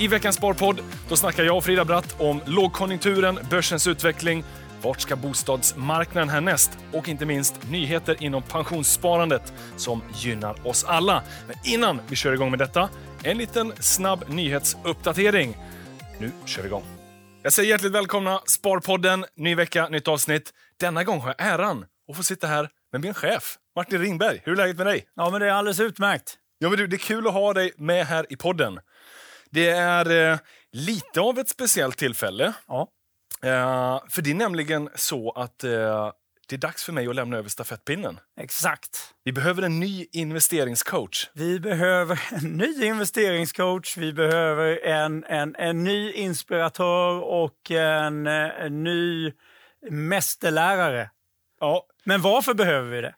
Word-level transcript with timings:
I 0.00 0.08
veckans 0.08 0.36
Sparpodd 0.36 0.80
då 1.08 1.16
snackar 1.16 1.44
jag 1.44 1.56
och 1.56 1.64
Frida 1.64 1.84
Bratt 1.84 2.16
om 2.18 2.40
lågkonjunkturen, 2.46 3.38
börsens 3.50 3.86
utveckling, 3.86 4.44
vart 4.82 5.00
ska 5.00 5.16
bostadsmarknaden 5.16 6.28
härnäst 6.28 6.78
och 6.92 7.08
inte 7.08 7.26
minst 7.26 7.70
nyheter 7.70 8.16
inom 8.22 8.42
pensionssparandet 8.42 9.52
som 9.76 10.02
gynnar 10.14 10.66
oss 10.66 10.84
alla. 10.84 11.22
Men 11.46 11.56
innan 11.64 12.00
vi 12.08 12.16
kör 12.16 12.32
igång 12.32 12.50
med 12.50 12.58
detta, 12.58 12.88
en 13.22 13.38
liten 13.38 13.72
snabb 13.80 14.24
nyhetsuppdatering. 14.28 15.56
Nu 16.18 16.30
kör 16.44 16.62
vi 16.62 16.68
igång. 16.68 16.84
Jag 17.42 17.52
säger 17.52 17.70
hjärtligt 17.70 17.92
välkomna 17.92 18.40
Sparpodden, 18.46 19.24
ny 19.36 19.54
vecka, 19.54 19.88
nytt 19.88 20.08
avsnitt. 20.08 20.50
Denna 20.80 21.04
gång 21.04 21.20
har 21.20 21.34
jag 21.38 21.52
äran 21.52 21.84
att 22.10 22.16
få 22.16 22.22
sitta 22.22 22.46
här 22.46 22.68
med 22.92 23.00
min 23.00 23.14
chef, 23.14 23.56
Martin 23.76 24.00
Ringberg. 24.00 24.40
Hur 24.44 24.52
är 24.52 24.56
läget 24.56 24.76
med 24.76 24.86
dig? 24.86 25.04
Ja, 25.16 25.30
men 25.30 25.40
det 25.40 25.46
är 25.46 25.52
alldeles 25.52 25.80
utmärkt. 25.80 26.36
Ja, 26.58 26.68
men 26.68 26.78
du, 26.78 26.86
det 26.86 26.96
är 26.96 26.98
kul 26.98 27.26
att 27.26 27.32
ha 27.32 27.52
dig 27.52 27.72
med 27.76 28.06
här 28.06 28.26
i 28.28 28.36
podden. 28.36 28.78
Det 29.50 29.68
är 29.68 30.32
eh, 30.32 30.38
lite 30.72 31.20
av 31.20 31.38
ett 31.38 31.48
speciellt 31.48 31.96
tillfälle. 31.96 32.52
Ja. 32.68 32.88
Eh, 33.42 34.00
för 34.08 34.22
det 34.22 34.30
är 34.30 34.34
nämligen 34.34 34.90
så 34.94 35.30
att 35.30 35.64
eh, 35.64 36.12
det 36.48 36.56
är 36.56 36.58
dags 36.58 36.84
för 36.84 36.92
mig 36.92 37.08
att 37.08 37.14
lämna 37.14 37.36
över 37.36 37.48
stafettpinnen. 37.48 38.20
Exakt. 38.40 39.14
Vi 39.24 39.32
behöver 39.32 39.62
en 39.62 39.80
ny 39.80 40.06
investeringscoach. 40.12 41.30
Vi 41.34 41.60
behöver 41.60 42.20
en 42.30 42.56
ny 42.56 42.84
investeringscoach, 42.84 43.96
vi 43.96 44.12
behöver 44.12 44.86
en, 44.86 45.24
en, 45.24 45.56
en 45.56 45.84
ny 45.84 46.12
inspiratör 46.12 47.20
och 47.20 47.70
en, 47.70 48.26
en 48.26 48.84
ny 48.84 49.32
mästerlärare. 49.90 51.10
Ja, 51.60 51.86
Men 52.04 52.22
varför 52.22 52.54
behöver 52.54 52.90
vi 52.90 53.00
det? 53.00 53.14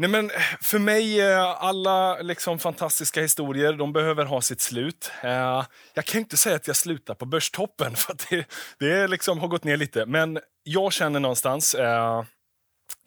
Nej, 0.00 0.10
men 0.10 0.30
eh, 0.30 0.40
för 0.60 0.78
mig, 0.78 1.20
eh, 1.20 1.64
alla 1.64 2.22
liksom 2.22 2.58
fantastiska 2.58 3.20
historier, 3.20 3.72
de 3.72 3.92
behöver 3.92 4.24
ha 4.24 4.40
sitt 4.40 4.60
slut. 4.60 5.12
Eh, 5.22 5.64
jag 5.94 6.04
kan 6.04 6.20
inte 6.20 6.36
säga 6.36 6.56
att 6.56 6.66
jag 6.66 6.76
slutar 6.76 7.14
på 7.14 7.26
börstoppen, 7.26 7.92
för 7.96 8.12
att 8.12 8.26
det, 8.30 8.46
det 8.78 9.08
liksom 9.08 9.38
har 9.38 9.48
gått 9.48 9.64
ner 9.64 9.76
lite. 9.76 10.06
Men 10.06 10.40
jag 10.62 10.92
känner 10.92 11.20
någonstans, 11.20 11.72
det 11.72 11.82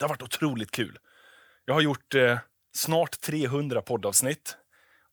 har 0.02 0.08
varit 0.08 0.22
otroligt 0.22 0.72
kul. 0.72 0.98
Jag 1.66 1.74
har 1.74 1.82
gjort 1.82 2.16
snart 2.76 3.22
300 3.22 3.82
poddavsnitt. 3.82 4.58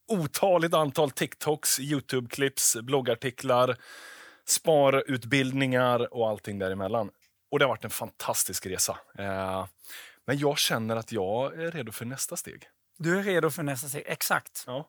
Otaligt 0.09 0.75
antal 0.75 1.11
TikToks, 1.11 1.81
Youtube-klipps, 1.81 2.83
bloggartiklar, 2.83 3.77
sparutbildningar 4.47 6.15
och 6.15 6.29
allting 6.29 6.59
däremellan. 6.59 7.11
Och 7.51 7.59
det 7.59 7.65
har 7.65 7.71
varit 7.71 7.85
en 7.85 7.91
fantastisk 7.91 8.67
resa. 8.67 8.99
Men 10.27 10.39
jag 10.39 10.59
känner 10.59 10.97
att 10.97 11.13
jag 11.13 11.61
är 11.63 11.71
redo 11.71 11.93
för 11.93 12.05
nästa 12.05 12.37
steg. 12.37 12.63
Du 12.99 13.19
är 13.19 13.23
redo 13.23 13.51
för 13.51 13.63
nästa 13.63 13.89
steg, 13.89 14.03
exakt. 14.07 14.65
Ja. 14.67 14.89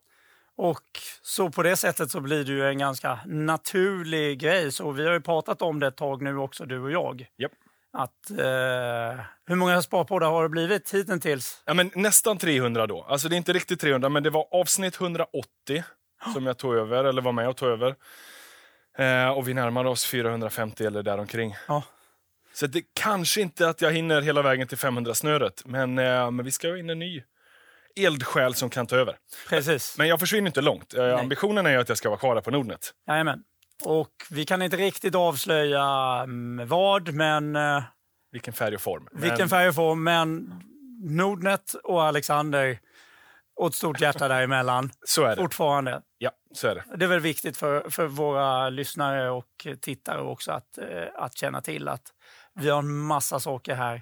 Och 0.55 0.99
så 1.21 1.49
på 1.49 1.63
det 1.63 1.75
sättet 1.75 2.11
så 2.11 2.19
blir 2.19 2.45
det 2.45 2.51
ju 2.51 2.67
en 2.67 2.77
ganska 2.77 3.19
naturlig 3.25 4.39
grej. 4.39 4.71
Så 4.71 4.91
vi 4.91 5.05
har 5.05 5.13
ju 5.13 5.21
pratat 5.21 5.61
om 5.61 5.79
det 5.79 5.87
ett 5.87 5.97
tag 5.97 6.21
nu 6.21 6.37
också, 6.37 6.65
du 6.65 6.79
och 6.79 6.91
jag. 6.91 7.27
Japp. 7.37 7.51
Att, 7.93 8.31
eh, 8.31 9.25
hur 9.45 9.55
många 9.55 9.81
sparpoddar 9.81 10.27
har 10.29 10.43
det 10.43 10.49
blivit 10.49 10.93
hittills? 10.93 11.63
Ja, 11.65 11.73
men 11.73 11.91
nästan 11.95 12.37
300 12.37 12.87
då. 12.87 13.03
Alltså 13.03 13.29
det 13.29 13.35
är 13.35 13.37
inte 13.37 13.53
riktigt 13.53 13.81
300, 13.81 14.09
men 14.09 14.23
det 14.23 14.29
var 14.29 14.47
avsnitt 14.51 15.01
180 15.01 15.83
som 16.33 16.45
jag 16.45 16.57
tog 16.57 16.75
över, 16.75 17.03
eller 17.03 17.21
var 17.21 17.31
med 17.31 17.49
och 17.49 17.57
tog 17.57 17.69
över. 17.69 17.95
Eh, 18.97 19.29
och 19.29 19.47
vi 19.47 19.53
närmar 19.53 19.85
oss 19.85 20.05
450 20.05 20.85
eller 20.85 21.03
däromkring. 21.03 21.55
Ja. 21.67 21.83
Så 22.53 22.67
det 22.67 22.81
kanske 22.93 23.41
inte 23.41 23.69
att 23.69 23.81
jag 23.81 23.91
hinner 23.91 24.21
hela 24.21 24.41
vägen 24.41 24.67
till 24.67 24.77
500-snöret, 24.77 25.61
men, 25.65 25.99
eh, 25.99 26.31
men 26.31 26.45
vi 26.45 26.51
ska 26.51 26.69
ha 26.69 26.77
in 26.77 26.89
en 26.89 26.99
ny 26.99 27.23
eldsjäl 27.95 28.53
som 28.53 28.69
kan 28.69 28.87
ta 28.87 28.95
över. 28.95 29.17
Precis. 29.49 29.97
Men 29.97 30.07
jag 30.07 30.19
försvinner 30.19 30.47
inte 30.47 30.61
långt. 30.61 30.93
Eh, 30.93 31.19
ambitionen 31.19 31.65
är 31.65 31.77
att 31.77 31.89
jag 31.89 31.97
ska 31.97 32.09
vara 32.09 32.19
kvar 32.19 32.41
på 32.41 32.51
Nordnet. 32.51 32.93
Jajamän. 33.07 33.43
Och 33.83 34.11
vi 34.29 34.45
kan 34.45 34.61
inte 34.61 34.77
riktigt 34.77 35.15
avslöja 35.15 35.85
mm, 36.23 36.67
vad, 36.67 37.13
men 37.13 37.55
eh, 37.55 37.83
Vilken 38.31 38.53
färg 38.53 38.75
och 38.75 38.81
form. 38.81 39.07
Men- 39.11 39.21
vilken 39.21 39.49
färg 39.49 39.67
och 39.67 39.75
form. 39.75 40.03
Men 40.03 40.53
Nordnet 41.03 41.73
och 41.83 42.03
Alexander 42.03 42.79
och 43.55 43.67
ett 43.67 43.75
stort 43.75 44.01
hjärta 44.01 44.27
däremellan. 44.27 44.91
Så 45.05 45.23
är 45.23 45.29
det. 45.29 45.41
Fortfarande. 45.41 46.01
Ja, 46.17 46.31
så 46.53 46.67
är 46.67 46.75
det. 46.75 46.83
Det 46.97 47.05
är 47.05 47.09
väl 47.09 47.19
viktigt 47.19 47.57
för, 47.57 47.89
för 47.89 48.07
våra 48.07 48.69
lyssnare 48.69 49.29
och 49.29 49.67
tittare 49.81 50.21
också 50.21 50.51
att, 50.51 50.77
eh, 50.77 50.85
att 51.15 51.37
känna 51.37 51.61
till 51.61 51.87
att 51.87 52.13
vi 52.59 52.69
har 52.69 52.79
en 52.79 52.97
massa 52.97 53.39
saker 53.39 53.75
här 53.75 54.01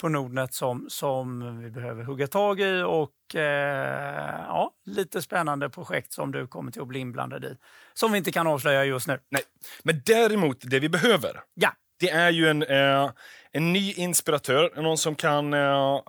på 0.00 0.08
Nordnet 0.08 0.54
som, 0.54 0.86
som 0.88 1.58
vi 1.62 1.70
behöver 1.70 2.04
hugga 2.04 2.26
tag 2.26 2.60
i 2.60 2.82
och 2.86 3.34
eh, 3.34 4.40
ja, 4.48 4.70
lite 4.84 5.22
spännande 5.22 5.70
projekt 5.70 6.12
som 6.12 6.32
du 6.32 6.46
kommer 6.46 6.72
till 6.72 6.82
att 6.82 6.88
bli 6.88 6.98
inblandad 6.98 7.44
i. 7.44 7.56
Som 7.94 8.12
vi 8.12 8.18
inte 8.18 8.32
kan 8.32 8.46
avslöja 8.46 8.84
just 8.84 9.06
nu. 9.08 9.18
Nej. 9.28 9.42
Men 9.82 10.02
däremot, 10.06 10.56
det 10.60 10.78
vi 10.80 10.88
behöver, 10.88 11.40
Ja, 11.54 11.72
det 12.00 12.10
är 12.10 12.30
ju 12.30 12.48
en, 12.48 12.62
eh, 12.62 13.10
en 13.52 13.72
ny 13.72 13.92
inspiratör. 13.92 14.82
Någon 14.82 14.98
som 14.98 15.14
kan 15.14 15.54
eh, 15.54 15.60
eh, 15.60 16.00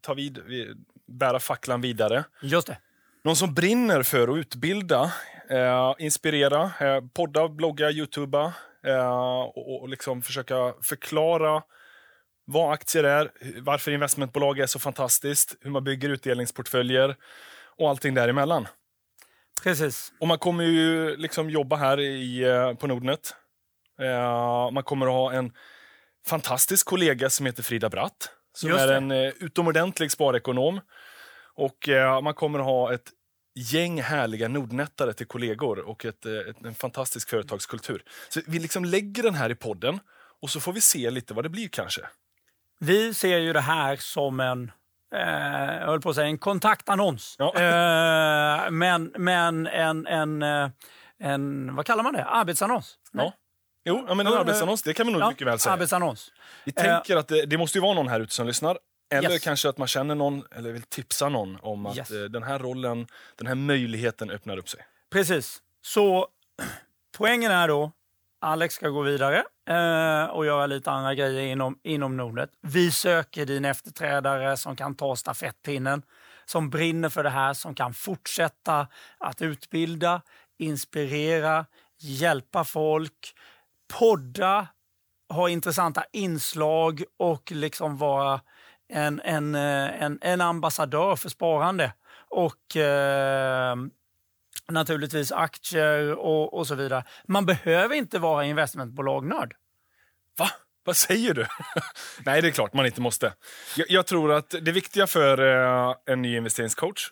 ta 0.00 0.14
vid, 0.14 0.38
vi- 0.46 0.74
bära 1.06 1.38
facklan 1.40 1.80
vidare. 1.80 2.24
just 2.42 2.66
det. 2.66 2.78
Någon 3.24 3.36
som 3.36 3.54
brinner 3.54 4.02
för 4.02 4.28
att 4.28 4.36
utbilda, 4.36 5.12
eh, 5.50 5.94
inspirera, 5.98 6.62
eh, 6.80 7.00
podda, 7.14 7.48
blogga, 7.48 7.90
youtuba 7.90 8.52
eh, 8.86 9.40
och, 9.42 9.82
och 9.82 9.88
liksom 9.88 10.22
försöka 10.22 10.74
förklara 10.82 11.62
vad 12.44 12.72
aktier 12.72 13.04
är, 13.04 13.30
varför 13.60 13.90
investmentbolag 13.90 14.58
är 14.58 14.66
så 14.66 14.78
fantastiskt, 14.78 15.56
hur 15.60 15.70
man 15.70 15.84
bygger 15.84 16.08
utdelningsportföljer 16.08 17.16
och 17.76 17.90
allting 17.90 18.14
däremellan. 18.14 18.66
Precis. 19.62 20.12
Och 20.20 20.28
man 20.28 20.38
kommer 20.38 20.64
ju 20.64 21.16
liksom 21.16 21.50
jobba 21.50 21.76
här 21.76 22.00
i, 22.00 22.42
eh, 22.44 22.74
på 22.74 22.86
Nordnet. 22.86 23.34
Eh, 24.00 24.70
man 24.70 24.82
kommer 24.82 25.06
att 25.06 25.12
ha 25.12 25.32
en 25.32 25.52
fantastisk 26.26 26.86
kollega 26.86 27.30
som 27.30 27.46
heter 27.46 27.62
Frida 27.62 27.88
Bratt. 27.88 28.30
Som 28.54 28.72
är 28.72 28.88
en 28.88 29.10
eh, 29.10 29.32
utomordentlig 29.40 30.10
sparekonom. 30.10 30.80
Och 31.54 31.88
eh, 31.88 32.20
man 32.20 32.34
kommer 32.34 32.58
att 32.58 32.64
ha 32.64 32.94
ett 32.94 33.10
gäng 33.54 34.02
härliga 34.02 34.48
nordnettare 34.48 35.12
till 35.12 35.26
kollegor 35.26 35.78
och 35.78 36.04
ett, 36.04 36.26
eh, 36.26 36.32
ett, 36.32 36.64
en 36.64 36.74
fantastisk 36.74 37.28
företagskultur. 37.28 38.02
Så 38.28 38.40
vi 38.46 38.58
liksom 38.58 38.84
lägger 38.84 39.22
den 39.22 39.34
här 39.34 39.50
i 39.50 39.54
podden 39.54 40.00
och 40.42 40.50
så 40.50 40.60
får 40.60 40.72
vi 40.72 40.80
se 40.80 41.10
lite 41.10 41.34
vad 41.34 41.44
det 41.44 41.48
blir 41.48 41.68
kanske. 41.68 42.02
Vi 42.78 43.14
ser 43.14 43.38
ju 43.38 43.52
det 43.52 43.60
här 43.60 43.96
som 43.96 44.40
en, 44.40 44.72
eh, 45.14 45.86
höll 45.86 46.00
på 46.00 46.10
att 46.10 46.14
säga 46.16 46.26
en 46.26 46.38
kontaktannons. 46.38 47.36
Ja. 47.38 47.54
Eh, 47.54 48.70
men 48.70 49.12
men 49.18 49.66
en, 49.66 50.06
en, 50.06 50.42
eh, 50.42 50.70
en, 51.20 51.74
vad 51.76 51.86
kallar 51.86 52.02
man 52.02 52.12
det? 52.12 52.24
Arbetsannons? 52.24 52.98
Ja. 53.12 53.32
Jo, 53.84 54.04
ja, 54.08 54.14
men 54.14 54.26
en 54.26 54.32
Ja, 54.32 54.40
arbetsannons, 54.40 54.82
det 54.82 54.94
kan 54.94 55.06
vi 55.06 55.12
nog 55.12 55.28
mycket 55.28 55.46
väl 55.46 55.58
säga. 55.58 55.72
Arbetsannons. 55.72 56.32
Vi 56.64 56.72
tänker 56.72 57.16
att 57.16 57.28
det, 57.28 57.46
det 57.46 57.58
måste 57.58 57.78
ju 57.78 57.82
vara 57.82 57.94
någon 57.94 58.08
här 58.08 58.20
ute 58.20 58.34
som 58.34 58.46
lyssnar. 58.46 58.78
Eller 59.12 59.30
Yes. 59.30 59.42
kanske 59.44 59.68
att 59.68 59.78
man 59.78 59.88
känner 59.88 60.14
någon, 60.14 60.44
eller 60.50 60.72
vill 60.72 60.82
tipsa 60.82 61.28
någon 61.28 61.58
om 61.62 61.86
att 61.86 61.96
Yes. 61.96 62.10
eh, 62.10 62.24
den 62.24 62.42
här 62.42 62.58
rollen, 62.58 63.06
den 63.36 63.46
här 63.46 63.54
möjligheten 63.54 64.30
öppnar 64.30 64.56
upp 64.56 64.68
sig. 64.68 64.80
Precis. 65.10 65.62
Så 65.82 66.28
poängen 67.16 67.50
är 67.52 67.68
då, 67.68 67.92
Alex 68.40 68.74
ska 68.74 68.88
gå 68.88 69.02
vidare 69.02 69.44
eh, 69.68 70.24
och 70.30 70.46
göra 70.46 70.66
lite 70.66 70.90
andra 70.90 71.14
grejer 71.14 71.42
inom, 71.42 71.78
inom 71.82 72.16
Nordnet. 72.16 72.50
Vi 72.60 72.90
söker 72.92 73.46
din 73.46 73.64
efterträdare 73.64 74.56
som 74.56 74.76
kan 74.76 74.94
ta 74.94 75.16
stafettpinnen, 75.16 76.02
som 76.44 76.70
brinner 76.70 77.08
för 77.08 77.22
det 77.22 77.30
här, 77.30 77.54
som 77.54 77.74
kan 77.74 77.94
fortsätta 77.94 78.86
att 79.18 79.42
utbilda, 79.42 80.22
inspirera, 80.58 81.66
hjälpa 81.98 82.64
folk, 82.64 83.34
podda, 83.98 84.66
ha 85.28 85.48
intressanta 85.48 86.04
inslag 86.12 87.02
och 87.18 87.50
liksom 87.52 87.96
vara 87.98 88.40
en, 88.92 89.20
en, 89.20 89.54
eh, 89.54 90.02
en, 90.02 90.18
en 90.20 90.40
ambassadör 90.40 91.16
för 91.16 91.28
sparande. 91.28 91.92
Och 92.28 92.76
eh, 92.76 93.76
naturligtvis 94.68 95.32
aktier 95.32 96.14
och, 96.14 96.54
och 96.54 96.66
så 96.66 96.74
vidare. 96.74 97.04
Man 97.28 97.46
behöver 97.46 97.94
inte 97.94 98.18
vara 98.18 98.44
investmentbolagnörd. 98.44 99.54
Va? 100.38 100.48
Vad 100.84 100.96
säger 100.96 101.34
du? 101.34 101.46
Nej, 102.26 102.42
det 102.42 102.48
är 102.48 102.52
klart 102.52 102.72
man 102.72 102.86
inte 102.86 103.00
måste. 103.00 103.34
Jag, 103.76 103.90
jag 103.90 104.06
tror 104.06 104.32
att 104.32 104.54
det 104.60 104.72
viktiga 104.72 105.06
för 105.06 105.38
eh, 105.88 105.94
en 106.06 106.22
ny 106.22 106.36
investeringscoach, 106.36 107.08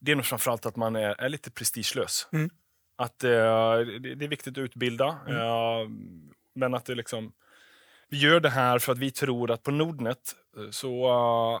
det 0.00 0.12
är 0.12 0.16
nog 0.16 0.24
framförallt 0.24 0.66
att 0.66 0.76
man 0.76 0.96
är, 0.96 1.20
är 1.20 1.28
lite 1.28 1.50
prestigelös. 1.50 2.28
Mm. 2.32 2.50
Att 2.96 3.24
eh, 3.24 3.30
det, 3.30 4.14
det 4.14 4.24
är 4.24 4.28
viktigt 4.28 4.52
att 4.52 4.58
utbilda, 4.58 5.06
eh, 5.06 5.88
men 6.54 6.74
att 6.74 6.84
det 6.84 6.94
liksom... 6.94 7.32
Vi 8.14 8.20
gör 8.20 8.40
det 8.40 8.50
här 8.50 8.78
för 8.78 8.92
att 8.92 8.98
vi 8.98 9.10
tror 9.10 9.50
att 9.50 9.62
på 9.62 9.70
Nordnet 9.70 10.18
eh, 10.56 10.70
så 10.70 11.06
eh, 11.06 11.60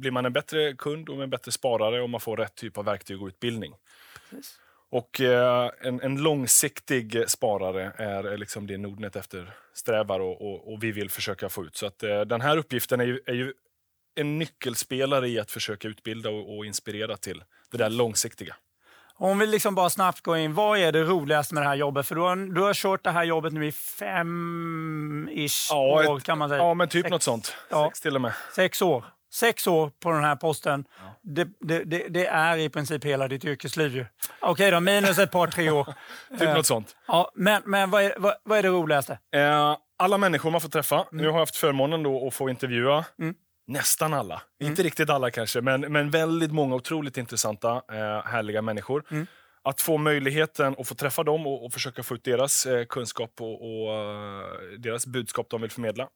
blir 0.00 0.10
man 0.10 0.26
en 0.26 0.32
bättre 0.32 0.74
kund 0.74 1.08
och 1.08 1.22
en 1.22 1.30
bättre 1.30 1.52
sparare 1.52 2.02
om 2.02 2.10
man 2.10 2.20
får 2.20 2.36
rätt 2.36 2.54
typ 2.54 2.78
av 2.78 2.84
verktyg 2.84 3.22
och 3.22 3.26
utbildning. 3.26 3.74
Och 4.90 5.20
eh, 5.20 5.70
en, 5.80 6.00
en 6.00 6.22
långsiktig 6.22 7.24
sparare 7.30 7.92
är 7.96 8.24
är 8.24 8.38
liksom 8.38 8.66
det 8.66 8.78
Nordnet 8.78 9.16
eftersträvar 9.16 10.20
och, 10.20 10.42
och, 10.42 10.72
och 10.72 10.82
vi 10.82 10.92
vill 10.92 11.10
försöka 11.10 11.48
få 11.48 11.64
ut. 11.64 11.76
Så 11.76 11.86
att, 11.86 12.02
eh, 12.02 12.20
den 12.20 12.40
här 12.40 12.56
uppgiften 12.56 13.00
är 13.00 13.04
ju, 13.04 13.20
är 13.26 13.34
ju 13.34 13.52
en 14.14 14.38
nyckelspelare 14.38 15.28
i 15.28 15.38
att 15.38 15.50
försöka 15.50 15.88
utbilda 15.88 16.30
och, 16.30 16.56
och 16.56 16.66
inspirera 16.66 17.16
till 17.16 17.44
det 17.70 17.78
där 17.78 17.90
långsiktiga. 17.90 18.56
Om 19.20 19.38
vi 19.38 19.46
liksom 19.46 19.74
bara 19.74 19.90
snabbt 19.90 20.20
går 20.20 20.36
in, 20.36 20.54
vad 20.54 20.78
är 20.78 20.92
det 20.92 21.02
roligaste 21.04 21.54
med 21.54 21.62
det 21.62 21.68
här 21.68 21.74
jobbet? 21.76 22.06
För 22.06 22.14
du 22.14 22.20
har, 22.20 22.36
du 22.54 22.60
har 22.60 22.74
kört 22.74 23.04
det 23.04 23.10
här 23.10 23.24
jobbet 23.24 23.52
nu 23.52 23.66
i 23.66 23.72
fem-ish 23.72 25.66
Ja, 25.70 26.10
år 26.10 26.20
kan 26.20 26.38
man 26.38 26.48
säga. 26.48 26.62
Ja, 26.62 26.74
men 26.74 26.88
typ 26.88 27.02
Sex- 27.04 27.10
något 27.10 27.22
sånt. 27.22 27.54
Ja. 27.70 27.86
Sex 27.88 28.00
till 28.00 28.14
och 28.14 28.20
med. 28.20 28.32
Sex 28.54 28.82
år. 28.82 29.04
Sex 29.34 29.66
år 29.66 29.90
på 30.02 30.10
den 30.10 30.24
här 30.24 30.36
posten. 30.36 30.84
Det, 31.22 31.48
det, 31.60 31.84
det, 31.84 32.08
det 32.08 32.26
är 32.26 32.56
i 32.56 32.68
princip 32.68 33.04
hela 33.04 33.28
ditt 33.28 33.44
yrkesliv 33.44 33.96
ju. 33.96 34.06
Okej 34.40 34.70
då, 34.70 34.80
minus 34.80 35.18
ett 35.18 35.30
par, 35.30 35.46
tre 35.46 35.70
år. 35.70 35.84
Typ 36.30 36.42
Eh, 36.42 36.54
något 36.54 36.66
sånt. 36.66 36.96
Ja, 37.06 37.30
men 37.34 37.62
men 37.64 37.90
vad, 37.90 38.02
är, 38.02 38.14
vad, 38.18 38.34
vad 38.44 38.58
är 38.58 38.62
det 38.62 38.68
roligaste? 38.68 39.18
Eh, 39.34 39.76
alla 39.98 40.18
människor 40.18 40.50
man 40.50 40.60
får 40.60 40.68
träffa. 40.68 40.94
Mm. 40.96 41.06
Nu 41.12 41.24
har 41.26 41.32
jag 41.32 41.38
haft 41.38 41.56
förmånen 41.56 42.02
då 42.02 42.26
att 42.28 42.34
få 42.34 42.50
intervjua 42.50 43.04
nästan 43.68 44.14
alla. 44.14 44.42
Mm. 44.60 44.70
Inte 44.70 44.82
riktigt 44.82 45.10
alla 45.10 45.30
kanske, 45.30 45.60
men, 45.60 45.80
men 45.80 46.10
väldigt 46.10 46.52
många 46.52 46.74
otroligt 46.74 47.16
intressanta, 47.16 47.82
eh, 47.92 48.24
härliga 48.24 48.62
människor. 48.62 49.04
Mm. 49.10 49.26
Att 49.62 49.80
få 49.80 49.98
möjligheten 49.98 50.74
att 50.78 50.88
få 50.88 50.94
träffa 50.94 51.22
dem 51.22 51.46
och, 51.46 51.64
och 51.64 51.72
försöka 51.72 52.02
få 52.02 52.14
ut 52.14 52.24
deras 52.24 52.66
eh, 52.66 52.84
kunskap 52.84 53.40
och, 53.40 53.62
och 53.62 53.94
eh, 53.94 54.44
deras 54.78 55.06
budskap 55.06 55.50
de 55.50 55.60
vill 55.60 55.70
förmedla. 55.70 56.08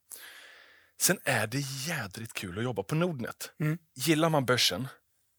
Sen 1.01 1.19
är 1.25 1.47
det 1.47 1.59
jädrigt 1.89 2.33
kul 2.33 2.59
att 2.59 2.65
jobba 2.65 2.83
på 2.83 2.95
Nordnet. 2.95 3.53
Mm. 3.61 3.79
Gillar 3.95 4.29
man 4.29 4.45
börsen, 4.45 4.89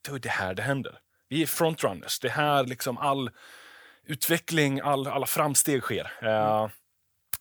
då 0.08 0.16
är 0.16 0.20
det 0.20 0.30
här 0.30 0.54
det 0.54 0.64
händer. 0.64 1.00
Vi 1.30 1.42
är 1.42 1.46
frontrunners. 1.48 2.20
Det 2.20 2.28
är 2.28 2.32
här 2.32 2.66
liksom 2.66 2.98
all 2.98 3.32
utveckling, 4.06 4.80
all, 4.80 5.08
alla 5.08 5.26
framsteg 5.26 5.82
sker. 5.82 6.12
Eh, 6.22 6.70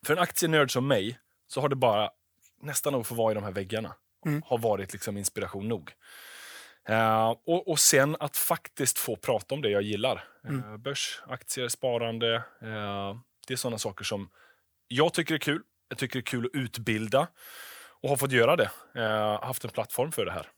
för 0.06 0.12
en 0.16 0.22
aktienörd 0.22 0.72
som 0.72 0.86
mig 0.86 1.19
så 1.46 1.60
har 1.60 1.69
det 1.69 1.76
bara 1.76 2.10
nästan 2.62 2.94
att 2.94 3.06
få 3.06 3.14
vara 3.14 3.32
i 3.32 3.34
de 3.34 3.44
här 3.44 3.52
väggarna 3.52 3.94
Mm. 4.26 4.42
har 4.46 4.58
varit 4.58 4.92
liksom 4.92 5.16
inspiration 5.16 5.69
nog. 5.69 5.92
Eh, 6.88 7.30
och, 7.30 7.69
och 7.69 7.78
sen 7.78 8.16
att 8.20 8.36
faktiskt 8.36 8.98
få 8.98 9.16
prata 9.16 9.54
om 9.54 9.62
det 9.62 9.70
jag 9.70 9.82
gillar. 9.82 10.24
Eh, 10.48 10.76
börs, 10.76 11.22
aktier, 11.26 11.69
sparande. 11.69 12.34
Eh, 12.62 13.16
det 13.46 13.54
är 13.54 13.56
sådana 13.56 13.78
saker 13.78 14.04
som 14.04 14.30
jag 14.88 15.14
tycker 15.14 15.34
är 15.34 15.38
kul. 15.38 15.62
Jag 15.88 15.98
tycker 15.98 16.14
det 16.19 16.20
är 16.20 16.26
kul 16.26 16.44
att 16.46 16.50
utbilda 16.54 17.28
och 18.02 18.08
har 18.08 18.16
fått 18.16 18.32
göra 18.32 18.56
det. 18.56 18.70
Haft 19.42 19.64
en 19.64 19.70
plattform 19.70 20.12
för 20.12 20.24
det 20.24 20.32
här. 20.32 20.48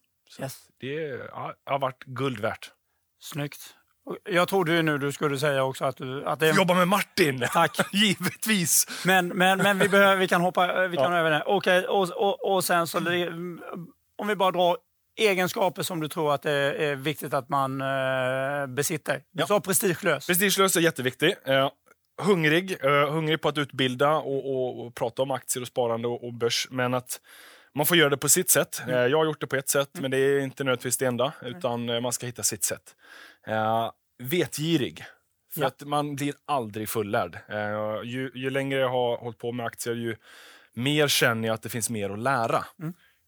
Yes. 0.41 0.67
Det 0.81 1.05
är- 1.05 1.19
ja, 1.29 1.55
har 1.65 1.79
varit 1.79 2.05
guld 2.05 2.41
värt. 2.41 2.71
Snyggt. 3.21 3.75
Jag 4.31 4.49
trodde 4.49 4.73
ju 4.73 4.83
nu 4.83 4.99
du 4.99 5.13
skulle 5.13 5.39
säga 5.39 5.65
också 5.65 5.85
att, 5.85 5.97
du, 5.97 6.25
att 6.25 6.41
det 6.41 6.49
är... 6.49 6.55
Jobba 6.55 6.75
med 6.75 6.89
Martin! 6.89 7.47
Tack. 7.53 7.79
Givetvis! 7.93 8.87
Men, 9.07 9.29
men, 9.29 9.59
men 9.59 9.79
vi, 9.79 9.89
behöver, 9.89 10.17
vi 10.17 10.29
kan 10.29 10.41
hoppa 10.41 10.87
vi 10.87 10.97
kan 10.97 11.13
Ja. 11.13 11.19
över 11.19 11.31
det. 11.31 11.43
Okej, 11.47 11.87
och, 11.87 12.11
och, 12.11 12.55
och 12.55 12.65
sen 12.65 12.87
så... 12.87 12.99
Om 14.19 14.29
vi 14.29 14.37
bara 14.37 14.51
drar 14.51 14.77
egenskaper 15.21 15.83
som 15.83 16.01
du 16.01 16.09
tror 16.09 16.35
att 16.35 16.43
det 16.43 16.53
är 16.53 16.97
viktigt 16.97 17.35
att 17.35 17.49
man 17.49 17.81
eh, 17.81 18.67
besitter. 18.67 19.15
Du 19.33 19.41
Ja. 19.41 19.47
sa 19.47 19.61
prestigelös. 19.61 20.27
Prestigelös 20.27 20.77
är 20.77 20.81
jätteviktig. 20.81 21.35
Eh, 21.47 21.71
hungrig, 22.23 22.77
eh, 22.85 23.11
hungrig 23.13 23.41
på 23.41 23.49
att 23.49 23.59
utbilda 23.59 24.11
och, 24.17 24.51
och, 24.55 24.87
och 24.87 24.95
prata 24.95 25.23
om 25.23 25.31
aktier 25.31 25.63
och 25.63 25.69
sparande 25.69 26.09
och, 26.09 26.25
och 26.25 26.35
börs. 26.35 26.69
Men 26.71 26.95
att 26.95 27.21
man 27.75 27.87
får 27.87 27.97
göra 27.97 28.11
det 28.11 28.17
på 28.17 28.29
sitt 28.29 28.51
sätt. 28.51 28.83
Eh, 28.89 28.95
jag 28.95 29.19
har 29.19 29.25
gjort 29.25 29.41
det 29.41 29.47
på 29.47 29.57
ett 29.57 29.69
sätt, 29.69 29.91
men 29.93 30.11
det 30.11 30.17
är 30.19 30.41
inte 30.41 30.65
nödvändigtvis 30.65 30.97
det 30.97 31.07
enda. 31.07 31.33
Utan 31.43 31.89
eh, 31.89 32.01
man 32.01 32.13
ska 32.13 32.27
hitta 32.27 32.43
sitt 32.43 32.65
sätt. 32.65 32.97
Eh, 33.47 33.91
vetgirig. 34.19 35.05
För 35.55 35.61
Ja. 35.61 35.67
att 35.67 35.83
man 35.83 36.17
blir 36.17 36.35
aldrig 36.45 36.89
fullärd. 36.89 37.39
Ju, 38.05 38.31
ju 38.35 38.51
längre 38.51 38.79
jag 38.81 38.89
har 38.89 39.17
hållit 39.17 39.39
på 39.39 39.53
med 39.53 39.67
aktier, 39.67 39.95
ju 39.95 40.17
mer 40.73 41.09
känner 41.09 41.49
jag 41.49 41.55
att 41.55 41.63
det 41.63 41.69
finns 41.69 41.91
mer 41.91 42.11
att 42.11 42.19
lära. 42.19 42.65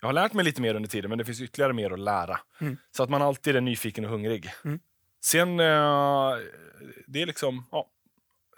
Jag 0.00 0.08
har 0.08 0.12
lärt 0.12 0.32
mig 0.32 0.44
lite 0.44 0.62
mer 0.62 0.74
under 0.74 0.88
tiden, 0.88 1.08
men 1.08 1.18
det 1.18 1.24
finns 1.24 1.40
ytterligare 1.40 1.72
mer 1.72 1.90
att 1.92 1.98
lära. 1.98 2.38
Så 2.96 3.02
att 3.02 3.10
man 3.10 3.22
alltid 3.22 3.56
är 3.56 3.60
nyfiken 3.60 4.04
och 4.04 4.10
hungrig. 4.10 4.50
Sen, 5.24 5.60
eh, 5.60 6.32
det 7.06 7.22
är 7.22 7.26
liksom, 7.26 7.64
ja, 7.72 7.90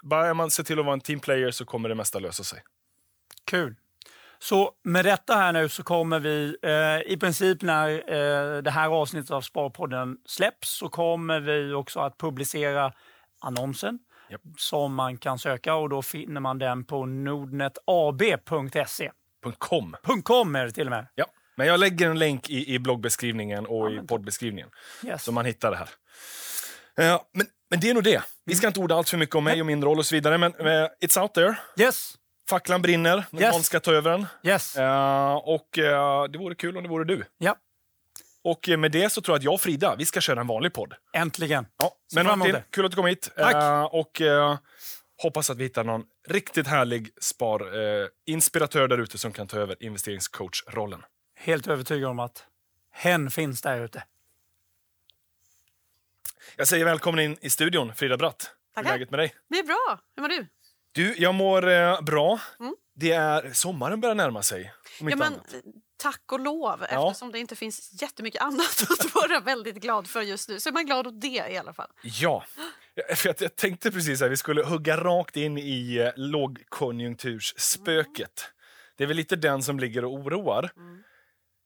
bara 0.01 0.33
man 0.33 0.51
ser 0.51 0.63
till 0.63 0.79
att 0.79 0.85
vara 0.85 0.93
en 0.93 1.01
teamplayer 1.01 1.51
så 1.51 1.65
kommer 1.65 1.89
det 1.89 1.95
mesta 1.95 2.19
lösa 2.19 2.43
sig. 2.43 2.63
Kul. 3.45 3.75
Så 4.41 4.71
med 4.83 5.05
detta 5.05 5.35
här 5.35 5.53
nu 5.53 5.69
så 5.69 5.83
kommer 5.83 6.19
vi 6.19 6.57
eh, 6.63 6.99
i 7.13 7.17
princip 7.17 7.61
när 7.61 7.89
eh, 7.89 8.61
det 8.61 8.71
här 8.71 8.89
avsnittet 8.89 9.31
av 9.31 9.41
Sparpodden 9.41 10.17
släpps 10.25 10.77
så 10.77 10.89
kommer 10.89 11.39
vi 11.39 11.73
också 11.73 11.99
att 11.99 12.17
publicera 12.17 12.93
annonsen 13.41 13.99
Japp. 14.29 14.41
som 14.57 14.95
man 14.95 15.17
kan 15.17 15.39
söka 15.39 15.75
och 15.75 15.89
då 15.89 16.01
finner 16.01 16.41
man 16.41 16.57
den 16.57 16.85
på 16.85 17.05
nordnetab.se. 17.05 19.11
.com. 19.57 19.95
.com 20.23 20.55
är 20.55 20.65
det 20.65 20.71
till 20.71 20.87
och 20.87 20.91
med. 20.91 21.07
Ja. 21.15 21.25
Men 21.57 21.67
jag 21.67 21.79
lägger 21.79 22.09
en 22.09 22.19
länk 22.19 22.49
i, 22.49 22.73
i 22.73 22.79
bloggbeskrivningen 22.79 23.65
och 23.65 23.91
i 23.91 23.99
poddbeskrivningen. 23.99 24.69
Yes. 25.05 25.23
Så 25.23 25.31
man 25.31 25.45
hittar 25.45 25.71
det 25.71 25.77
här. 25.77 25.89
Eh, 26.99 27.21
men, 27.33 27.47
men 27.69 27.79
det 27.79 27.89
är 27.89 27.93
nog 27.93 28.03
det. 28.03 28.21
Vi 28.45 28.55
ska 28.55 28.67
inte 28.67 28.79
orda 28.79 28.95
allt 28.95 29.09
för 29.09 29.17
mycket 29.17 29.35
om 29.35 29.43
mig 29.43 29.59
och 29.59 29.65
min 29.65 29.83
roll 29.83 29.99
och 29.99 30.05
så 30.05 30.15
vidare. 30.15 30.37
Men 30.37 30.53
eh, 30.53 30.87
it's 31.01 31.21
out 31.21 31.33
there. 31.33 31.57
Yes, 31.79 32.13
Facklan 32.49 32.81
brinner. 32.81 33.17
Yes. 33.17 33.53
Någon 33.53 33.63
ska 33.63 33.79
ta 33.79 33.91
över 33.93 34.11
den. 34.11 34.25
yes. 34.43 34.75
Eh, 34.75 35.33
och 35.35 35.77
eh, 35.77 36.23
det 36.23 36.37
vore 36.37 36.55
kul 36.55 36.77
om 36.77 36.83
det 36.83 36.89
vore 36.89 37.03
du. 37.03 37.25
Ja, 37.37 37.55
Och 38.43 38.69
eh, 38.69 38.77
med 38.77 38.91
det 38.91 39.09
så 39.09 39.21
tror 39.21 39.33
jag 39.33 39.39
att 39.39 39.43
jag 39.43 39.53
och 39.53 39.61
Frida, 39.61 39.95
vi 39.95 40.05
ska 40.05 40.21
köra 40.21 40.41
en 40.41 40.47
vanlig 40.47 40.73
podd. 40.73 40.93
äntligen. 41.13 41.67
Ja, 41.77 41.91
men 42.15 42.25
Martin, 42.25 42.53
det. 42.53 42.63
kul 42.69 42.85
att 42.85 42.91
du 42.91 42.95
kom 42.95 43.05
hit. 43.05 43.31
Tack. 43.37 43.93
Och 43.93 44.21
hoppas 45.21 45.49
att 45.49 45.57
vi 45.57 45.63
hittar 45.63 45.83
någon 45.83 46.03
riktigt 46.27 46.67
härlig 46.67 47.09
spar, 47.21 47.61
eh, 48.01 48.07
inspiratör 48.25 48.87
där 48.87 48.97
ute 48.97 49.17
som 49.17 49.31
kan 49.31 49.47
ta 49.47 49.57
över 49.57 49.83
investeringscoach-rollen. 49.83 51.03
Helt 51.35 51.67
övertygad 51.67 52.09
om 52.09 52.19
att 52.19 52.43
hen 52.91 53.31
finns 53.31 53.61
där 53.61 53.81
ute. 53.81 54.03
Jag 56.55 56.67
säger 56.67 56.85
välkommen 56.85 57.19
in 57.25 57.37
i 57.41 57.49
studion, 57.49 57.95
Frida 57.95 58.17
Bratt. 58.17 58.51
Hur 58.75 58.81
är 58.81 58.83
Tackar. 58.83 58.97
läget 58.97 59.11
med 59.11 59.19
dig? 59.19 59.35
Det 59.49 59.59
är 59.59 59.63
bra. 59.63 59.99
Hur 60.15 60.21
mår 60.21 60.29
du? 60.29 60.47
Du, 60.99 61.15
jag 61.17 61.35
mår 61.35 61.69
eh, 61.69 62.01
bra. 62.01 62.39
Det 62.95 63.11
är, 63.11 63.51
sommaren 63.53 64.01
börjar 64.01 64.15
närma 64.15 64.43
sig. 64.43 64.73
Ja, 64.99 65.05
men, 65.05 65.23
annat. 65.23 65.55
tack 65.97 66.31
och 66.31 66.39
lov, 66.39 66.85
Ja. 66.91 67.09
eftersom 67.09 67.31
det 67.31 67.39
inte 67.39 67.55
finns 67.55 68.01
jättemycket 68.01 68.41
annat 68.41 68.81
att 68.89 69.15
vara 69.15 69.39
väldigt 69.39 69.75
glad 69.75 70.07
för 70.07 70.21
just 70.21 70.49
nu. 70.49 70.59
Så 70.59 70.69
är 70.69 70.73
man 70.73 70.85
glad 70.85 71.07
åt 71.07 71.21
det 71.21 71.51
i 71.51 71.57
alla 71.57 71.73
fall. 71.73 71.89
Ja. 72.03 72.43
För 73.15 73.29
att 73.29 73.41
jag 73.41 73.55
tänkte 73.55 73.91
precis 73.91 74.21
att 74.21 74.31
vi 74.31 74.37
skulle 74.37 74.63
hugga 74.63 74.97
rakt 74.97 75.37
in 75.37 75.57
i 75.57 75.97
eh, 75.97 76.11
lågkonjunktursspöket. 76.15 78.51
Det 78.97 79.03
är 79.03 79.07
väl 79.07 79.17
lite 79.17 79.35
den 79.35 79.63
som 79.63 79.79
ligger 79.79 80.05
och 80.05 80.13
oroar. 80.13 80.71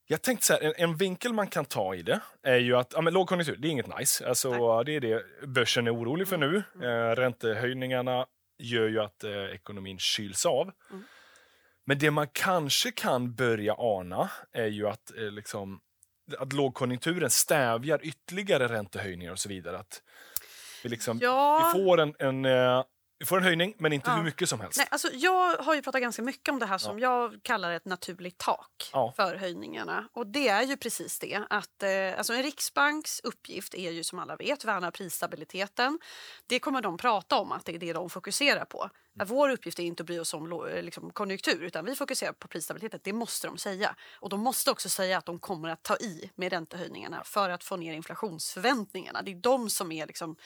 Jag 0.06 0.22
tänkte 0.22 0.46
så 0.46 0.52
här, 0.52 0.62
en, 0.62 0.74
en 0.76 0.96
vinkel 0.96 1.32
man 1.32 1.46
kan 1.46 1.64
ta 1.64 1.94
i 1.94 2.02
det 2.02 2.20
är 2.42 2.56
ju 2.56 2.76
att 2.76 2.92
ja, 2.92 3.00
men 3.00 3.12
lågkonjunktur, 3.12 3.56
det 3.56 3.68
är 3.68 3.70
inget 3.70 3.98
nice. 3.98 4.28
Alltså, 4.28 4.82
det 4.82 4.92
är 4.92 5.00
det 5.00 5.22
börsen 5.46 5.86
är 5.86 5.94
orolig 5.94 6.28
för 6.28 6.36
nu. 6.36 6.62
Eh, 6.82 7.16
räntehöjningarna 7.16 8.26
gör 8.58 8.88
ju 8.88 9.00
att 9.00 9.24
eh, 9.24 9.44
ekonomin 9.44 9.98
kyls 9.98 10.46
av. 10.46 10.70
Men 11.86 11.98
det 11.98 12.10
man 12.10 12.28
kanske 12.32 12.90
kan 12.90 13.34
börja 13.34 13.74
ana 13.78 14.30
är 14.52 14.66
ju 14.66 14.88
att, 14.88 15.16
eh, 15.16 15.30
liksom, 15.30 15.80
att 16.38 16.52
lågkonjunkturen 16.52 17.30
stävjar 17.30 18.00
ytterligare 18.02 18.68
räntehöjningar 18.68 19.32
och 19.32 19.38
så 19.38 19.48
vidare. 19.48 19.78
Att 19.78 20.02
vi, 20.82 20.88
liksom, 20.88 21.18
Ja. 21.22 21.72
vi, 21.74 21.80
får 21.84 22.00
en, 22.00 22.14
en, 22.18 22.44
eh, 22.44 22.84
vi 23.24 23.28
får 23.28 23.36
en 23.38 23.44
höjning, 23.44 23.74
men 23.78 23.92
inte 23.92 24.10
Ja. 24.10 24.16
hur 24.16 24.22
mycket 24.22 24.48
som 24.48 24.60
helst. 24.60 24.78
Nej, 24.78 24.86
alltså, 24.90 25.08
jag 25.12 25.56
har 25.56 25.74
ju 25.74 25.82
pratat 25.82 26.00
ganska 26.00 26.22
mycket 26.22 26.48
om 26.52 26.58
det 26.58 26.66
här 26.66 26.78
som 26.78 26.98
jag 26.98 27.40
kallar 27.42 27.72
ett 27.72 27.84
naturligt 27.84 28.38
tak 28.38 28.90
Ja. 28.92 29.12
för 29.16 29.36
höjningarna. 29.36 30.08
Och 30.12 30.26
det 30.26 30.48
är 30.48 30.62
ju 30.62 30.76
precis 30.76 31.18
det. 31.18 31.42
Att, 31.50 31.82
eh, 31.82 32.18
alltså 32.18 32.32
en 32.32 32.42
riksbanks 32.42 33.20
uppgift 33.20 33.74
är 33.74 33.90
ju 33.90 34.04
som 34.04 34.18
alla 34.18 34.36
vet 34.36 34.64
värna 34.64 34.90
prisstabiliteten. 34.90 35.98
Det 36.46 36.58
kommer 36.60 36.80
de 36.80 36.96
prata 36.96 37.36
om 37.36 37.52
att 37.52 37.64
det 37.64 37.74
är 37.74 37.78
det 37.78 37.92
de 37.92 38.10
fokuserar 38.10 38.64
på. 38.64 38.90
Att 39.20 39.30
vår 39.30 39.48
uppgift 39.50 39.78
är 39.78 39.82
inte 39.82 40.02
att 40.02 40.06
bry 40.06 40.18
oss 40.18 40.34
om 40.34 40.52
eh, 40.52 40.82
liksom, 40.82 41.10
konjunktur 41.10 41.62
utan 41.62 41.84
vi 41.84 41.96
fokuserar 41.96 42.32
på 42.32 42.48
prisstabiliteten. 42.48 43.00
Det 43.04 43.12
måste 43.12 43.46
de 43.46 43.58
säga. 43.58 43.96
Och 44.20 44.28
de 44.28 44.40
måste 44.40 44.70
också 44.70 44.88
säga 44.88 45.18
att 45.18 45.26
de 45.26 45.38
kommer 45.38 45.68
att 45.68 45.82
ta 45.82 45.96
i 45.96 46.30
med 46.34 46.52
räntehöjningarna 46.52 47.22
för 47.24 47.50
att 47.50 47.64
få 47.64 47.76
ner 47.76 47.94
inflationsförväntningarna. 47.94 49.22
Det 49.22 49.30
är 49.30 49.34
de 49.34 49.70
som 49.70 49.92
är 49.92 50.06
liksom 50.06 50.36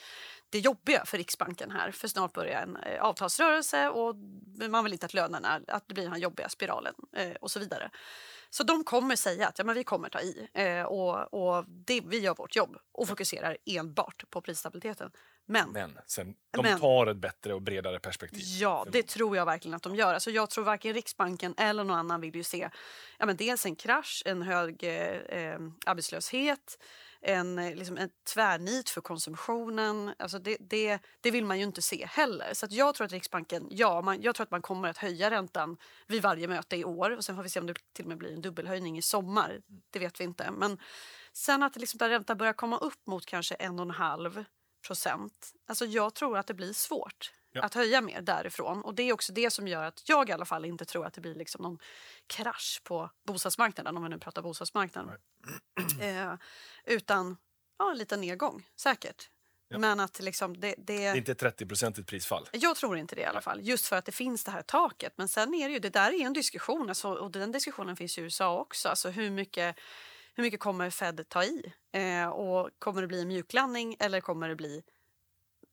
det 0.49 0.59
jobbiga 0.59 1.05
för 1.05 1.17
Riksbanken 1.17 1.71
här. 1.71 1.91
För 1.91 2.07
snart 2.07 2.33
börjar 2.33 2.61
en 2.61 2.75
eh, 2.75 3.01
avtalsrörelse 3.01 3.89
och 3.89 4.15
man 4.69 4.83
vill 4.83 4.93
inte 4.93 5.05
att 5.05 5.13
lönerna, 5.13 5.61
att 5.67 5.87
det 5.87 5.93
blir 5.93 6.03
den 6.03 6.13
här 6.13 6.19
jobbiga 6.19 6.49
spiralen 6.49 6.93
eh, 7.15 7.31
och 7.31 7.51
så 7.51 7.59
vidare. 7.59 7.89
Så 8.49 8.63
de 8.63 8.83
kommer 8.83 9.15
säga 9.15 9.47
att 9.47 9.57
ja, 9.59 9.63
men 9.65 9.75
vi 9.75 9.83
kommer 9.83 10.09
ta 10.09 10.19
i 10.21 10.47
eh, 10.53 10.83
och, 10.83 11.33
och 11.33 11.65
det, 11.67 12.01
vi 12.05 12.19
gör 12.19 12.35
vårt 12.35 12.55
jobb 12.55 12.77
och 12.91 13.07
fokuserar 13.07 13.57
enbart 13.65 14.23
på 14.29 14.41
prisstabiliteten. 14.41 15.11
Men, 15.45 15.69
Men 15.71 15.97
sen, 16.07 16.35
de 16.51 16.61
Men- 16.63 16.79
tar 16.79 17.07
ett 17.07 17.17
bättre 17.17 17.53
och 17.53 17.61
bredare 17.61 17.99
perspektiv. 17.99 18.39
ja, 18.43 18.85
det 18.91 19.07
tror 19.07 19.37
jag 19.37 19.45
verkligen 19.45 19.75
att 19.75 19.83
de 19.83 19.95
gör. 19.95 20.13
Alltså 20.13 20.31
jag 20.31 20.49
tror 20.49 20.63
varken 20.63 20.93
Riksbanken 20.93 21.53
eller 21.57 21.83
någon 21.83 21.97
annan 21.97 22.21
vill 22.21 22.35
ju 22.35 22.43
se 22.43 22.69
ja, 23.17 23.25
men 23.25 23.37
dels 23.37 23.65
en 23.65 23.75
krasch, 23.75 24.23
en 24.25 24.41
hög 24.41 24.83
eh, 24.83 24.91
eh, 25.17 25.59
arbetslöshet, 25.85 26.77
en, 27.21 27.59
eh, 27.59 27.75
liksom 27.75 27.97
en 27.97 28.09
tvärnit 28.33 28.89
för 28.89 29.01
konsumtionen. 29.01 30.13
Alltså 30.19 30.39
det, 30.39 30.57
det, 30.59 30.99
det 31.21 31.31
vill 31.31 31.45
man 31.45 31.57
ju 31.57 31.63
inte 31.63 31.81
se 31.81 32.05
heller. 32.05 32.53
Så 32.53 32.65
att 32.65 32.71
jag 32.71 32.95
tror 32.95 33.05
att 33.05 33.11
Riksbanken, 33.11 33.67
ja, 33.69 34.01
man, 34.01 34.21
jag 34.21 34.35
tror 34.35 34.43
att 34.43 34.51
man 34.51 34.61
kommer 34.61 34.89
att 34.89 34.97
höja 34.97 35.31
räntan 35.31 35.77
vid 36.07 36.21
varje 36.21 36.47
möte 36.47 36.75
i 36.75 36.85
år. 36.85 37.17
Och 37.17 37.25
sen 37.25 37.35
får 37.35 37.43
vi 37.43 37.49
se 37.49 37.59
om 37.59 37.67
det 37.67 37.73
till 37.93 38.05
och 38.05 38.09
med 38.09 38.17
blir 38.17 38.33
en 38.33 38.41
dubbelhöjning 38.41 38.97
i 38.97 39.01
sommar. 39.01 39.61
Det 39.89 39.99
vet 39.99 40.19
vi 40.19 40.23
inte. 40.23 40.51
Men 40.51 40.77
sen 41.33 41.63
att 41.63 41.75
liksom 41.75 41.97
där 41.97 42.09
räntan 42.09 42.37
börjar 42.37 42.53
komma 42.53 42.77
upp 42.77 43.07
mot 43.07 43.25
kanske 43.25 43.55
en 43.55 43.79
och 43.79 43.85
en 43.85 43.91
halv 43.91 44.43
procent. 44.87 45.53
Alltså 45.67 45.85
jag 45.85 46.13
tror 46.13 46.37
att 46.37 46.47
det 46.47 46.53
blir 46.53 46.73
svårt 46.73 47.31
Ja. 47.51 47.61
att 47.63 47.73
höja 47.73 48.01
mer 48.01 48.21
därifrån. 48.21 48.81
Och 48.81 48.95
Det 48.95 49.03
är 49.03 49.13
också 49.13 49.33
det 49.33 49.51
som 49.51 49.67
gör 49.67 49.83
att 49.83 50.09
jag 50.09 50.29
i 50.29 50.31
alla 50.31 50.45
fall 50.45 50.65
inte 50.65 50.85
tror 50.85 51.05
att 51.05 51.13
det 51.13 51.21
blir 51.21 51.35
liksom 51.35 51.63
någon 51.63 51.79
krasch 52.27 52.81
på 52.83 53.09
bostadsmarknaden, 53.27 53.97
om 53.97 54.03
vi 54.03 54.09
nu 54.09 54.19
pratar 54.19 54.41
bostadsmarknaden. 54.41 55.15
Eh, 56.01 56.33
utan 56.85 57.37
ja, 57.77 57.91
en 57.91 57.97
liten 57.97 58.21
nedgång, 58.21 58.67
säkert. 58.75 59.29
Ja. 59.69 59.77
Men 59.77 59.99
att 59.99 60.19
liksom 60.19 60.59
det, 60.59 60.75
det, 60.77 60.97
Det 60.97 61.05
är 61.05 61.15
inte 61.15 61.31
ett 61.31 61.41
30-procentigt 61.43 62.03
prisfall. 62.05 62.49
jag 62.51 62.75
tror 62.75 62.97
inte 62.97 63.15
det 63.15 63.21
i 63.21 63.25
alla 63.25 63.41
fall, 63.41 63.59
just 63.61 63.87
för 63.87 63.95
att 63.95 64.05
det 64.05 64.11
finns 64.11 64.43
det 64.43 64.51
här 64.51 64.61
taket. 64.61 65.13
Men 65.15 65.27
sen 65.27 65.53
är 65.53 65.67
det 65.67 65.73
ju, 65.73 65.79
det 65.79 65.89
där 65.89 66.11
är 66.11 66.25
en 66.25 66.33
diskussion, 66.33 66.89
alltså, 66.89 67.09
och 67.13 67.31
den 67.31 67.51
diskussionen 67.51 67.95
finns 67.95 68.17
i 68.17 68.21
USA 68.21 68.59
också. 68.59 68.89
Alltså 68.89 69.09
hur 69.09 69.29
mycket, 69.29 69.75
hur 70.33 70.43
mycket 70.43 70.59
kommer 70.59 70.89
Fed 70.89 71.29
ta 71.29 71.43
i? 71.43 71.73
Eh, 71.93 72.27
och 72.29 72.69
kommer 72.79 73.01
det 73.01 73.07
bli 73.07 73.21
en 73.21 73.27
mjuklandning 73.27 73.95
eller 73.99 74.21
kommer 74.21 74.49
det 74.49 74.55
bli 74.55 74.83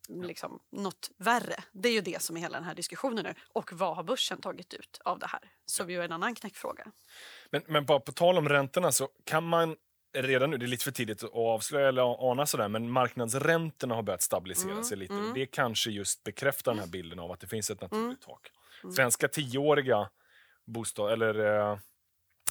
liksom, 0.08 0.60
något 0.72 1.10
värre? 1.18 1.56
Det 1.72 1.88
är 1.88 1.92
ju 1.92 2.00
det 2.00 2.22
som 2.22 2.36
är 2.36 2.40
hela 2.40 2.58
den 2.58 2.64
här 2.66 2.74
diskussionen 2.74 3.24
nu. 3.24 3.34
Och 3.52 3.72
vad 3.72 3.96
har 3.96 4.02
börsen 4.02 4.40
tagit 4.40 4.74
ut 4.74 5.00
av 5.04 5.18
det 5.18 5.26
här? 5.26 5.40
Som 5.66 5.90
ju 5.90 6.00
är 6.00 6.04
en 6.04 6.12
annan 6.12 6.34
knäckfråga. 6.34 6.92
Men, 7.50 7.62
men 7.66 7.84
bara 7.86 8.00
på 8.00 8.12
tal 8.12 8.38
om 8.38 8.48
räntorna 8.48 8.92
så 8.92 9.08
kan 9.24 9.44
man 9.44 9.76
redan 10.18 10.50
nu, 10.50 10.56
det 10.56 10.64
är 10.64 10.68
lite 10.68 10.84
för 10.84 10.90
tidigt 10.90 11.24
att 11.24 11.30
avslöja 11.34 11.88
eller 11.88 12.30
ana 12.30 12.46
sådär, 12.46 12.68
men 12.68 12.90
marknadsräntorna 12.90 13.94
har 13.94 14.02
börjat 14.02 14.22
stabilisera 14.22 14.72
Mm, 14.72 14.84
sig 14.84 14.96
lite. 14.98 15.14
mm. 15.14 15.34
Det 15.34 15.46
kanske 15.46 15.90
just 15.90 16.24
bekräftar 16.24 16.72
den 16.72 16.80
här 16.80 16.86
bilden 16.88 17.18
av 17.18 17.32
att 17.32 17.40
det 17.40 17.46
finns 17.46 17.70
ett 17.70 17.80
naturligt 17.80 18.04
Mm. 18.04 18.16
tak. 18.16 18.50
Svenska 18.96 19.28
tioåriga 19.28 20.10
bostad, 20.66 21.12
eller 21.12 21.38
eh, 21.72 21.78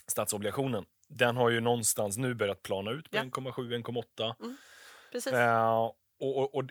statsobligationen, 0.08 0.86
den 1.10 1.38
har 1.38 1.50
ju 1.50 1.60
någonstans 1.60 2.18
nu 2.18 2.34
börjat 2.34 2.64
plana 2.64 2.92
ut 2.92 3.10
på 3.12 3.18
Ja. 3.18 3.24
1,7-1,8. 3.24 4.56
Precis. 5.12 5.34
Eh, 5.34 5.92
och, 6.20 6.38
och, 6.38 6.56
och 6.56 6.64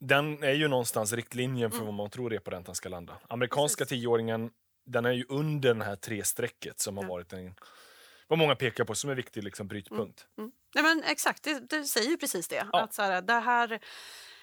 den 0.00 0.42
är 0.42 0.52
ju 0.52 0.68
någonstans 0.68 1.12
riktlinjen 1.12 1.70
för 1.70 1.76
Mm. 1.78 1.86
vad 1.86 1.94
man 1.94 2.10
tror 2.10 2.30
reporäntan 2.30 2.74
ska 2.74 2.88
landa. 2.88 3.18
Amerikanska 3.28 3.84
Precis. 3.84 4.00
tioåringen, 4.02 4.50
den 4.86 5.04
är 5.04 5.12
ju 5.12 5.24
under 5.28 5.68
den 5.68 5.82
här 5.82 5.96
tre-strecket 5.96 6.80
som 6.80 6.96
har 6.96 7.04
Ja. 7.04 7.08
varit 7.08 7.32
en, 7.32 7.54
vad 8.28 8.38
många 8.38 8.54
pekar 8.56 8.84
på 8.84 8.94
som 8.94 9.10
en 9.10 9.16
viktig 9.16 9.44
liksom, 9.44 9.68
brytpunkt. 9.68 10.26
Mm. 10.38 10.52
Nej, 10.74 10.84
men 10.84 11.02
exakt, 11.04 11.42
det, 11.42 11.60
det 11.70 11.84
säger 11.84 12.10
ju 12.10 12.16
precis 12.16 12.48
det. 12.48 12.66
Ja. 12.72 12.82
Att 12.82 12.94
så 12.94 13.02
här, 13.02 13.22
det 13.22 13.32
här 13.32 13.72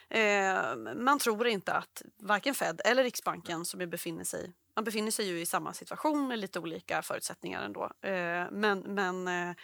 eh, 0.10 0.94
man 0.96 1.20
tror 1.20 1.48
inte 1.48 1.74
att 1.74 2.02
varken 2.20 2.56
Fed 2.56 2.82
eller 2.86 3.04
Riksbanken 3.04 3.66
som 3.66 3.90
befinner 3.90 4.24
sig 4.24 4.54
man 4.76 4.84
befinner 4.84 5.12
sig 5.12 5.28
ju 5.28 5.42
i 5.42 5.46
samma 5.46 5.74
situation 5.74 6.28
med 6.28 6.40
lite 6.40 6.60
olika 6.60 7.02
förutsättningar 7.02 7.62
ändå. 7.62 7.84
Eh, 7.84 8.52
men 8.52 8.80
men 8.80 9.28
eh, 9.28 9.56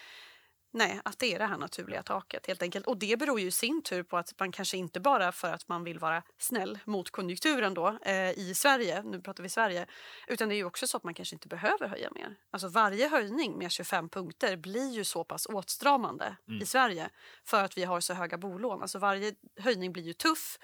nej, 0.72 1.02
att 1.06 1.20
det 1.20 1.34
är 1.34 1.40
det 1.40 1.46
här 1.46 1.58
naturliga 1.58 2.04
taket 2.04 2.48
helt 2.48 2.62
enkelt. 2.62 2.88
Och 2.88 2.98
det 2.98 3.20
beror 3.20 3.40
ju 3.40 3.48
i 3.48 3.52
sin 3.52 3.82
tur 3.82 4.04
på 4.04 4.18
att 4.18 4.40
man 4.40 4.52
kanske 4.52 4.78
inte 4.78 5.00
bara 5.00 5.32
för 5.32 5.52
att 5.52 5.68
man 5.68 5.84
vill 5.84 6.00
vara 6.00 6.24
snäll 6.38 6.80
mot 6.86 7.10
konjunkturen 7.10 7.74
då 7.74 7.98
eh, 8.02 8.40
i 8.40 8.54
Sverige, 8.56 9.04
nu 9.04 9.22
pratar 9.22 9.44
vi 9.44 9.50
Sverige, 9.50 9.86
utan 10.28 10.50
det 10.50 10.56
är 10.56 10.58
ju 10.58 10.66
också 10.66 10.88
så 10.88 10.98
att 10.98 11.04
man 11.04 11.14
kanske 11.14 11.36
inte 11.36 11.48
behöver 11.48 11.88
höja 11.88 12.12
mer. 12.16 12.36
Alltså 12.52 12.68
varje 12.68 13.08
höjning 13.08 13.58
med 13.58 13.72
25 13.72 14.10
punkter 14.10 14.58
blir 14.58 14.92
ju 14.92 15.04
så 15.04 15.24
pass 15.24 15.46
åtstramande 15.46 16.38
i 16.62 16.66
Sverige 16.66 17.10
för 17.44 17.64
att 17.64 17.78
vi 17.78 17.84
har 17.84 18.00
så 18.00 18.14
höga 18.14 18.38
bolån. 18.38 18.82
Alltså 18.82 19.00
varje 19.00 19.34
höjning 19.58 19.94
blir 19.94 20.04
ju 20.04 20.14
tuff 20.14 20.60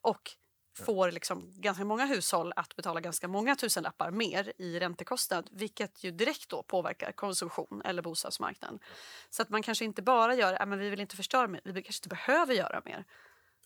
och 0.00 0.30
får 0.74 1.10
liksom 1.10 1.52
ganska 1.54 1.84
många 1.84 2.06
hushåll 2.06 2.52
att 2.56 2.76
betala 2.76 3.00
ganska 3.00 3.28
många 3.28 3.56
tusenlappar 3.56 4.10
mer 4.10 4.52
i 4.58 4.78
räntekostnad 4.78 5.48
vilket 5.52 6.04
ju 6.04 6.10
direkt 6.10 6.48
då 6.48 6.62
påverkar 6.62 7.12
konsumtion 7.12 7.82
eller 7.84 8.02
bostadsmarknaden. 8.02 8.78
Så 9.30 9.42
att 9.42 9.48
man 9.48 9.62
kanske 9.62 9.84
inte 9.84 10.02
bara 10.02 10.34
gör, 10.34 10.60
äh, 10.60 10.66
men 10.66 10.78
vi 10.78 10.90
vill 10.90 11.00
inte 11.00 11.16
förstöra 11.16 11.48
mer, 11.48 11.60
vi 11.64 11.82
kanske 11.82 12.00
inte 12.00 12.08
behöver 12.08 12.54
göra 12.54 12.82
mer. 12.84 13.04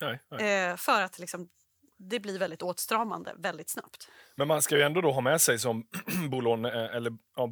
Nej, 0.01 0.21
nej. 0.31 0.71
Eh, 0.71 0.77
för 0.77 1.03
att 1.03 1.19
liksom, 1.19 1.49
det 1.97 2.21
blir 2.21 2.39
väldigt 2.39 2.63
åtstramande 2.63 3.35
väldigt 3.37 3.71
snabbt. 3.71 4.09
Men 4.35 4.49
man 4.49 4.63
ska 4.63 4.77
ju 4.77 4.83
ändå 4.83 5.01
då 5.01 5.13
ha 5.13 5.21
med 5.21 5.41
sig 5.41 5.59
som 5.59 5.87
bolåne, 6.31 6.71
eller, 6.71 7.13
ja, 7.37 7.47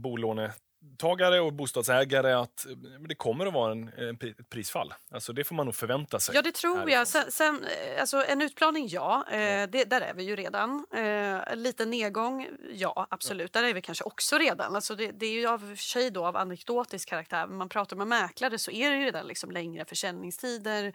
bolånetagare 0.81 1.41
och 1.41 1.53
bostadsägare 1.53 2.33
att 2.33 2.67
det 3.09 3.15
kommer 3.15 3.47
att 3.47 3.53
vara 3.53 3.73
en, 3.73 3.89
en, 3.89 4.15
ett 4.15 4.51
prisfall. 4.51 4.95
Alltså 5.11 5.33
det 5.33 5.45
får 5.45 5.55
man 5.55 5.67
nog 5.67 5.75
förvänta 5.75 6.21
sig. 6.21 6.35
Ja, 6.35 6.43
det 6.43 6.53
tror 6.53 6.77
härifrån. 6.77 6.93
jag. 6.93 7.09
Sen, 7.09 7.25
sen, 7.29 7.65
eh, 7.65 8.01
alltså, 8.01 8.25
en 8.25 8.43
utplaning, 8.43 8.89
ja. 8.89 9.25
Eh, 9.31 9.71
det, 9.71 9.85
där 9.85 10.01
är 10.01 10.15
vi 10.15 10.23
ju 10.23 10.37
redan. 10.37 10.87
Eh, 10.95 11.53
en 11.53 11.63
liten 11.63 11.91
nedgång, 11.91 12.49
ja, 12.73 13.07
absolut. 13.11 13.53
Där 13.53 13.65
är 13.65 13.75
vi 13.75 13.83
kanske 13.83 14.05
också 14.05 14.39
redan. 14.39 14.75
Alltså, 14.75 14.95
det, 14.95 15.11
det 15.11 15.27
är 15.27 15.33
ju 15.33 15.47
av 15.47 15.77
sig 15.77 16.11
då 16.11 16.27
av 16.27 16.37
anekdotisk 16.37 17.09
karaktär. 17.09 17.47
Men 17.47 17.57
man 17.57 17.69
pratar 17.69 17.97
med 17.97 18.07
mäklare 18.07 18.59
så 18.59 18.71
är 18.71 18.91
det 18.91 18.97
ju 18.97 19.05
redan 19.05 19.27
liksom 19.27 19.51
längre 19.51 19.85
försäljningstider. 19.85 20.93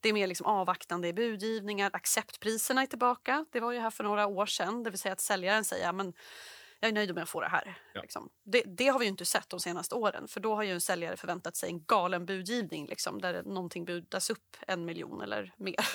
Det 0.00 0.08
är 0.08 0.12
mer 0.12 0.26
liksom 0.26 0.46
avvaktande 0.46 1.08
i 1.08 1.12
budgivningar. 1.12 1.90
Acceptpriserna 1.92 2.82
är 2.82 2.86
tillbaka. 2.86 3.44
Det 3.52 3.60
var 3.60 3.72
ju 3.72 3.80
här 3.80 3.90
för 3.90 4.04
några 4.04 4.26
år 4.26 4.46
sedan. 4.46 4.82
Det 4.82 4.90
vill 4.90 4.98
säga 4.98 5.12
att 5.12 5.20
säljaren 5.20 5.64
säger 5.64 5.84
ja, 5.84 5.92
men 5.92 6.12
jag 6.86 6.90
är 6.90 6.94
nöjd 6.94 7.14
med 7.14 7.22
att 7.22 7.28
få 7.28 7.40
det 7.40 7.48
här. 7.48 7.78
Ja. 7.92 8.02
Liksom. 8.02 8.28
Det, 8.44 8.62
det 8.66 8.88
har 8.88 8.98
vi 8.98 9.04
ju 9.04 9.10
inte 9.10 9.24
sett 9.24 9.48
de 9.48 9.60
senaste 9.60 9.94
åren. 9.94 10.28
För 10.28 10.40
då 10.40 10.54
har 10.54 10.62
ju 10.62 10.72
en 10.72 10.80
säljare 10.80 11.16
förväntat 11.16 11.56
sig 11.56 11.68
en 11.70 11.84
galen 11.84 12.26
budgivning 12.26 12.86
liksom, 12.86 13.20
där 13.20 13.42
någonting 13.42 13.84
budas 13.84 14.30
upp 14.30 14.56
en 14.66 14.84
miljon 14.84 15.20
eller 15.22 15.54
mer. 15.56 15.88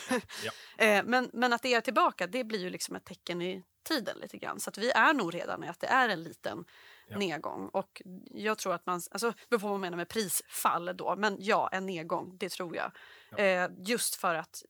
Ja. 0.46 0.52
Eh, 0.78 1.04
men, 1.04 1.30
men 1.34 1.54
att 1.54 1.62
det 1.62 1.74
är 1.74 1.82
tillbaka, 1.82 2.28
det 2.28 2.44
blir 2.44 2.60
ju 2.60 2.70
liksom 2.70 2.96
ett 2.96 3.06
tecken 3.06 3.42
i 3.42 3.64
tiden 3.84 4.18
lite 4.18 4.38
grann. 4.38 4.60
Så 4.60 4.70
att 4.70 4.78
vi 4.78 4.92
är 4.92 5.14
nog 5.14 5.36
redan 5.36 5.64
i 5.64 5.68
att 5.68 5.80
det 5.80 5.88
är 5.88 6.10
en 6.10 6.24
liten 6.24 6.66
Ja. 7.12 7.18
nedgång. 7.18 7.70
Och 7.70 8.02
jag 8.32 8.58
tror 8.58 8.74
att 8.74 8.86
man, 8.86 9.02
alltså 9.12 9.34
beror 9.50 9.60
på 9.60 9.68
vad 9.68 9.72
man 9.74 9.82
menar 9.82 9.98
med 9.98 10.10
prisfall 10.10 10.98
då, 10.98 11.16
men 11.16 11.36
ja, 11.40 11.70
en 11.72 11.86
nedgång, 11.86 12.38
det 12.38 12.50
tror 12.50 12.76
jag. 12.76 12.92
Eh, 13.38 13.70
just 13.78 14.16
för 14.16 14.36
att 14.36 14.64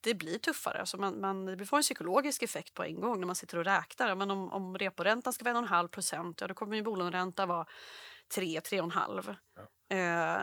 det 0.00 0.14
blir 0.14 0.38
tuffare. 0.38 0.78
Alltså 0.80 0.96
man, 0.96 1.20
man, 1.20 1.44
det 1.46 1.66
får 1.66 1.76
en 1.76 1.82
psykologisk 1.82 2.42
effekt 2.42 2.74
på 2.74 2.84
en 2.84 3.00
gång 3.00 3.20
när 3.20 3.26
man 3.26 3.36
sitter 3.36 3.58
och 3.58 3.64
räknar. 3.64 4.14
Men 4.14 4.30
om, 4.30 4.52
om 4.52 4.78
reporäntan 4.78 5.32
ska 5.32 5.44
vara 5.52 5.66
1,5 5.66 5.88
procent, 5.88 6.40
ja, 6.40 6.46
då 6.46 6.54
kommer 6.54 6.76
ju 6.76 6.82
bolåneränta 6.82 7.46
vara 7.46 7.66
3, 8.34 8.60
3,5. 8.60 9.28
Eh, 9.90 10.42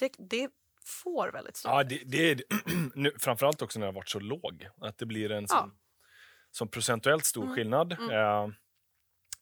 det, 0.00 0.12
det 0.18 0.50
får 0.84 1.28
väldigt 1.32 1.56
stor 1.56 1.72
Ja, 1.72 1.84
det, 1.84 2.02
det 2.06 2.30
är 2.30 2.40
nu, 2.94 3.12
framförallt 3.18 3.62
också 3.62 3.78
när 3.78 3.86
det 3.86 3.92
har 3.92 3.94
varit 3.96 4.08
så 4.08 4.20
låg. 4.20 4.68
Att 4.80 4.98
det 4.98 5.06
blir 5.06 5.30
en 5.30 5.42
Ja. 5.42 5.48
sån, 5.48 5.72
sån 6.50 6.68
procentuellt 6.68 7.24
stor 7.24 7.42
Mm. 7.42 7.54
skillnad. 7.54 7.92
Eh, 7.92 8.48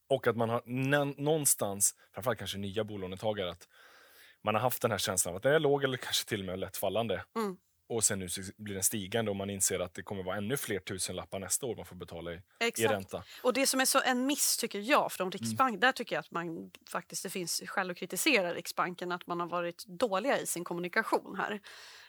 och 0.08 0.26
att 0.26 0.36
man 0.36 0.48
har 0.48 0.62
någonstans, 1.20 1.94
framförallt 2.14 2.38
kanske 2.38 2.58
nya 2.58 2.84
bolånetagare, 2.84 3.50
att 3.50 3.68
man 4.42 4.54
har 4.54 4.62
haft 4.62 4.82
den 4.82 4.90
här 4.90 4.98
känslan 4.98 5.32
av 5.32 5.36
att 5.36 5.42
den 5.42 5.54
är 5.54 5.60
låg 5.60 5.84
eller 5.84 5.96
kanske 5.96 6.28
till 6.28 6.40
och 6.40 6.46
med 6.46 6.58
lätt 6.58 6.76
fallande. 6.76 7.24
Mm. 7.36 7.56
Och 7.88 8.04
sen 8.04 8.18
nu 8.18 8.28
blir 8.56 8.74
den 8.74 8.82
stigande 8.82 9.30
och 9.30 9.36
man 9.36 9.50
inser 9.50 9.80
att 9.80 9.94
det 9.94 10.02
kommer 10.02 10.22
vara 10.22 10.36
ännu 10.36 10.56
fler 10.56 10.78
tusenlappar 10.78 11.38
nästa 11.38 11.66
år 11.66 11.76
man 11.76 11.86
får 11.86 11.96
betala 11.96 12.32
i, 12.32 12.34
i 12.34 12.40
Exakt. 12.60 12.90
ränta. 12.90 13.22
Och 13.42 13.52
det 13.52 13.66
som 13.66 13.80
är 13.80 13.84
så 13.84 14.00
en 14.04 14.26
miss 14.26 14.56
tycker 14.56 14.78
jag 14.78 15.12
från 15.12 15.30
Riksbank, 15.30 15.80
där 15.80 15.92
tycker 15.92 16.16
jag 16.16 16.20
att 16.20 16.30
man 16.30 16.70
faktiskt 16.90 17.22
det 17.22 17.30
finns 17.30 17.62
skäl 17.66 17.90
att 17.90 17.96
kritisera 17.96 18.54
Riksbanken 18.54 19.12
att 19.12 19.26
man 19.26 19.40
har 19.40 19.46
varit 19.46 19.84
dåliga 19.86 20.40
i 20.40 20.46
sin 20.46 20.64
kommunikation 20.64 21.36
här. 21.38 21.60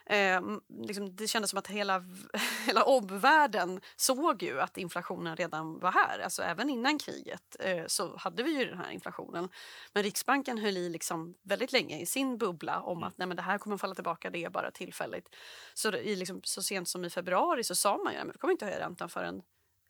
Eh, 0.10 0.42
liksom, 0.70 1.16
det 1.16 1.28
kändes 1.28 1.50
som 1.50 1.60
att 1.60 1.68
hela, 1.68 2.04
hela 2.66 2.84
omvärlden 2.84 3.82
såg 3.96 4.44
ju 4.44 4.62
att 4.62 4.78
inflationen 4.78 5.36
redan 5.36 5.80
var 5.80 5.92
här. 5.92 6.20
Alltså 6.20 6.44
även 6.44 6.70
innan 6.70 7.00
kriget 7.00 7.56
eh, 7.60 7.86
så 7.88 8.18
hade 8.18 8.44
vi 8.44 8.60
ju 8.60 8.66
den 8.66 8.78
här 8.78 8.92
inflationen. 8.92 9.50
Men 9.94 10.04
Riksbanken 10.04 10.58
höll 10.58 10.78
i 10.78 10.90
liksom 10.90 11.36
väldigt 11.44 11.72
länge 11.72 12.00
i 12.00 12.06
sin 12.06 12.38
bubbla 12.38 12.82
om 12.82 13.04
att 13.04 13.18
nej, 13.18 13.28
men 13.28 13.38
det 13.38 13.44
här 13.44 13.58
kommer 13.58 13.78
falla 13.78 13.96
tillbaka, 13.96 14.30
det 14.30 14.44
är 14.44 14.50
bara 14.50 14.72
tillfälligt. 14.72 15.36
Så, 15.74 15.96
i 15.96 16.16
liksom, 16.16 16.42
så 16.44 16.64
sent 16.64 16.88
som 16.88 17.06
i 17.06 17.10
februari 17.10 17.64
så 17.64 17.76
sa 17.76 17.98
man 17.98 18.14
ju 18.14 18.20
att 18.20 18.28
vi 18.28 18.38
kommer 18.38 18.52
inte 18.52 18.66
höja 18.66 18.80
räntan 18.80 19.10
förrän 19.10 19.42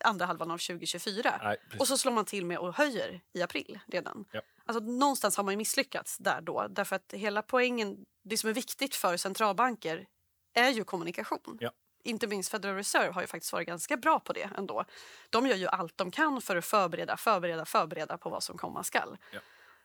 andra 0.04 0.26
halvan 0.26 0.52
av 0.52 0.58
2024. 0.58 1.40
Nej, 1.44 1.58
och 1.80 1.88
så 1.88 1.98
slår 1.98 2.12
man 2.12 2.26
till 2.26 2.46
med 2.46 2.58
och 2.58 2.76
höjer 2.76 3.22
i 3.34 3.42
april 3.42 3.80
redan. 3.88 4.26
Ja. 4.32 4.42
Alltså, 4.70 4.84
någonstans 4.84 5.38
har 5.38 5.44
man 5.44 5.58
misslyckats 5.58 6.18
där 6.18 6.42
då. 6.42 6.68
Därför 6.70 6.96
att 6.96 7.14
hela 7.14 7.42
poängen, 7.42 8.06
det 8.24 8.38
som 8.38 8.50
är 8.50 8.54
viktigt 8.54 8.96
för 8.96 9.18
centralbanker 9.18 10.08
är 10.54 10.70
ju 10.70 10.84
kommunikation. 10.84 11.58
Ja. 11.60 11.72
Inte 12.04 12.28
minst 12.28 12.52
Federal 12.52 12.76
Reserve 12.76 13.12
har 13.12 13.22
ju 13.22 13.28
faktiskt 13.28 13.54
varit 13.54 13.68
ganska 13.68 13.98
bra 13.98 14.20
på 14.20 14.34
det 14.34 14.50
ändå. 14.58 14.86
De 15.30 15.48
gör 15.48 15.56
ju 15.56 15.68
allt 15.68 15.98
de 15.98 16.12
kan 16.12 16.42
för 16.42 16.56
att 16.56 16.66
förbereda, 16.66 17.18
förbereda, 17.18 17.66
förbereda 17.66 18.18
på 18.18 18.30
vad 18.30 18.44
som 18.44 18.58
komma 18.58 18.84
skall. 18.84 19.18
Ja. 19.34 19.40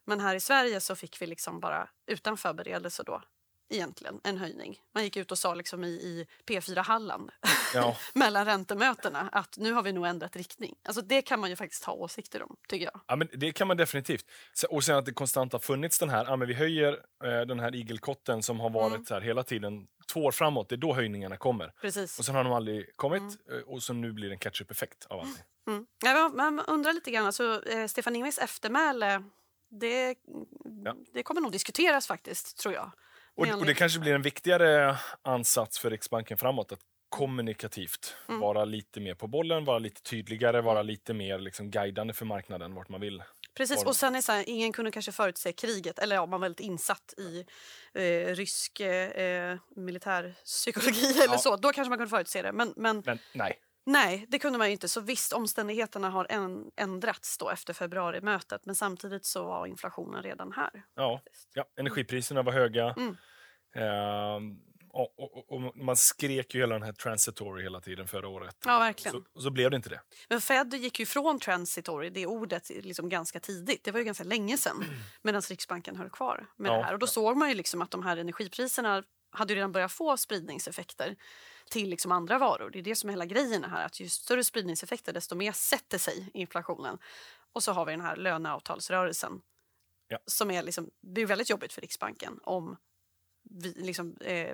Men 0.05 0.21
här 0.21 0.35
i 0.35 0.41
Sverige 0.41 0.81
så 0.81 0.97
fick 0.97 1.23
vi 1.23 1.27
liksom 1.27 1.61
bara 1.61 1.89
utan 2.07 2.37
förberedelse 2.37 3.03
då 3.03 3.23
egentligen 3.75 4.21
en 4.25 4.39
höjning. 4.39 4.79
Man 4.95 5.05
gick 5.05 5.17
ut 5.17 5.33
och 5.33 5.39
sa 5.39 5.55
liksom 5.55 5.85
i, 5.85 5.89
i 5.89 6.27
P4 6.47 6.83
Halland 6.83 7.31
Ja. 7.75 7.97
mellan 8.15 8.45
räntemötena 8.45 9.29
att 9.33 9.57
nu 9.57 9.73
har 9.73 9.83
vi 9.83 9.93
nog 9.93 10.07
ändrat 10.07 10.37
riktning. 10.37 10.75
Alltså 10.85 11.03
det 11.03 11.23
kan 11.23 11.41
man 11.41 11.51
ju 11.51 11.57
faktiskt 11.57 11.85
ha 11.85 11.93
åsikter 11.93 12.43
om, 12.43 12.57
tycker 12.69 12.85
jag. 12.87 13.01
Ja, 13.07 13.17
men 13.17 13.29
det 13.33 13.53
kan 13.53 13.69
man 13.69 13.77
definitivt. 13.77 14.25
Och 14.71 14.85
sen 14.85 14.97
att 14.97 15.07
det 15.07 15.13
konstant 15.13 15.53
har 15.53 15.61
funnits 15.61 15.99
den 15.99 16.09
här, 16.11 16.25
ja, 16.25 16.37
men 16.37 16.49
vi 16.49 16.55
höjer 16.55 16.93
eh, 17.25 17.41
den 17.41 17.61
här 17.61 17.75
igelkotten 17.75 18.43
som 18.43 18.61
har 18.61 18.71
varit 18.71 18.95
Mm. 18.95 19.05
så 19.07 19.15
här 19.15 19.21
hela 19.21 19.43
tiden, 19.43 19.87
två 20.13 20.21
år 20.25 20.33
framåt, 20.33 20.69
det 20.69 20.75
är 20.75 20.77
då 20.77 20.95
höjningarna 20.95 21.37
kommer. 21.37 21.73
Precis. 21.81 22.19
Och 22.19 22.25
sen 22.25 22.35
har 22.35 22.45
de 22.45 22.53
aldrig 22.53 22.97
kommit 22.97 23.23
eh, 23.23 23.59
och 23.59 23.83
så 23.83 23.93
nu 23.93 24.13
blir 24.13 24.29
det 24.29 24.35
en 24.35 24.39
catch-up-effekt 24.39 25.07
av 25.07 25.21
allting. 25.21 25.45
Mm. 25.67 25.87
Ja, 26.05 26.29
men 26.35 26.55
man 26.55 26.67
undrar 26.67 26.93
lite 26.93 27.11
grann, 27.11 27.27
alltså, 27.27 27.63
eh, 27.69 27.87
Stefan 27.87 28.17
Ingves 28.17 28.39
eftermäle, 28.39 29.23
det, 29.71 30.15
Ja. 30.85 30.97
det 31.13 31.23
kommer 31.23 31.41
nog 31.41 31.53
diskuteras 31.53 32.07
faktiskt, 32.07 32.59
tror 32.59 32.75
jag. 32.75 32.91
Och, 33.37 33.49
och 33.49 33.67
det 33.67 33.75
kanske 33.75 34.01
blir 34.01 34.15
en 34.15 34.23
viktigare 34.23 34.97
ansats 35.23 35.79
för 35.79 35.91
Riksbanken 35.91 36.39
framåt 36.39 36.73
att 36.73 36.81
kommunikativt. 37.09 38.17
Mm. 38.29 38.41
Vara 38.41 38.65
lite 38.65 39.01
mer 39.01 39.15
på 39.15 39.27
bollen, 39.27 39.65
vara 39.65 39.79
lite 39.79 40.03
tydligare, 40.03 40.61
vara 40.61 40.83
lite 40.83 41.15
mer 41.15 41.39
liksom, 41.39 41.71
guidande 41.71 42.15
för 42.15 42.25
marknaden 42.25 42.75
vart 42.75 42.89
man 42.89 43.01
vill. 43.01 43.23
Precis, 43.55 43.85
och 43.85 43.97
sen 43.97 44.15
är 44.15 44.21
så 44.21 44.33
här, 44.33 44.45
ingen 44.49 44.73
kunde 44.73 44.91
kanske 44.91 45.13
förutse 45.13 45.53
kriget, 45.53 45.99
eller 45.99 46.17
ja, 46.17 46.27
man 46.27 46.41
var 46.41 46.45
väldigt 46.45 46.67
insatt 46.67 47.15
i 47.19 47.45
eh, 47.95 48.35
rysk 48.35 48.81
eh, 48.81 49.57
militärpsykologi 49.77 51.07
eller 51.23 51.35
Ja. 51.35 51.39
så. 51.39 51.57
Då 51.57 51.73
kanske 51.73 51.89
man 51.89 51.99
kunde 51.99 52.11
förutse 52.11 52.43
det. 52.43 52.53
Men, 52.53 52.75
men 52.77 53.03
Men 53.07 53.19
nej, 53.33 53.59
nej, 53.87 54.27
det 54.29 54.39
kunde 54.39 54.59
man 54.59 54.67
ju 54.67 54.73
inte. 54.73 54.89
Så 54.89 55.01
visst, 55.01 55.33
omständigheterna 55.33 56.11
har 56.11 56.27
en, 56.31 56.71
ändrats 56.77 57.39
då 57.39 57.51
efter 57.51 57.73
februarimötet. 57.75 58.67
Men 58.67 58.75
samtidigt 58.75 59.25
så 59.25 59.45
var 59.45 59.67
inflationen 59.67 60.23
redan 60.23 60.53
här. 60.53 60.85
ja, 60.95 61.21
ja, 61.55 61.65
energipriserna 61.77 62.43
var 62.43 62.53
höga. 62.53 62.95
Mm. 62.97 63.17
Ehm, 63.77 64.59
och, 64.97 65.19
och, 65.19 65.53
och 65.53 65.77
man 65.77 65.97
skrek 65.97 66.55
ju 66.55 66.61
hela 66.61 66.75
den 66.75 66.83
här 66.83 66.93
transitory 66.93 67.63
hela 67.63 67.81
tiden 67.81 68.09
förra 68.09 68.29
året. 68.29 68.57
Ja, 68.65 68.79
verkligen. 68.79 69.25
Så, 69.35 69.41
så 69.41 69.51
blev 69.51 69.71
det 69.71 69.77
inte 69.77 69.89
det. 69.89 70.01
Men 70.29 70.41
Fed 70.41 70.75
gick 70.75 70.99
ju 70.99 71.03
ifrån 71.03 71.39
transitory, 71.39 72.11
det 72.11 72.27
ordet, 72.27 72.71
liksom 72.71 73.09
ganska 73.09 73.41
tidigt. 73.41 73.85
Det 73.85 73.91
var 73.93 73.99
ju 73.99 74.05
ganska 74.05 74.25
länge 74.25 74.57
sedan. 74.57 74.85
Medan 75.23 75.41
Riksbanken 75.43 75.97
höll 75.97 76.11
kvar 76.11 76.47
med 76.57 76.69
Ja. 76.71 76.77
det 76.77 76.83
här. 76.83 76.93
Och 76.93 76.99
då 76.99 77.07
såg 77.07 77.37
man 77.37 77.49
ju 77.49 77.55
liksom 77.55 77.83
att 77.83 77.91
de 77.91 78.03
här 78.03 78.17
energipriserna 78.17 79.03
hade 79.31 79.55
redan 79.55 79.73
börjat 79.73 79.93
få 79.93 80.17
spridningseffekter 80.17 81.17
till 81.71 81.91
liksom 81.91 82.13
andra 82.13 82.39
varor. 82.39 82.71
Det 82.71 82.79
är 82.79 82.83
det 82.83 82.95
som 82.95 83.11
är 83.11 83.13
hela 83.13 83.27
grejen 83.27 83.65
här. 83.65 83.87
Att 83.87 84.01
ju 84.01 84.09
större 84.09 84.45
spridningseffekter 84.45 85.13
desto 85.13 85.35
mer 85.35 85.53
sätter 85.53 85.99
sig 85.99 86.31
inflationen. 86.35 86.99
Och 87.53 87.63
så 87.63 87.73
har 87.73 87.85
vi 87.87 87.93
den 87.93 88.01
här 88.01 88.17
löneavtalsrörelsen. 88.17 89.41
Ja. 90.09 90.19
Som 90.27 90.51
är 90.51 90.63
liksom, 90.63 90.91
det 91.01 91.21
är 91.21 91.27
väldigt 91.27 91.51
jobbigt 91.51 91.73
för 91.73 91.81
Riksbanken 91.81 92.41
om 92.43 92.77
vi, 93.51 93.73
liksom, 93.77 94.17
eh, 94.21 94.51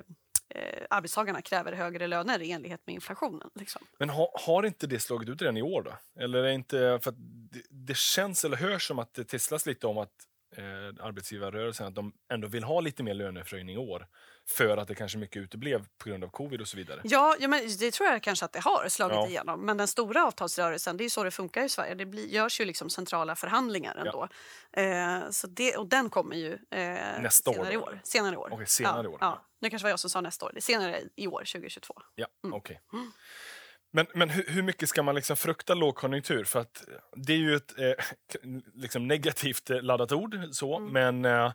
eh, 0.49 0.85
arbetstagarna 0.89 1.41
kräver 1.41 1.73
högre 1.73 2.07
löner 2.07 2.41
i 2.41 2.51
enlighet 2.51 2.81
med 2.85 2.95
inflationen. 2.95 3.49
Liksom. 3.55 3.81
Men 3.99 4.09
ha, 4.09 4.31
har 4.45 4.65
inte 4.65 4.87
det 4.87 4.99
slagit 4.99 5.29
ut 5.29 5.41
redan 5.41 5.57
i 5.57 5.61
år 5.61 5.81
då? 5.81 6.21
Eller 6.23 6.43
är 6.43 6.51
inte, 6.51 6.99
för 7.03 7.13
det, 7.51 7.61
det 7.69 7.97
känns 7.97 8.45
eller 8.45 8.57
hörs 8.57 8.87
som 8.87 8.99
att 8.99 9.13
det 9.13 9.23
tisslas 9.23 9.65
lite 9.65 9.87
om 9.87 9.97
att 9.97 10.27
eh, 10.57 11.05
arbetsgivarrörelsen 11.05 11.87
att 11.87 11.95
de 11.95 12.13
ändå 12.33 12.47
vill 12.47 12.63
ha 12.63 12.81
lite 12.81 13.03
mer 13.03 13.13
löneförhöjning 13.13 13.75
i 13.75 13.77
år. 13.77 14.07
För 14.49 14.77
att 14.77 14.87
det 14.87 14.95
kanske 14.95 15.17
mycket 15.17 15.37
uteblev 15.41 15.85
på 15.97 16.09
grund 16.09 16.23
av 16.23 16.27
covid 16.29 16.61
och 16.61 16.67
så 16.67 16.77
vidare. 16.77 17.01
Ja, 17.03 17.35
ja 17.39 17.47
men 17.47 17.61
det 17.79 17.91
tror 17.91 18.09
jag 18.09 18.23
kanske 18.23 18.45
att 18.45 18.53
det 18.53 18.59
har 18.59 18.89
slagit 18.89 19.15
Ja. 19.15 19.27
igenom. 19.27 19.65
Men 19.65 19.77
den 19.77 19.87
stora 19.87 20.25
avtalsrörelsen, 20.25 20.97
det 20.97 21.03
är 21.05 21.09
så 21.09 21.23
det 21.23 21.31
funkar 21.31 21.63
i 21.63 21.69
Sverige. 21.69 21.95
Det 21.95 22.05
blir, 22.05 22.27
görs 22.27 22.61
ju 22.61 22.65
liksom 22.65 22.89
centrala 22.89 23.35
förhandlingar 23.35 23.95
ändå. 23.95 24.27
Eh, 24.71 25.29
så 25.29 25.47
det, 25.47 25.75
och 25.77 25.87
den 25.87 26.09
kommer 26.09 26.35
ju 26.35 26.53
eh, 26.53 27.21
Nästa 27.21 27.49
år 27.49 27.53
senare, 27.53 27.73
i 27.73 27.75
då, 27.75 27.81
år. 27.81 27.99
senare 28.03 28.33
i 28.33 28.37
år. 28.37 28.49
Okej, 28.51 28.67
senare 28.67 28.97
ja, 28.97 29.03
i 29.03 29.07
år. 29.07 29.17
Ja. 29.21 29.45
Nu 29.59 29.69
kanske 29.69 29.83
var 29.85 29.89
jag 29.89 29.99
som 29.99 30.09
sa 30.09 30.21
nästa 30.21 30.45
år. 30.45 30.51
Det 30.53 30.59
är 30.59 30.61
senare 30.61 31.01
i 31.15 31.27
år, 31.27 31.39
2022. 31.45 31.93
Ja, 32.15 32.27
Mm. 32.43 32.53
okej. 32.53 32.81
Men, 33.91 34.05
men 34.13 34.29
hur, 34.29 34.45
hur 34.47 34.61
mycket 34.61 34.89
ska 34.89 35.03
man 35.03 35.15
liksom 35.15 35.35
frukta 35.35 35.73
lågkonjunktur? 35.73 36.43
För 36.43 36.59
att 36.59 36.83
det 37.15 37.33
är 37.33 37.37
ju 37.37 37.55
ett 37.55 37.79
eh, 37.79 38.05
liksom 38.73 39.07
negativt 39.07 39.69
eh, 39.69 39.81
laddat 39.81 40.11
ord, 40.11 40.37
så, 40.51 40.77
Mm. 40.77 40.93
men 40.93 41.25
eh, 41.25 41.51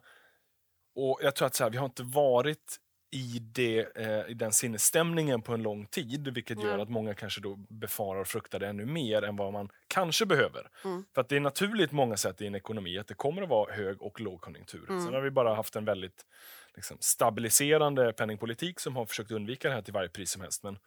och 0.94 1.18
jag 1.22 1.34
tror 1.34 1.46
att 1.46 1.54
så 1.54 1.64
här, 1.64 1.70
vi 1.70 1.76
har 1.76 1.86
inte 1.86 2.02
varit 2.02 2.76
i, 3.10 3.38
det, 3.38 3.96
eh, 3.96 4.30
i 4.30 4.34
den 4.34 4.52
sinnesstämningen 4.52 5.42
på 5.42 5.54
en 5.54 5.62
lång 5.62 5.86
tid, 5.86 6.28
vilket 6.34 6.62
gör 6.62 6.78
att 6.78 6.88
många 6.88 7.14
kanske 7.14 7.40
då 7.40 7.56
befarar 7.56 8.20
och 8.20 8.26
fruktar 8.26 8.58
det 8.58 8.66
ännu 8.66 8.86
mer 8.86 9.22
än 9.22 9.36
vad 9.36 9.52
man 9.52 9.68
kanske 9.88 10.26
behöver. 10.26 10.68
Mm. 10.84 11.04
För 11.14 11.20
att 11.20 11.28
det 11.28 11.36
är 11.36 11.40
naturligt 11.40 11.92
många 11.92 12.16
sätt 12.16 12.40
i 12.40 12.46
en 12.46 12.54
ekonomi 12.54 12.98
att 12.98 13.06
det 13.06 13.14
kommer 13.14 13.42
att 13.42 13.48
vara 13.48 13.74
hög 13.74 14.02
och 14.02 14.20
lågkonjunktur. 14.20 14.90
Mm. 14.90 15.04
Sen 15.04 15.14
har 15.14 15.20
vi 15.20 15.30
bara 15.30 15.54
haft 15.54 15.76
en 15.76 15.84
väldigt 15.84 16.26
liksom, 16.74 16.96
stabiliserande 17.00 18.12
penningpolitik 18.12 18.80
som 18.80 18.96
har 18.96 19.06
försökt 19.06 19.30
undvika 19.30 19.68
det 19.68 19.74
här 19.74 19.82
till 19.82 19.94
varje 19.94 20.08
pris 20.08 20.30
som 20.30 20.42
helst. 20.42 20.62
Men, 20.62 20.78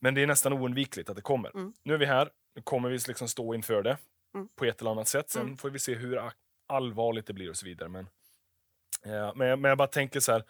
men 0.00 0.14
det 0.14 0.22
är 0.22 0.26
nästan 0.26 0.52
oundvikligt 0.52 1.10
att 1.10 1.16
det 1.16 1.22
kommer. 1.22 1.50
Mm. 1.56 1.72
Nu 1.82 1.94
är 1.94 1.98
vi 1.98 2.06
här, 2.06 2.30
nu 2.54 2.62
kommer 2.62 2.88
vi 2.88 2.98
liksom 3.08 3.28
stå 3.28 3.54
inför 3.54 3.82
det 3.82 3.96
Mm. 4.34 4.48
på 4.56 4.64
ett 4.64 4.80
eller 4.80 4.90
annat 4.90 5.08
sätt. 5.08 5.30
Sen 5.30 5.42
Mm. 5.42 5.56
får 5.56 5.70
vi 5.70 5.78
se 5.78 5.94
hur 5.94 6.30
allvarligt 6.68 7.26
det 7.26 7.32
blir 7.32 7.50
och 7.50 7.56
så 7.56 7.66
vidare. 7.66 7.88
Men, 7.88 8.08
eh, 9.04 9.32
men, 9.34 9.48
jag- 9.48 9.58
men 9.58 9.68
jag 9.68 9.78
bara 9.78 9.88
tänker 9.88 10.20
så 10.20 10.32
här, 10.32 10.44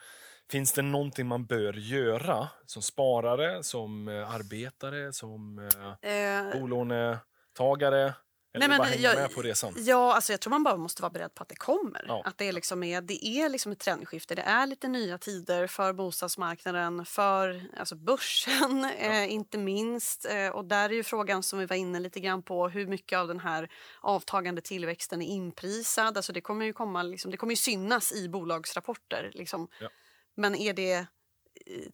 finns 0.50 0.72
det 0.72 0.82
någonting 0.82 1.26
man 1.26 1.46
bör 1.46 1.72
göra 1.72 2.48
som 2.66 2.82
sparare, 2.82 3.62
som 3.62 4.09
eh, 4.09 4.35
arbetare, 4.35 5.12
som 5.12 5.59
eh, 6.02 6.11
Eh, 6.12 6.61
bolånetagare? 6.61 8.14
Eller 8.57 8.69
men 8.69 8.79
bara 8.79 8.88
hänga 8.88 9.03
jag- 9.03 9.16
med 9.16 9.35
på 9.35 9.42
resan? 9.42 9.75
Ja, 9.77 10.14
alltså 10.14 10.33
jag 10.33 10.40
tror 10.40 10.51
man 10.51 10.62
bara 10.62 10.77
måste 10.77 11.03
vara 11.03 11.11
beredd 11.11 11.35
på 11.35 11.42
att 11.42 11.49
det 11.49 11.57
kommer. 11.57 12.05
Ja. 12.09 12.23
Att 12.25 12.38
det, 12.38 12.53
liksom 12.53 12.83
är, 12.83 13.01
det 13.01 13.27
är 13.27 13.49
liksom 13.49 13.73
ett 13.73 13.79
trendskifte. 13.79 14.35
Det 14.35 14.42
är 14.42 14.66
lite 14.66 14.88
nya 14.88 15.19
tider 15.19 15.66
för 15.66 15.92
bostadsmarknaden, 15.92 17.05
för 17.05 17.62
alltså 17.79 17.97
börsen 17.97 18.85
eh, 18.99 19.33
inte 19.33 19.59
minst. 19.59 20.27
Eh, 20.27 20.49
och 20.49 20.64
där 20.64 20.90
är 20.90 20.95
ju 20.95 21.03
frågan 21.03 21.42
som 21.42 21.59
vi 21.59 21.66
var 21.66 21.77
inne 21.77 22.01
lite 22.01 22.21
grann 22.21 22.42
på 22.42 22.69
hur 22.69 22.87
mycket 22.87 23.19
av 23.19 23.29
den 23.29 23.40
här 23.40 23.69
avtagande 24.01 24.61
tillväxten 24.61 25.23
är 25.23 25.27
inprisad. 25.27 26.16
Alltså 26.16 26.33
det 26.33 26.40
kommer 26.40 26.64
ju 26.66 26.73
komma, 26.73 27.03
liksom, 27.03 27.31
det 27.31 27.37
kommer 27.37 27.53
ju 27.53 27.57
synas 27.57 28.12
i 28.12 28.29
bolagsrapporter. 28.29 29.31
Liksom. 29.35 29.69
Ja. 29.81 29.88
Men 30.37 30.55
är 30.55 30.73
det 30.73 31.07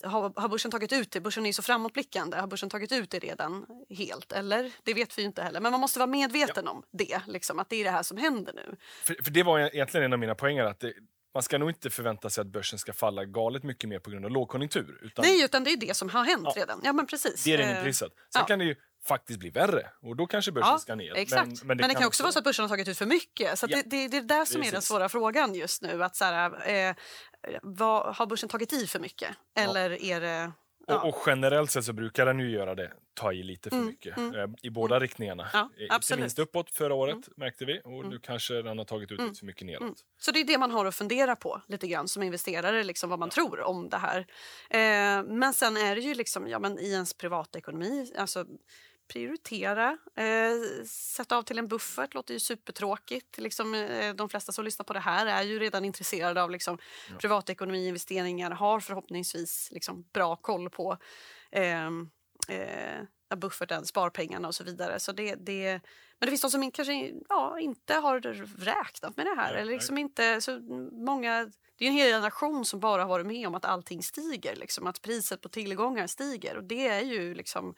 har, 0.02 0.32
har 0.40 0.48
börsen 0.48 0.70
tagit 0.70 0.92
ut 0.92 1.10
det? 1.10 1.20
Börsen 1.20 1.42
är 1.42 1.46
ju 1.46 1.52
så 1.52 1.62
framåtblickande. 1.62 2.36
Har 2.36 2.46
börsen 2.46 2.68
tagit 2.70 2.92
ut 2.92 3.10
det 3.10 3.18
redan 3.18 3.66
helt? 3.90 4.32
Eller? 4.32 4.72
Det 4.82 4.94
vet 4.94 5.18
vi 5.18 5.22
ju 5.22 5.26
inte 5.26 5.42
heller. 5.42 5.60
Men 5.60 5.72
man 5.72 5.80
måste 5.80 5.98
vara 5.98 6.06
medveten 6.06 6.68
om 6.68 6.82
det. 6.92 7.20
Liksom, 7.26 7.58
att 7.58 7.68
det 7.68 7.76
är 7.76 7.84
det 7.84 7.90
här 7.90 8.02
som 8.02 8.16
händer 8.16 8.52
nu. 8.52 8.76
För, 9.04 9.16
för 9.24 9.30
det 9.30 9.42
var 9.42 9.58
egentligen 9.60 10.04
en 10.04 10.12
av 10.12 10.18
mina 10.18 10.34
poänger. 10.34 10.64
att 10.64 10.80
det, 10.80 10.92
Man 11.34 11.42
ska 11.42 11.58
nog 11.58 11.70
inte 11.70 11.90
förvänta 11.90 12.30
sig 12.30 12.42
att 12.42 12.48
börsen 12.48 12.78
ska 12.78 12.92
falla 12.92 13.24
galet 13.24 13.62
mycket 13.62 13.88
mer 13.90 13.98
på 13.98 14.10
grund 14.10 14.24
av 14.24 14.30
lågkonjunktur. 14.30 14.98
Utan 15.02 15.24
Nej, 15.24 15.44
utan 15.44 15.64
det 15.64 15.70
är 15.70 15.76
det 15.76 15.96
som 15.96 16.08
har 16.08 16.24
hänt 16.24 16.42
Ja. 16.44 16.52
redan. 16.56 16.80
Ja, 16.84 16.92
men 16.92 17.06
precis. 17.06 17.44
det 17.44 17.52
är 17.54 17.58
den 17.58 17.68
Eh, 17.68 17.76
inprisat. 17.78 18.12
Sen 18.12 18.40
ja. 18.40 18.44
kan 18.46 18.58
det 18.58 18.64
ju 18.64 18.76
faktiskt 19.08 19.38
bli 19.38 19.50
värre 19.50 19.90
och 20.02 20.16
då 20.16 20.26
kanske 20.26 20.52
börsen 20.52 20.70
Ja, 20.70 20.78
ska 20.78 20.94
ner. 20.94 21.14
exakt. 21.16 21.62
Men, 21.64 21.76
det, 21.76 21.94
kan 21.94 22.04
också 22.06 22.22
vara 22.22 22.32
så 22.32 22.38
att 22.38 22.44
börsen 22.44 22.62
har 22.62 22.68
tagit 22.68 22.88
ut 22.88 22.98
för 22.98 23.06
mycket. 23.06 23.58
Så 23.58 23.66
Ja. 23.70 23.76
det, 23.76 23.90
det, 23.90 24.08
det 24.08 24.16
är 24.16 24.22
där 24.22 24.44
som 24.44 24.60
är 24.60 24.64
den 24.64 24.72
Precis. 24.72 24.88
svåra 24.88 25.08
frågan 25.08 25.54
just 25.54 25.82
nu. 25.82 26.04
Att 26.04 26.16
så 26.16 26.24
här, 26.24 26.68
eh, 26.88 26.94
vad, 27.62 28.16
har 28.16 28.26
börsen 28.26 28.48
tagit 28.48 28.72
i 28.72 28.86
för 28.86 28.98
mycket? 29.00 29.30
Eller 29.56 30.02
är 30.02 30.20
det... 30.20 30.52
Ja. 30.86 31.02
Och, 31.02 31.08
och 31.08 31.22
generellt 31.26 31.70
sett 31.70 31.84
så 31.84 31.92
brukar 31.92 32.26
den 32.26 32.38
ju 32.40 32.50
göra 32.50 32.74
det, 32.74 32.92
ta 33.14 33.32
i 33.32 33.42
lite 33.42 33.70
för 33.70 33.76
Mm, 33.76 33.86
mycket. 33.88 34.16
mm, 34.16 34.34
eh, 34.34 34.46
I 34.62 34.70
båda 34.70 34.98
riktningarna. 35.00 35.48
Ja, 35.52 35.70
Inte. 35.78 36.14
Mm. 36.14 36.20
minst 36.20 36.38
uppåt 36.38 36.70
förra 36.70 36.94
året 36.94 37.16
märkte 37.36 37.64
vi 37.64 37.80
och 37.84 38.04
nu 38.06 38.18
kanske 38.18 38.62
den 38.62 38.78
har 38.78 38.84
tagit 38.84 39.12
ut 39.12 39.20
lite 39.20 39.34
för 39.38 39.46
mycket 39.46 39.66
neråt. 39.66 39.80
Mm. 39.82 39.94
Så 40.20 40.30
det 40.30 40.40
är 40.40 40.44
det 40.44 40.58
man 40.58 40.70
har 40.70 40.86
att 40.86 40.94
fundera 40.94 41.36
på 41.36 41.62
lite 41.68 41.86
grann 41.86 42.08
som 42.08 42.22
investerare, 42.22 42.84
liksom 42.84 43.10
vad 43.10 43.18
man 43.18 43.30
tror 43.30 43.60
om 43.60 43.88
det 43.88 43.96
här. 43.96 44.18
Eh, 44.70 45.24
men 45.24 45.54
sen 45.54 45.76
är 45.76 45.94
det 45.94 46.00
ju 46.00 46.14
liksom, 46.14 46.48
ja 46.48 46.58
men 46.58 46.78
i 46.78 46.90
ens 46.92 47.14
privatekonomi, 47.14 48.12
alltså 48.18 48.46
prioritera, 49.12 49.98
eh, 50.16 50.84
sätta 50.86 51.36
av 51.36 51.42
till 51.42 51.58
en 51.58 51.68
buffert, 51.68 52.14
låter 52.14 52.34
ju 52.34 52.40
supertråkigt. 52.40 53.38
Liksom, 53.38 53.74
eh, 53.74 54.14
de 54.14 54.28
flesta 54.28 54.52
som 54.52 54.64
lyssnar 54.64 54.84
på 54.84 54.92
det 54.92 55.00
här 55.00 55.26
är 55.26 55.42
ju 55.42 55.58
redan 55.58 55.84
intresserade 55.84 56.42
av 56.42 56.50
liksom, 56.50 56.78
privatekonomi, 57.20 57.88
investeringar, 57.88 58.50
har 58.50 58.80
förhoppningsvis 58.80 59.68
liksom, 59.72 60.04
bra 60.12 60.36
koll 60.36 60.70
på 60.70 60.98
ehm, 61.50 62.10
eh, 62.48 63.36
bufferten, 63.36 63.86
sparpengarna 63.86 64.48
och 64.48 64.54
så 64.54 64.64
vidare. 64.64 65.00
Så 65.00 65.12
det, 65.12 65.34
det, 65.34 65.80
men 66.18 66.26
det 66.26 66.26
finns 66.26 66.42
de 66.42 66.50
som 66.50 66.70
kanske 66.70 67.12
ja, 67.28 67.60
inte 67.60 67.94
har 67.94 68.20
räknat 68.64 69.16
med 69.16 69.26
det 69.26 69.34
här. 69.36 69.52
Nej, 69.52 69.62
eller 69.62 69.72
liksom 69.72 69.98
inte, 69.98 70.40
så 70.40 70.60
många, 70.92 71.50
det 71.78 71.84
är 71.84 71.88
en 71.88 71.94
hel 71.94 72.12
generation 72.12 72.64
som 72.64 72.80
bara 72.80 73.02
har 73.02 73.08
varit 73.08 73.26
med 73.26 73.46
om 73.48 73.54
att 73.54 73.64
allting 73.64 74.02
stiger. 74.02 74.56
Liksom, 74.56 74.86
att 74.86 75.02
priset 75.02 75.40
på 75.40 75.48
tillgångar 75.48 76.06
stiger. 76.06 76.56
Och 76.56 76.64
det 76.64 76.88
är 76.88 77.00
ju 77.00 77.34
liksom 77.34 77.74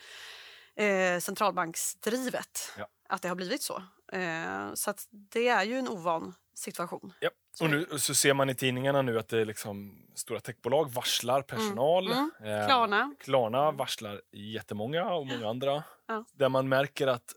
eh, 0.76 1.18
centralbanksdrivet 1.20 2.72
Ja. 2.78 2.88
att 3.08 3.22
det 3.22 3.28
har 3.28 3.37
blivit 3.37 3.62
så. 3.62 3.82
Eh, 4.12 4.74
så 4.74 4.94
det 5.10 5.48
är 5.48 5.64
ju 5.64 5.78
en 5.78 5.88
ovan 5.88 6.34
situation. 6.54 7.12
Ja. 7.20 7.30
Och 7.60 7.70
nu 7.70 7.87
så 7.98 8.14
ser 8.14 8.34
man 8.34 8.50
i 8.50 8.54
tidningarna 8.54 9.02
nu 9.02 9.18
att 9.18 9.28
det 9.28 9.40
är 9.40 9.44
liksom 9.44 10.06
stora 10.14 10.40
techbolag 10.40 10.92
varslar 10.92 11.42
personal. 11.42 12.12
Mm. 12.12 12.30
Eh, 12.44 12.66
Klarna. 12.66 13.14
Klarna 13.20 13.70
varslar 13.70 14.20
jättemånga 14.32 15.04
och 15.14 15.26
många 15.26 15.48
andra. 15.48 15.82
Ja. 16.06 16.24
Där 16.32 16.48
man 16.48 16.68
märker 16.68 17.06
att 17.06 17.34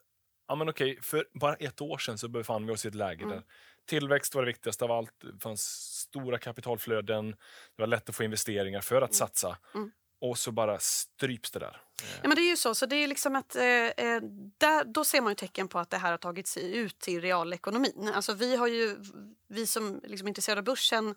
ja, 0.47 0.55
men 0.55 0.69
okej, 0.69 0.99
för 1.01 1.27
bara 1.33 1.55
ett 1.55 1.81
år 1.81 1.97
sedan 1.97 2.17
så 2.17 2.27
befann 2.27 2.65
vi 2.65 2.73
oss 2.73 2.85
i 2.85 2.87
ett 2.87 2.95
läge 2.95 3.23
Mm. 3.23 3.35
där 3.35 3.43
tillväxt 3.85 4.35
var 4.35 4.41
det 4.41 4.45
viktigaste 4.47 4.85
av 4.85 4.91
allt. 4.91 5.11
Det 5.21 5.39
fanns 5.43 5.61
stora 5.93 6.37
kapitalflöden. 6.37 7.31
Det 7.31 7.37
var 7.81 7.87
lätt 7.87 8.09
att 8.09 8.15
få 8.15 8.23
investeringar 8.23 8.81
för 8.81 9.01
att 9.01 9.13
satsa. 9.13 9.57
Mm. 9.75 9.91
Och 10.21 10.37
så 10.37 10.51
bara 10.51 10.79
stryps 10.79 11.51
det 11.51 11.59
där. 11.59 11.81
Ja, 12.21 12.27
men 12.27 12.35
det 12.35 12.41
är 12.41 12.49
ju 12.49 12.57
så. 12.57 12.75
så 12.75 12.85
det 12.85 12.95
är 12.95 13.07
liksom 13.07 13.35
att, 13.35 13.55
eh, 13.55 13.63
eh, 13.65 14.21
där, 14.57 14.83
då 14.83 15.03
ser 15.05 15.21
man 15.21 15.31
ju 15.31 15.35
tecken 15.35 15.67
på 15.67 15.79
att 15.79 15.89
det 15.89 15.97
här 15.97 16.11
har 16.11 16.17
tagit 16.17 16.47
sig 16.47 16.75
ut 16.77 16.99
till 16.99 17.21
realekonomin. 17.21 18.11
Alltså 18.13 18.33
vi, 18.33 18.55
har 18.55 18.67
ju, 18.67 18.97
vi 19.47 19.67
som 19.67 20.01
liksom 20.03 20.27
är 20.27 20.29
intresserade 20.29 20.59
av 20.59 20.65
börsen 20.65 21.15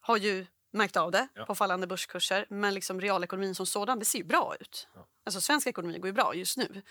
har 0.00 0.16
ju 0.16 0.46
märkt 0.70 0.96
av 0.96 1.10
det 1.10 1.28
Ja. 1.34 1.44
på 1.44 1.54
fallande 1.54 1.86
börskurser. 1.86 2.46
Men 2.50 2.74
liksom 2.74 3.00
realekonomin 3.00 3.54
som 3.54 3.66
sådan, 3.66 3.98
det 3.98 4.04
ser 4.04 4.18
ju 4.18 4.24
bra 4.24 4.56
ut. 4.60 4.88
Ja. 4.94 5.06
Alltså 5.26 5.40
svensk 5.40 5.66
ekonomi 5.66 5.98
går 5.98 6.06
ju 6.06 6.12
bra 6.12 6.34
just 6.34 6.56
nu. 6.56 6.82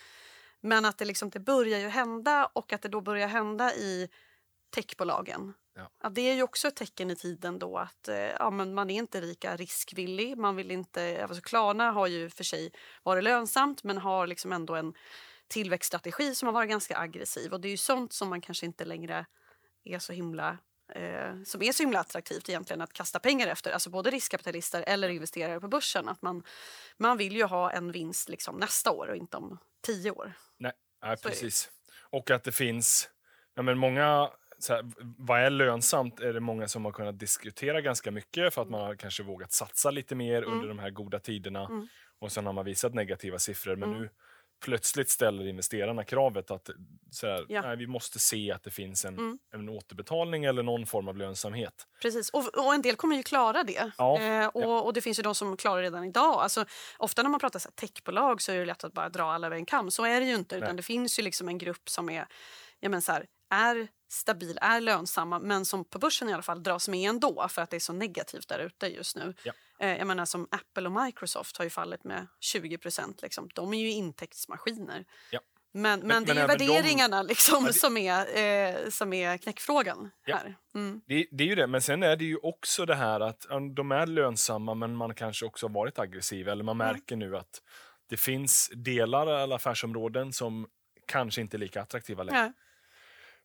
Men 0.62 0.86
att 0.86 0.98
det, 0.98 1.06
liksom, 1.06 1.30
det 1.30 1.40
börjar 1.40 1.80
ju 1.80 1.88
hända 1.88 2.46
och 2.54 2.74
att 2.74 2.82
det 2.82 2.90
då 2.90 3.02
börjar 3.02 3.28
hända 3.28 3.74
i 3.74 4.10
techbolagen. 4.70 5.54
Ja. 5.76 5.92
Ja, 6.04 6.10
det 6.10 6.22
är 6.22 6.34
ju 6.34 6.44
också 6.44 6.68
ett 6.68 6.76
tecken 6.76 7.12
i 7.12 7.16
tiden 7.16 7.60
då 7.60 7.78
att 7.78 8.08
eh, 8.08 8.18
ja, 8.18 8.50
men 8.50 8.74
man 8.74 8.90
är 8.90 8.96
inte 8.96 9.22
lika 9.22 9.56
riskvillig. 9.56 10.38
Man 10.38 10.56
vill 10.56 10.72
inte, 10.72 11.24
alltså 11.24 11.42
Klarna 11.42 11.92
har 11.92 12.08
ju 12.08 12.30
för 12.30 12.44
sig 12.44 12.72
varit 13.04 13.24
lönsamt 13.24 13.84
men 13.84 13.98
har 13.98 14.28
liksom 14.28 14.52
ändå 14.52 14.76
en 14.76 14.94
tillväxtstrategi 15.48 16.36
som 16.36 16.46
har 16.46 16.54
varit 16.54 16.70
ganska 16.70 16.98
aggressiv. 16.98 17.54
Och 17.54 17.62
det 17.62 17.68
är 17.68 17.72
ju 17.72 17.78
sånt 17.78 18.14
som 18.14 18.30
man 18.30 18.42
kanske 18.42 18.66
inte 18.66 18.86
längre 18.86 19.26
är 19.84 20.00
så 20.00 20.14
himla 20.14 20.58
eh, 20.94 21.44
som 21.46 21.62
är 21.62 21.72
så 21.72 21.84
himla 21.84 22.00
attraktivt 22.00 22.50
egentligen 22.50 22.82
att 22.82 22.94
kasta 22.94 23.20
pengar 23.20 23.48
efter. 23.48 23.72
Alltså 23.72 23.90
både 23.90 24.12
riskkapitalister 24.12 24.84
eller 24.88 25.10
investerare 25.10 25.60
på 25.60 25.68
börsen. 25.68 26.10
Att 26.10 26.22
man, 26.22 26.44
man 26.98 27.18
vill 27.18 27.36
ju 27.36 27.44
ha 27.44 27.72
en 27.72 27.92
vinst 27.92 28.30
liksom 28.30 28.58
nästa 28.58 28.92
år 28.92 29.08
och 29.08 29.16
inte 29.16 29.38
om 29.38 29.58
tio 29.82 30.12
år. 30.12 30.34
Nej, 30.58 30.72
nej 31.04 31.18
precis. 31.18 31.72
Och 32.00 32.32
att 32.32 32.44
det 32.44 32.52
finns... 32.52 33.10
Ja, 33.54 33.62
men 33.62 33.78
många, 33.78 34.32
så 34.60 34.74
här, 34.74 34.86
vad 35.18 35.40
är 35.40 35.50
lönsamt 35.50 36.20
är 36.20 36.34
det 36.34 36.40
många 36.40 36.68
som 36.68 36.86
har 36.86 36.92
kunnat 36.92 37.20
diskutera 37.20 37.82
ganska 37.82 38.12
mycket 38.12 38.54
för 38.54 38.62
att 38.62 38.70
man 38.70 38.82
har 38.82 38.96
kanske 38.96 39.24
vågat 39.24 39.52
satsa 39.52 39.92
lite 39.92 40.16
mer 40.16 40.38
Mm. 40.44 40.54
under 40.54 40.68
de 40.68 40.80
här 40.80 40.90
goda 40.90 41.20
tiderna. 41.20 41.70
Och 42.20 42.32
sen 42.32 42.46
har 42.46 42.54
man 42.54 42.66
visat 42.66 42.94
negativa 42.94 43.40
siffror. 43.40 43.76
Men 43.76 43.92
nu 43.92 44.10
plötsligt 44.66 45.10
ställer 45.10 45.48
investerarna 45.48 46.04
kravet 46.04 46.52
att 46.52 46.70
så 47.12 47.28
här, 47.28 47.46
Ja. 47.50 47.58
Mm. 47.60 47.68
nej, 47.70 47.78
vi 47.78 47.88
måste 47.88 48.20
se 48.20 48.52
att 48.52 48.64
det 48.64 48.72
finns 48.72 49.06
en, 49.06 49.40
en 49.54 49.70
återbetalning 49.70 50.46
eller 50.46 50.64
någon 50.64 50.86
form 50.86 51.08
av 51.08 51.18
lönsamhet. 51.18 51.74
Precis, 52.02 52.30
och, 52.30 52.58
och 52.66 52.74
en 52.74 52.82
del 52.82 52.96
kommer 52.96 53.16
ju 53.16 53.24
klara 53.24 53.64
det. 53.64 53.92
Ja, 53.98 54.20
Eh, 54.22 54.48
och, 54.48 54.86
och 54.86 54.94
det 54.94 55.02
finns 55.02 55.20
ju 55.20 55.24
de 55.24 55.36
som 55.36 55.58
klarar 55.58 55.82
redan 55.82 56.04
idag. 56.04 56.34
Alltså, 56.42 56.66
ofta 56.98 57.24
när 57.24 57.30
man 57.30 57.40
pratar 57.40 57.60
så 57.60 57.70
här 57.70 57.88
techbolag 57.88 58.42
så 58.42 58.52
är 58.52 58.60
det 58.60 58.66
lätt 58.66 58.84
att 58.84 58.94
bara 58.94 59.10
dra 59.10 59.24
alla 59.32 59.48
över 59.48 59.56
en 59.58 59.66
kam. 59.66 59.92
Så 59.92 60.06
är 60.06 60.20
det 60.20 60.26
ju 60.26 60.36
inte. 60.36 60.56
Utan 60.56 60.68
Nej. 60.68 60.78
det 60.78 60.84
finns 60.84 61.20
ju 61.20 61.24
liksom 61.24 61.48
en 61.48 61.58
grupp 61.58 61.90
som 61.90 62.10
är, 62.10 62.28
ja, 62.80 62.90
men 62.90 63.02
så 63.02 63.12
här, 63.12 63.26
är 63.50 63.88
stabil, 64.10 64.58
är 64.62 64.82
lönsamma 64.82 65.40
men 65.40 65.66
som 65.66 65.86
på 65.86 66.00
börsen 66.00 66.30
i 66.30 66.34
alla 66.34 66.42
fall 66.44 66.64
dras 66.64 66.88
med 66.88 67.10
ändå 67.10 67.48
för 67.50 67.62
att 67.62 67.70
det 67.70 67.76
är 67.78 67.80
så 67.80 67.94
negativt 67.94 68.48
där 68.48 68.60
ute 68.60 68.88
just 68.88 69.16
nu. 69.16 69.34
Ja. 69.44 69.52
Eh, 69.80 69.98
jag 69.98 70.08
menar 70.08 70.26
som 70.26 70.48
Apple 70.52 70.86
och 70.90 71.04
Microsoft 71.06 71.58
har 71.58 71.64
ju 71.64 71.70
fallit 71.70 72.04
med 72.04 72.28
20 72.40 72.78
procent. 72.78 73.22
Liksom. 73.22 73.50
De 73.56 73.74
är 73.74 73.80
ju 73.82 73.92
intäktsmaskiner. 73.92 75.06
Ja. 75.32 75.40
Men, 75.72 76.00
men, 76.00 76.08
Men- 76.08 76.26
det 76.26 76.32
är 76.32 76.36
men 76.36 76.44
även 76.44 76.58
de- 76.58 76.68
värderingarna 76.68 77.22
liksom, 77.22 77.64
Ja, 77.64 77.68
det- 77.68 77.74
som, 77.74 77.98
är, 77.98 78.38
eh, 78.86 78.90
som 78.90 79.14
är 79.14 79.38
knäckfrågan 79.38 80.12
Ja. 80.26 80.36
här. 80.36 80.56
Mm. 80.76 81.02
Det, 81.08 81.28
det 81.32 81.44
är 81.44 81.48
ju 81.48 81.56
det, 81.56 81.68
men 81.68 81.82
sen 81.82 82.04
är 82.04 82.16
det 82.16 82.26
ju 82.26 82.38
också 82.38 82.86
det 82.86 82.96
här 82.96 83.20
att 83.20 83.46
de 83.76 83.92
är 83.92 84.06
lönsamma 84.08 84.74
men 84.74 84.96
man 84.96 85.16
kanske 85.16 85.46
också 85.46 85.68
har 85.68 85.74
varit 85.74 86.00
aggressiv 86.00 86.48
eller 86.50 86.64
man 86.64 86.78
märker 86.78 87.16
nu 87.16 87.38
att 87.38 87.62
det 88.10 88.18
finns 88.18 88.72
delar 88.76 89.28
eller 89.28 89.56
affärsområden 89.56 90.34
som 90.34 90.68
kanske 91.08 91.42
inte 91.42 91.58
är 91.58 91.60
lika 91.60 91.82
attraktiva 91.82 92.24
längre. 92.24 92.40
Ja. 92.40 92.54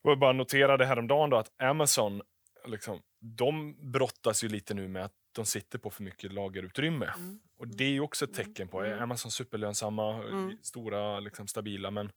Och 0.05 0.11
jag 0.11 0.19
bara 0.19 0.33
noterade 0.33 0.87
häromdagen 0.87 1.31
då 1.31 1.37
att 1.37 1.63
Amazon, 1.63 2.23
liksom, 2.67 3.03
de 3.21 3.77
brottas 3.93 4.45
ju 4.45 4.49
lite 4.49 4.75
nu 4.75 4.89
med 4.89 5.05
att 5.05 5.13
de 5.35 5.47
sitter 5.47 5.79
på 5.79 5.91
för 5.91 6.03
mycket 6.03 6.33
lagerutrymme. 6.33 7.07
Mm. 7.17 7.41
Och 7.59 7.69
det 7.69 7.85
är 7.85 7.89
ju 7.91 8.01
också 8.01 8.25
ett 8.25 8.35
tecken 8.35 8.69
på, 8.69 8.81
är 8.81 8.99
Amazon 9.03 9.31
superlönsamma, 9.31 10.15
Mm. 10.25 10.57
stora, 10.63 11.21
liksom, 11.21 11.47
stabila, 11.49 11.91
men 11.91 12.11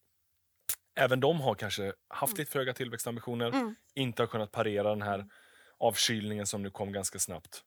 även 0.99 1.19
de 1.19 1.41
har 1.41 1.55
kanske 1.55 1.93
haft 2.07 2.37
lite 2.37 2.51
för 2.51 2.59
höga 2.59 2.73
tillväxtambitioner, 2.73 3.47
Mm. 3.47 3.75
inte 3.95 4.21
har 4.21 4.27
kunnat 4.27 4.51
parera 4.51 4.89
den 4.89 5.01
här 5.01 5.25
avkylningen 5.77 6.45
som 6.47 6.63
nu 6.63 6.69
kom 6.71 6.91
ganska 6.91 7.19
snabbt. 7.19 7.63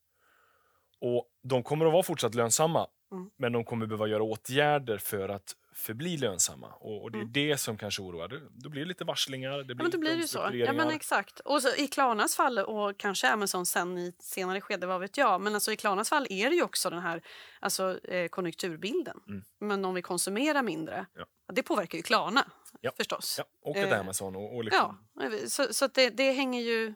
Och 1.01 1.29
de 1.43 1.63
kommer 1.63 1.87
att 1.87 1.93
vara 1.93 2.03
fortsatt 2.03 2.35
lönsamma, 2.35 2.87
Mm. 3.13 3.31
men 3.37 3.53
de 3.53 3.65
kommer 3.65 3.87
behöva 3.87 4.07
göra 4.07 4.23
åtgärder 4.23 4.99
för 4.99 5.29
att 5.29 5.57
förbli 5.75 6.17
lönsamma. 6.17 6.67
Och, 6.81 7.03
och 7.03 7.13
det 7.13 7.19
är 7.21 7.25
det 7.25 7.57
som 7.59 7.77
kanske 7.79 8.03
oroar. 8.03 8.29
Det- 8.29 8.41
Då 8.51 8.69
blir 8.69 8.83
det 8.83 8.89
lite 8.89 9.05
varslingar, 9.05 9.59
det 9.59 9.65
blir, 9.65 9.75
Mm. 9.75 9.79
Ja, 9.79 9.83
men 9.83 9.91
då 9.91 9.99
blir 9.99 10.17
det 10.17 10.29
så. 10.29 10.39
Ja, 10.53 10.73
men 10.73 10.91
exakt. 10.91 11.41
Och 11.41 11.63
så, 11.63 11.69
I 11.77 11.87
Klarnas 11.89 12.37
fall, 12.37 12.59
och 12.59 12.97
kanske 12.99 13.29
Amazon 13.31 13.67
sen 13.67 13.99
i 13.99 14.13
senare 14.19 14.61
skede, 14.61 14.87
vad 14.87 15.01
vet 15.01 15.17
jag. 15.17 15.41
Men 15.41 15.55
alltså, 15.55 15.73
i 15.73 15.77
Klarnas 15.77 16.09
fall 16.09 16.27
är 16.31 16.51
det 16.51 16.57
ju 16.57 16.63
också 16.63 16.91
den 16.91 16.99
här 17.03 17.23
alltså, 17.61 17.99
eh, 18.05 18.29
konjunkturbilden. 18.29 19.21
Mm. 19.29 19.45
Men 19.61 19.85
om 19.85 19.95
vi 19.95 20.03
konsumerar 20.03 20.63
mindre, 20.63 21.07
Ja. 21.17 21.25
det 21.53 21.63
påverkar 21.63 21.99
ju 21.99 22.03
Klarna 22.03 22.45
Ja. 22.81 22.93
förstås. 22.97 23.35
Ja, 23.39 23.45
och 23.63 23.77
ett 23.77 23.93
Eh, 23.93 24.01
Amazon. 24.01 24.37
Och, 24.37 24.57
och 24.57 24.65
liksom, 24.65 25.07
Ja, 25.15 25.49
så, 25.49 25.75
så 25.75 25.85
att 25.85 25.95
det, 25.95 26.11
det 26.11 26.33
hänger 26.33 26.63
ju... 26.63 26.95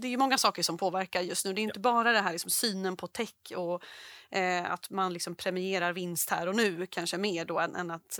Det 0.00 0.06
är 0.06 0.10
ju 0.10 0.16
många 0.16 0.38
saker 0.38 0.62
som 0.62 0.78
påverkar 0.78 1.20
just 1.20 1.44
nu. 1.44 1.52
Det 1.52 1.60
är 1.60 1.62
inte 1.62 1.80
bara 1.80 2.12
det 2.12 2.20
här 2.20 2.32
liksom, 2.32 2.50
synen 2.50 2.96
på 2.96 3.06
tech 3.06 3.52
och 3.56 3.82
eh, 4.30 4.72
att 4.72 4.90
man 4.90 5.12
liksom 5.12 5.34
premierar 5.34 5.92
vinst 5.92 6.30
här 6.30 6.48
och 6.48 6.56
nu 6.56 6.86
kanske 6.86 7.18
mer 7.18 7.44
då 7.44 7.58
än, 7.58 7.76
än 7.76 7.90
att 7.90 8.18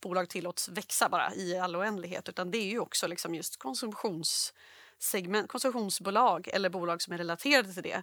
bolag 0.00 0.28
tillåts 0.28 0.68
växa 0.68 1.08
bara 1.08 1.34
i 1.34 1.58
all 1.58 1.76
oändlighet. 1.76 2.28
Utan 2.28 2.50
det 2.50 2.58
är 2.58 2.70
ju 2.70 2.80
också 2.80 3.06
liksom 3.06 3.34
just 3.34 3.56
konsumtionssegment, 3.56 5.48
konsumtionsbolag 5.48 6.48
eller 6.52 6.70
bolag 6.70 7.02
som 7.02 7.14
är 7.14 7.18
relaterade 7.18 7.72
till 7.72 7.82
det 7.82 7.92
eh, 7.92 8.02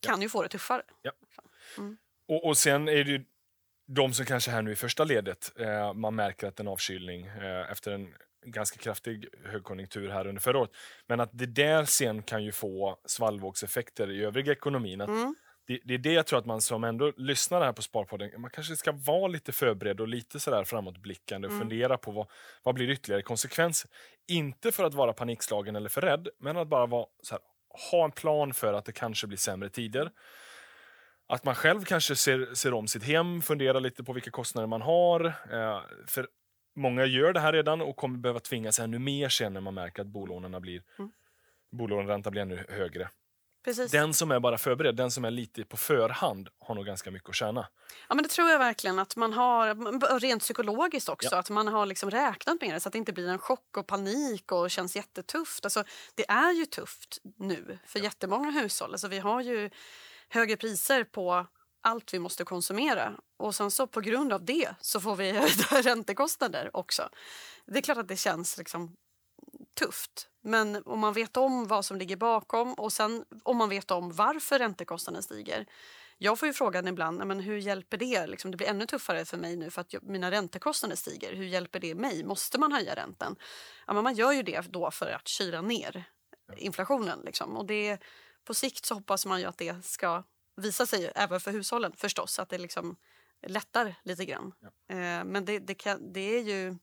kan 0.00 0.22
ju 0.22 0.28
få 0.28 0.42
det 0.42 0.48
tuffare. 0.48 0.82
Och, 2.28 2.46
och 2.46 2.58
sen 2.58 2.88
är 2.88 3.04
det 3.04 3.10
ju 3.10 3.24
de 3.86 4.12
som 4.12 4.26
kanske 4.26 4.50
här 4.50 4.62
nu 4.62 4.72
i 4.72 4.76
första 4.76 5.04
ledet, 5.04 5.52
eh, 5.60 5.94
man 5.94 6.14
märker 6.14 6.46
att 6.46 6.60
en 6.60 6.68
avkylning 6.68 7.26
eh, 7.26 7.70
efter 7.70 7.92
en 7.92 8.14
ganska 8.46 8.78
kraftig 8.78 9.28
högkonjunktur 9.44 10.08
här 10.08 10.26
under 10.26 10.42
förra 10.42 10.58
året. 10.58 10.70
Men 11.06 11.20
att 11.20 11.30
det 11.32 11.46
där 11.46 11.84
sen 11.84 12.22
kan 12.22 12.44
ju 12.44 12.52
få 12.52 12.98
svallvågseffekter 13.04 14.10
i 14.10 14.24
övriga 14.24 14.52
ekonomin. 14.52 15.00
Mm. 15.00 15.34
det, 15.66 15.80
det 15.84 15.94
är 15.94 15.98
det 15.98 16.12
jag 16.12 16.26
tror 16.26 16.38
att 16.38 16.46
man 16.46 16.60
som 16.60 16.84
ändå 16.84 17.12
lyssnar 17.16 17.60
här 17.60 17.72
på 17.72 17.82
Sparpodden, 17.82 18.30
man 18.40 18.50
kanske 18.50 18.76
ska 18.76 18.92
vara 18.92 19.28
lite 19.28 19.52
förberedd 19.52 20.00
och 20.00 20.08
lite 20.08 20.40
sådär 20.40 20.64
framåtblickande 20.64 21.48
och 21.48 21.52
Mm. 21.54 21.68
fundera 21.68 21.98
på 21.98 22.10
vad, 22.10 22.26
vad 22.62 22.74
blir 22.74 22.90
ytterligare 22.90 23.22
konsekvenser. 23.22 23.90
Inte 24.28 24.72
för 24.72 24.84
att 24.84 24.94
vara 24.94 25.12
panikslagen 25.12 25.76
eller 25.76 25.88
för 25.88 26.00
rädd, 26.00 26.28
men 26.38 26.56
att 26.56 26.68
bara 26.68 26.86
vara 26.86 27.06
här, 27.30 27.40
ha 27.92 28.04
en 28.04 28.12
plan 28.12 28.54
för 28.54 28.74
att 28.74 28.84
det 28.84 28.92
kanske 28.92 29.26
blir 29.26 29.38
sämre 29.38 29.68
tider. 29.68 30.10
Att 31.26 31.44
man 31.44 31.54
själv 31.54 31.84
kanske 31.84 32.16
ser, 32.16 32.54
ser 32.54 32.74
om 32.74 32.88
sitt 32.88 33.04
hem, 33.04 33.42
funderar 33.42 33.80
lite 33.80 34.04
på 34.04 34.12
vilka 34.12 34.30
kostnader 34.30 34.66
man 34.66 34.82
har. 34.82 35.24
Eh, 35.26 35.80
för 36.06 36.28
många 36.76 37.04
gör 37.04 37.32
det 37.32 37.40
här 37.40 37.52
redan 37.52 37.80
och 37.80 37.96
kommer 37.96 38.18
behöva 38.18 38.40
tvingas 38.40 38.78
ännu 38.78 38.98
mer 38.98 39.28
sen 39.28 39.52
när 39.54 39.60
man 39.60 39.74
märker 39.74 40.02
att 40.02 40.08
bolånen 40.08 40.62
blir, 40.62 40.82
Mm. 40.98 41.10
bolåneräntan 41.72 42.30
blir 42.30 42.42
ännu 42.42 42.66
högre. 42.68 43.08
Precis. 43.64 43.90
Den 43.90 44.14
som 44.14 44.30
är 44.30 44.40
bara 44.40 44.58
förberedd, 44.58 44.96
den 44.96 45.10
som 45.10 45.24
är 45.24 45.30
lite 45.30 45.64
på 45.64 45.76
förhand, 45.76 46.48
har 46.58 46.74
nog 46.74 46.86
ganska 46.86 47.10
mycket 47.10 47.28
att 47.28 47.34
tjäna. 47.34 47.66
Ja, 48.08 48.14
men 48.14 48.22
det 48.22 48.28
tror 48.28 48.50
jag 48.50 48.58
verkligen 48.58 48.98
att 48.98 49.16
man 49.16 49.32
har, 49.32 50.18
rent 50.20 50.42
psykologiskt 50.42 51.08
också, 51.08 51.36
att 51.36 51.50
man 51.50 51.68
har 51.68 51.86
liksom 51.86 52.10
räknat 52.10 52.60
med 52.60 52.74
det 52.74 52.80
så 52.80 52.88
att 52.88 52.92
det 52.92 52.98
inte 52.98 53.12
blir 53.12 53.28
en 53.28 53.38
chock 53.38 53.76
och 53.76 53.86
panik 53.86 54.52
och 54.52 54.70
känns 54.70 54.96
jättetufft. 54.96 55.64
Alltså, 55.64 55.84
det 56.14 56.30
är 56.30 56.52
ju 56.52 56.66
tufft 56.66 57.18
nu 57.38 57.78
för 57.86 57.98
jättemånga 57.98 58.50
hushåll. 58.50 58.92
Alltså, 58.92 59.08
vi 59.08 59.18
har 59.18 59.40
ju 59.40 59.70
högre 60.28 60.56
priser 60.56 61.04
på 61.04 61.46
allt 61.82 62.14
vi 62.14 62.18
måste 62.18 62.44
konsumera 62.44 63.12
och 63.36 63.54
sen 63.54 63.70
så 63.70 63.86
på 63.86 64.00
grund 64.00 64.32
av 64.32 64.44
det 64.44 64.74
så 64.80 65.00
får 65.00 65.16
vi 65.16 65.30
höjda 65.70 65.90
räntekostnader 65.90 66.70
också. 66.76 67.08
Det 67.66 67.78
är 67.78 67.82
klart 67.82 67.98
att 67.98 68.08
det 68.08 68.16
känns 68.16 68.58
liksom 68.58 68.96
tufft. 69.78 70.28
Men 70.42 70.82
om 70.86 71.00
man 71.00 71.12
vet 71.12 71.36
om 71.36 71.66
vad 71.66 71.84
som 71.84 71.96
ligger 71.96 72.16
bakom 72.16 72.74
och 72.74 72.92
sen 72.92 73.24
om 73.42 73.56
man 73.56 73.68
vet 73.68 73.90
om 73.90 74.12
varför 74.12 74.58
räntekostnaden 74.58 75.22
stiger. 75.22 75.66
Jag 76.18 76.38
får 76.38 76.48
ju 76.48 76.52
frågan 76.52 76.88
ibland, 76.88 77.18
"Nej, 77.18 77.26
men 77.26 77.40
hur 77.40 77.56
hjälper 77.56 77.96
det? 77.96 78.26
Liksom, 78.26 78.50
det 78.50 78.56
blir 78.56 78.66
ännu 78.68 78.86
tuffare 78.86 79.24
för 79.24 79.36
mig 79.36 79.56
nu 79.56 79.70
för 79.70 79.80
att 79.80 79.94
mina 80.02 80.30
räntekostnader 80.30 80.96
stiger. 80.96 81.34
Hur 81.34 81.44
hjälper 81.44 81.80
det 81.80 81.94
mig? 81.94 82.24
Måste 82.24 82.60
man 82.60 82.72
höja 82.72 82.94
räntan? 82.94 83.36
Ja, 83.86 83.92
men 83.92 84.04
man 84.04 84.14
gör 84.14 84.32
ju 84.32 84.42
det 84.42 84.60
då 84.72 84.90
för 84.90 85.10
att 85.10 85.28
kyla 85.28 85.62
ner 85.62 86.04
inflationen. 86.56 87.20
Liksom. 87.24 87.56
Och 87.56 87.66
det, 87.66 87.98
på 88.44 88.54
sikt 88.54 88.84
så 88.84 88.94
hoppas 88.94 89.26
man 89.26 89.40
ju 89.40 89.46
att 89.46 89.58
det 89.58 89.84
ska 89.84 90.22
visa 90.56 90.86
sig 90.86 91.12
även 91.14 91.40
för 91.40 91.52
hushållen 91.52 91.92
förstås. 91.96 92.38
Att 92.38 92.48
det 92.48 92.58
liksom 92.58 92.96
lättar 93.46 93.94
lite 94.02 94.24
grann. 94.24 94.52
Eh, 94.88 95.24
men 95.24 95.44
det, 95.44 95.58
det, 95.58 95.74
kan, 95.74 96.12
det 96.12 96.20
är 96.20 96.42
ju 96.42 96.76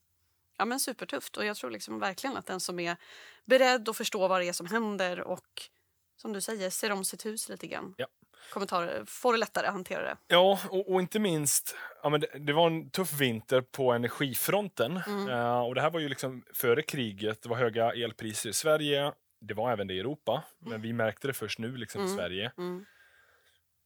ja, 0.57 0.65
men 0.65 0.79
supertufft. 0.79 1.37
Och 1.37 1.45
jag 1.45 1.57
tror 1.57 1.71
liksom 1.71 1.99
verkligen 1.99 2.37
att 2.37 2.45
den 2.45 2.59
som 2.59 2.79
är 2.79 2.97
beredd 3.45 3.89
att 3.89 3.97
förstå 3.97 4.27
vad 4.27 4.41
det 4.41 4.47
är 4.47 4.53
som 4.53 4.67
händer 4.67 5.21
och 5.21 5.69
som 6.17 6.33
du 6.33 6.41
säger, 6.41 6.69
ser 6.69 6.91
om 6.91 7.05
sitt 7.05 7.25
hus 7.25 7.49
lite 7.49 7.67
grann. 7.67 7.93
Ja. 7.97 8.07
Kommentarer, 8.53 9.05
får 9.05 9.33
det 9.33 9.39
lättare 9.39 9.67
att 9.67 9.73
hantera 9.73 10.03
det. 10.03 10.17
Ja, 10.27 10.59
och, 10.69 10.93
och 10.93 11.01
inte 11.01 11.19
minst, 11.19 11.75
ja, 12.03 12.09
men 12.09 12.19
det, 12.21 12.27
det 12.39 12.53
var 12.53 12.67
en 12.67 12.89
tuff 12.89 13.13
vinter 13.13 13.61
på 13.61 13.91
energifronten. 13.91 14.97
Eh, 15.29 15.59
och 15.59 15.75
det 15.75 15.81
här 15.81 15.89
var 15.89 15.99
ju 15.99 16.09
liksom 16.09 16.43
före 16.53 16.81
kriget, 16.81 17.41
det 17.41 17.49
var 17.49 17.57
höga 17.57 17.93
elpriser 17.93 18.49
i 18.49 18.53
Sverige, 18.53 19.13
det 19.41 19.53
var 19.53 19.71
även 19.71 19.87
det 19.87 19.93
i 19.93 19.99
Europa, 19.99 20.43
men 20.59 20.81
vi 20.81 20.93
märkte 20.93 21.27
det 21.27 21.33
först 21.33 21.59
nu 21.59 21.77
liksom 21.77 22.05
i 22.05 22.07
Sverige. 22.07 22.51
Mm. 22.57 22.85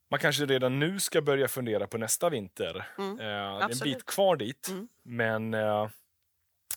Man 0.09 0.19
kanske 0.19 0.45
redan 0.45 0.79
nu 0.79 0.99
ska 0.99 1.21
börja 1.21 1.47
fundera 1.47 1.87
på 1.87 1.97
nästa 1.97 2.29
vinter. 2.29 2.87
Mm. 2.97 3.11
Eh, 3.11 3.17
det 3.17 3.23
är 3.25 3.71
en 3.71 3.79
bit 3.83 4.05
kvar 4.05 4.35
dit, 4.35 4.67
Mm. 4.69 4.87
men, 5.03 5.53
eh, 5.53 5.89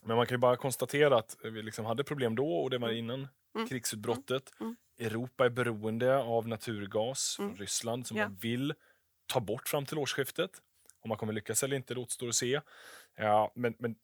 men 0.02 0.16
man 0.16 0.26
kan 0.26 0.34
ju 0.34 0.38
bara 0.38 0.56
konstatera 0.56 1.18
att 1.18 1.36
vi 1.42 1.62
liksom 1.62 1.84
hade 1.84 2.04
problem 2.04 2.36
då 2.36 2.52
och 2.58 2.70
det 2.70 2.78
var 2.78 2.90
innan 2.90 3.28
Mm. 3.54 3.68
krigsutbrottet. 3.68 4.52
Mm. 4.60 4.76
Europa 4.98 5.44
är 5.44 5.50
beroende 5.50 6.16
av 6.18 6.48
naturgas 6.48 7.36
Mm. 7.38 7.50
från 7.50 7.58
Ryssland 7.60 8.06
som 8.06 8.16
Ja. 8.16 8.24
man 8.28 8.36
vill 8.36 8.74
ta 9.26 9.40
bort 9.40 9.68
fram 9.68 9.86
till 9.86 9.98
årsskiftet. 9.98 10.50
Om 11.00 11.08
man 11.08 11.18
kommer 11.18 11.32
lyckas 11.32 11.62
eller 11.62 11.76
inte, 11.76 11.94
det 11.94 12.00
återstår 12.00 12.28
att 12.28 12.34
se. 12.34 12.60
Ja, 13.16 13.52
men, 13.54 13.74
men 13.78 13.96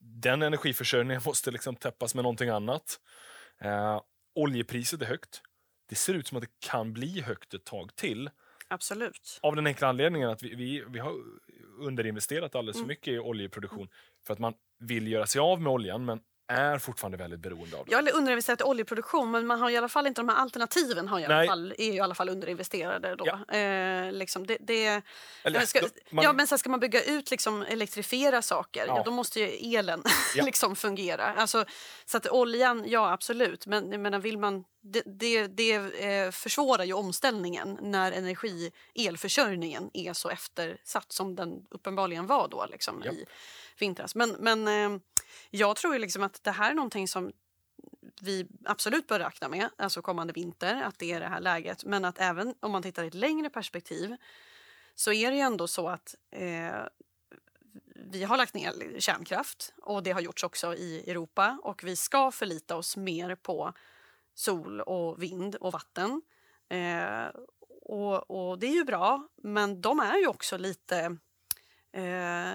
den 0.00 0.42
energiförsörjningen 0.42 1.22
måste 1.26 1.50
liksom 1.50 1.76
täppas 1.76 2.14
med 2.14 2.22
någonting 2.22 2.48
annat. 2.48 3.00
Eh, 3.60 4.00
oljepriset 4.34 5.02
är 5.02 5.06
högt. 5.06 5.42
Det 5.88 5.94
ser 5.94 6.14
ut 6.14 6.26
som 6.26 6.36
att 6.38 6.42
det 6.42 6.68
kan 6.68 6.92
bli 6.92 7.20
högt 7.20 7.54
ett 7.54 7.64
tag 7.64 7.96
till. 7.96 8.30
Absolut. 8.68 9.38
Av 9.42 9.56
den 9.56 9.66
enkla 9.66 9.88
anledningen 9.88 10.30
att 10.30 10.42
vi, 10.42 10.54
vi, 10.54 10.84
vi 10.88 10.98
har 10.98 11.14
underinvesterat 11.78 12.54
alldeles 12.54 12.76
för 12.76 12.80
Mm. 12.80 12.88
mycket 12.88 13.14
i 13.14 13.18
oljeproduktion 13.18 13.88
för 14.26 14.32
att 14.32 14.38
man 14.38 14.54
vill 14.78 15.08
göra 15.08 15.26
sig 15.26 15.40
av 15.40 15.60
med 15.60 15.72
oljan 15.72 16.04
men 16.04 16.20
är 16.48 16.78
fortfarande 16.78 17.16
väldigt 17.18 17.40
beroende 17.40 17.76
av 17.76 17.84
den. 17.86 17.92
Jag 17.92 18.08
är 18.08 18.14
underinvesterat 18.14 18.60
i 18.60 18.64
oljeproduktion 18.64 19.30
men 19.30 19.46
man 19.46 19.60
har 19.60 19.70
i 19.70 19.76
alla 19.76 19.88
fall 19.88 20.06
inte 20.06 20.20
de 20.20 20.28
här 20.28 20.36
alternativen 20.36 21.08
har 21.08 21.18
i 21.20 21.24
alla 21.24 21.36
Nej. 21.36 21.46
fall, 21.48 21.74
är 21.78 21.92
i 21.92 22.00
alla 22.00 22.14
fall 22.14 22.28
underinvesterade. 22.28 23.16
Då. 23.16 23.26
Ja. 23.26 23.54
Eh, 23.58 24.12
liksom 24.12 24.46
det, 24.46 24.56
det, 24.60 25.02
Eller, 25.42 25.60
ska, 25.60 25.80
då- 25.80 25.88
man- 26.10 26.24
ja, 26.24 26.32
men 26.32 26.46
sen 26.46 26.58
ska 26.58 26.68
man 26.70 26.80
bygga 26.80 27.02
ut, 27.04 27.30
liksom, 27.30 27.62
elektrifiera 27.62 28.42
saker, 28.42 28.86
ja. 28.86 28.96
Ja. 28.96 29.02
då 29.04 29.10
måste 29.10 29.40
ju 29.40 29.76
elen 29.78 30.02
Ja. 30.36 30.44
liksom 30.44 30.76
fungera. 30.76 31.24
Alltså, 31.34 31.64
så 32.04 32.16
att 32.16 32.28
oljan, 32.28 32.84
ja 32.86 33.12
absolut, 33.12 33.66
men 33.66 34.02
menar, 34.02 34.18
vill 34.18 34.38
man, 34.38 34.64
det, 34.86 35.02
det, 35.06 35.46
det 35.46 35.74
eh, 35.74 36.30
försvårar 36.30 36.84
ju 36.84 36.92
omställningen 36.92 37.78
när 37.80 38.12
energi, 38.12 38.72
elförsörjningen 38.94 39.90
är 39.94 40.12
så 40.12 40.28
eftersatt 40.28 41.12
som 41.12 41.36
den 41.36 41.66
uppenbarligen 41.70 42.26
var 42.26 42.48
då 42.48 42.66
liksom, 42.70 43.02
Ja. 43.04 43.12
i 43.12 43.24
vintras. 43.78 44.14
Men, 44.14 44.30
men 44.30 44.68
eh, 44.68 45.00
jag 45.50 45.76
tror 45.76 45.92
ju 45.92 45.98
liksom 45.98 46.22
att 46.22 46.44
det 46.44 46.50
här 46.50 46.70
är 46.70 46.74
någonting 46.74 47.08
som 47.08 47.32
vi 48.20 48.46
absolut 48.64 49.06
bör 49.06 49.18
räkna 49.18 49.48
med, 49.48 49.68
alltså 49.76 50.02
kommande 50.02 50.32
vinter, 50.32 50.82
att 50.82 50.98
det 50.98 51.12
är 51.12 51.20
det 51.20 51.26
här 51.28 51.40
läget. 51.40 51.84
Men 51.84 52.04
att 52.04 52.18
även 52.18 52.54
om 52.60 52.72
man 52.72 52.82
tittar 52.82 53.04
i 53.04 53.06
ett 53.06 53.14
längre 53.14 53.50
perspektiv 53.50 54.16
så 54.94 55.12
är 55.12 55.30
det 55.30 55.36
ju 55.36 55.42
ändå 55.42 55.66
så 55.66 55.88
att 55.88 56.14
eh, 56.30 56.80
vi 57.94 58.24
har 58.24 58.36
lagt 58.36 58.54
ner 58.54 59.00
kärnkraft 59.00 59.74
och 59.82 60.02
det 60.02 60.10
har 60.12 60.20
gjorts 60.20 60.44
också 60.44 60.74
i 60.74 61.10
Europa 61.10 61.58
och 61.62 61.84
vi 61.84 61.96
ska 61.96 62.30
förlita 62.30 62.76
oss 62.76 62.96
mer 62.96 63.34
på 63.34 63.72
sol 64.34 64.80
och 64.80 65.22
vind 65.22 65.54
och 65.54 65.72
vatten. 65.72 66.22
Eh, 66.68 67.40
och, 67.82 68.30
och 68.30 68.58
det 68.58 68.66
är 68.66 68.74
ju 68.74 68.84
bra, 68.84 69.28
men 69.42 69.80
de 69.80 70.00
är 70.00 70.18
ju 70.18 70.26
också 70.26 70.58
lite 70.58 71.16
eh, 71.92 72.54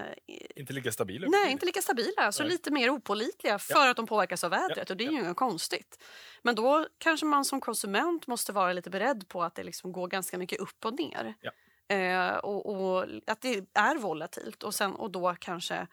Inte 0.55 0.73
lika 0.73 0.91
stabila. 0.91 1.27
Nej, 1.29 1.51
inte 1.51 1.65
lika 1.65 1.81
stabila. 1.81 2.21
Alltså 2.21 2.43
Nej. 2.43 2.51
lite 2.51 2.71
mer 2.71 2.89
opolitliga 2.89 3.59
för 3.59 3.87
att 3.87 3.97
de 3.97 4.07
påverkas 4.07 4.43
av 4.43 4.51
vädret. 4.51 4.77
Ja, 4.77 4.93
och 4.93 4.97
Det 4.97 5.03
är 5.03 5.05
ja. 5.05 5.11
ju 5.11 5.19
inget 5.19 5.35
konstigt. 5.35 6.03
Men 6.41 6.55
då 6.55 6.87
kanske 6.97 7.25
man 7.25 7.45
som 7.45 7.61
konsument 7.61 8.27
måste 8.27 8.51
vara 8.51 8.73
lite 8.73 8.89
beredd 8.89 9.27
på 9.27 9.43
att 9.43 9.55
det 9.55 9.63
liksom 9.63 9.91
går 9.91 10.07
ganska 10.07 10.37
mycket 10.37 10.59
upp 10.59 10.85
och 10.85 10.99
ner. 10.99 11.33
Ja. 11.41 11.51
Eh, 11.95 12.37
och, 12.37 12.65
och 12.65 13.05
att 13.27 13.41
det 13.41 13.65
är 13.73 13.95
volatilt. 13.95 14.63
Och, 14.63 14.75
sen, 14.75 14.95
och 14.95 15.11
då 15.11 15.35
kanske 15.39 15.87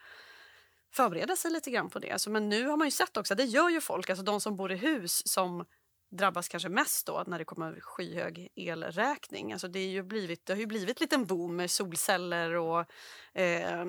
förbereda 0.93 1.35
sig 1.35 1.51
lite 1.51 1.71
grann 1.71 1.89
på 1.89 1.99
det. 1.99 2.11
Alltså, 2.11 2.29
men 2.29 2.49
nu 2.49 2.67
har 2.67 2.77
man 2.77 2.87
ju 2.87 2.91
sett 2.91 3.17
också, 3.17 3.35
det 3.35 3.43
gör 3.43 3.69
ju 3.69 3.81
folk, 3.81 4.09
alltså 4.09 4.23
de 4.23 4.41
som 4.41 4.55
bor 4.55 4.71
i 4.71 4.75
hus 4.75 5.27
som 5.27 5.65
drabbas 6.09 6.47
kanske 6.47 6.69
mest 6.69 7.07
då 7.07 7.23
när 7.27 7.39
det 7.39 7.45
kommer 7.45 7.79
skyhög 7.81 8.49
elräkning. 8.55 9.53
Alltså 9.53 9.67
det, 9.67 9.79
är 9.79 9.87
ju 9.87 10.03
blivit, 10.03 10.45
det 10.45 10.53
har 10.53 10.59
ju 10.59 10.65
blivit 10.65 10.99
lite 10.99 11.15
en 11.15 11.25
boom 11.25 11.55
med 11.55 11.71
solceller 11.71 12.53
och 12.53 12.85
eh, 13.39 13.85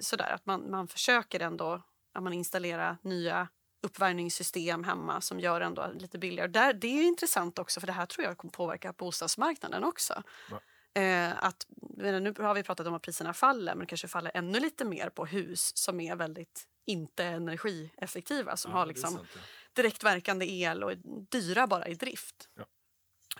sådär. 0.00 0.30
Att 0.34 0.46
man, 0.46 0.70
man 0.70 0.88
försöker 0.88 1.40
ändå 1.40 1.82
att 2.14 2.22
man 2.22 2.32
installerar 2.32 2.96
nya 3.02 3.48
uppvärmningssystem 3.82 4.84
hemma 4.84 5.20
som 5.20 5.40
gör 5.40 5.60
ändå 5.60 5.90
lite 5.94 6.18
billigare. 6.18 6.48
Där, 6.48 6.72
det 6.72 6.86
är 6.86 7.02
intressant 7.02 7.58
också 7.58 7.80
för 7.80 7.86
det 7.86 7.92
här 7.92 8.06
tror 8.06 8.24
jag 8.24 8.38
kommer 8.38 8.52
påverka 8.52 8.92
bostadsmarknaden 8.92 9.84
också. 9.84 10.22
Ja. 10.50 10.60
Eh, 11.02 11.44
att, 11.44 11.66
nu 11.96 12.34
har 12.38 12.54
vi 12.54 12.62
pratat 12.62 12.86
om 12.86 12.94
att 12.94 13.02
priserna 13.02 13.34
faller 13.34 13.74
men 13.74 13.80
det 13.80 13.86
kanske 13.86 14.08
faller 14.08 14.30
ännu 14.34 14.60
lite 14.60 14.84
mer 14.84 15.08
på 15.08 15.26
hus 15.26 15.76
som 15.76 16.00
är 16.00 16.16
väldigt 16.16 16.68
inte 16.86 17.24
energieffektiva 17.24 18.56
som 18.56 18.70
Ja, 18.70 18.78
har 18.78 18.86
liksom 18.86 19.10
sant, 19.10 19.28
ja. 19.34 19.40
Direktverkande 19.76 20.46
el 20.46 20.84
och 20.84 20.92
är 20.92 20.98
dyra 21.30 21.66
bara 21.66 21.88
i 21.88 21.94
drift. 21.94 22.48
Ja. 22.56 22.64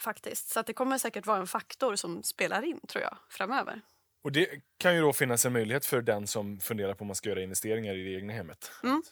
Faktiskt. 0.01 0.49
Så 0.49 0.61
att 0.61 0.67
det 0.67 0.73
kommer 0.73 0.99
säkert 0.99 1.27
vara 1.27 1.39
en 1.39 1.47
faktor 1.47 1.97
som 1.97 2.23
spelar 2.23 2.63
in 2.63 2.81
tror 2.89 3.03
jag 3.05 3.19
framöver. 3.31 3.81
Och 4.25 4.33
det 4.33 4.49
kan 4.79 4.95
ju 4.95 5.01
då 5.01 5.13
finnas 5.13 5.47
en 5.47 5.53
möjlighet 5.53 5.87
för 5.87 6.03
den 6.03 6.27
som 6.27 6.61
funderar 6.61 6.95
på 6.95 7.01
om 7.03 7.07
man 7.07 7.15
ska 7.17 7.29
göra 7.29 7.43
investeringar 7.43 7.95
i 7.95 8.05
det 8.05 8.15
egna 8.19 8.33
hemmet. 8.33 8.71
Mm. 8.83 9.03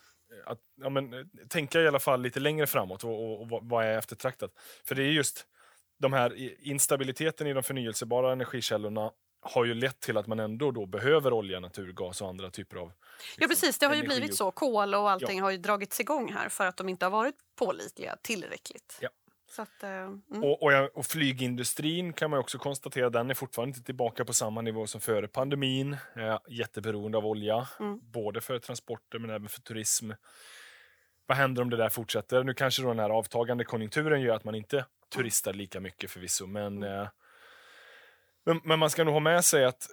Att, 0.46 0.52
att 0.52 0.60
ja, 0.80 0.88
men, 0.90 1.12
eh, 1.12 1.20
tänka 1.48 1.80
i 1.80 1.88
alla 1.88 2.00
fall 2.00 2.22
lite 2.22 2.40
längre 2.40 2.66
framåt 2.66 3.04
och, 3.04 3.10
och, 3.24 3.40
och 3.52 3.60
vad- 3.62 3.84
är 3.84 3.98
eftertraktat. 3.98 4.50
För 4.84 4.94
det 4.94 5.02
är 5.02 5.10
just 5.10 5.46
de 5.98 6.12
här 6.12 6.58
instabiliteten 6.66 7.46
i 7.46 7.52
de 7.52 7.62
förnyelsebara 7.62 8.32
energikällorna 8.32 9.10
har 9.44 9.64
ju 9.64 9.74
lett 9.74 10.00
till 10.00 10.16
att 10.16 10.26
man 10.26 10.40
ändå 10.40 10.70
då 10.70 10.87
behöver 10.87 11.33
olja, 11.33 11.61
naturgas 11.61 12.20
och 12.22 12.28
andra 12.28 12.50
typer 12.50 12.76
av 12.76 12.92
Ja 13.38 13.46
precis, 13.48 13.78
det 13.78 13.87
har 13.87 13.94
ju 13.94 14.00
energi 14.00 14.16
blivit 14.20 14.37
så. 14.37 14.50
Kol 14.50 14.94
och 14.94 15.11
allting 15.11 15.42
har 15.42 15.50
ju 15.50 15.57
dragits 15.57 16.00
igång 16.00 16.33
här 16.33 16.48
för 16.48 16.66
att 16.66 16.76
de 16.76 16.88
inte 16.88 17.07
har 17.07 17.11
varit 17.11 17.35
pålitliga 17.59 18.16
tillräckligt. 18.22 18.98
Ja. 19.00 19.09
Att, 19.59 19.83
eh, 19.83 19.90
mm. 19.90 20.22
Och, 20.44 20.62
och, 20.62 20.72
och 20.96 21.07
flygindustrin 21.07 22.12
kan 22.12 22.30
man 22.30 22.38
också 22.38 22.59
konstatera, 22.59 23.11
den 23.11 23.30
är 23.30 23.35
fortfarande 23.35 23.70
inte 23.76 23.87
tillbaka 23.87 24.24
på 24.24 24.33
samma 24.33 24.61
nivå 24.61 24.87
som 24.87 25.00
före 25.00 25.28
pandemin. 25.28 25.92
Eh, 26.16 26.38
jätteberoende 26.48 27.18
av 27.18 27.26
olja, 27.26 27.68
Mm. 27.80 28.00
både 28.02 28.40
för 28.40 28.59
transporter 28.59 29.18
men 29.18 29.30
även 29.30 29.48
för 29.48 29.61
turism. 29.61 30.11
Vad 31.26 31.38
händer 31.38 31.62
om 31.62 31.70
det 31.70 31.76
där 31.76 31.88
fortsätter? 31.88 32.44
Nu 32.44 32.54
kanske 32.54 32.83
då 32.83 32.88
den 32.88 32.98
här 32.98 33.11
avtagande 33.11 33.64
konjunkturen 33.64 34.20
gör 34.20 34.37
att 34.37 34.44
man 34.44 34.54
inte 34.54 34.87
turistar 35.14 35.52
lika 35.52 35.80
mycket 35.80 36.11
förvisso, 36.11 36.46
men, 36.46 36.76
Mm. 36.83 37.00
eh, 37.00 37.09
men, 38.44 38.61
men 38.64 38.78
man 38.78 38.90
ska 38.90 39.04
nog 39.04 39.14
ha 39.14 39.20
med 39.20 39.44
sig 39.44 39.64
att 39.64 39.88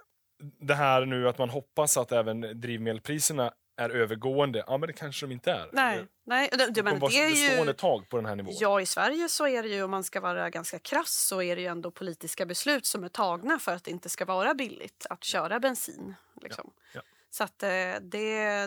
det 0.60 0.74
här 0.74 1.06
nu 1.06 1.28
att 1.28 1.38
man 1.38 1.50
hoppas 1.50 1.96
att 1.96 2.12
även 2.12 2.60
drivmedelpriserna 2.60 3.52
är 3.76 3.90
övergående, 3.90 4.64
ja 4.66 4.78
men 4.78 4.86
det 4.86 4.92
kanske 4.92 5.26
de 5.26 5.32
inte 5.32 5.52
är. 5.52 5.68
Nej, 5.72 6.06
nej 6.26 6.48
det, 6.52 6.66
det, 6.70 6.82
men 6.82 7.00
det 7.00 7.06
är 7.06 7.64
ju... 7.66 7.72
tag 7.72 8.08
på 8.08 8.16
den 8.16 8.26
här 8.26 8.36
nivån. 8.36 8.54
Ja, 8.60 8.80
i 8.80 8.86
Sverige 8.86 9.28
så 9.28 9.46
är 9.46 9.62
det 9.62 9.68
ju, 9.68 9.82
om 9.82 9.90
man 9.90 10.04
ska 10.04 10.20
vara 10.20 10.50
ganska 10.50 10.78
krass, 10.78 11.10
så 11.10 11.42
är 11.42 11.56
det 11.56 11.62
ju 11.62 11.68
ändå 11.68 11.90
politiska 11.90 12.46
beslut 12.46 12.86
som 12.86 13.04
är 13.04 13.08
tagna 13.08 13.58
för 13.58 13.74
att 13.74 13.84
det 13.84 13.90
inte 13.90 14.08
ska 14.08 14.24
vara 14.24 14.54
billigt 14.54 15.06
att 15.10 15.24
köra 15.24 15.60
bensin. 15.60 16.14
Liksom. 16.42 16.70
ja. 16.94 17.00
Så 17.30 17.44
att 17.44 17.62
eh, 17.62 17.68
det, 18.00 18.66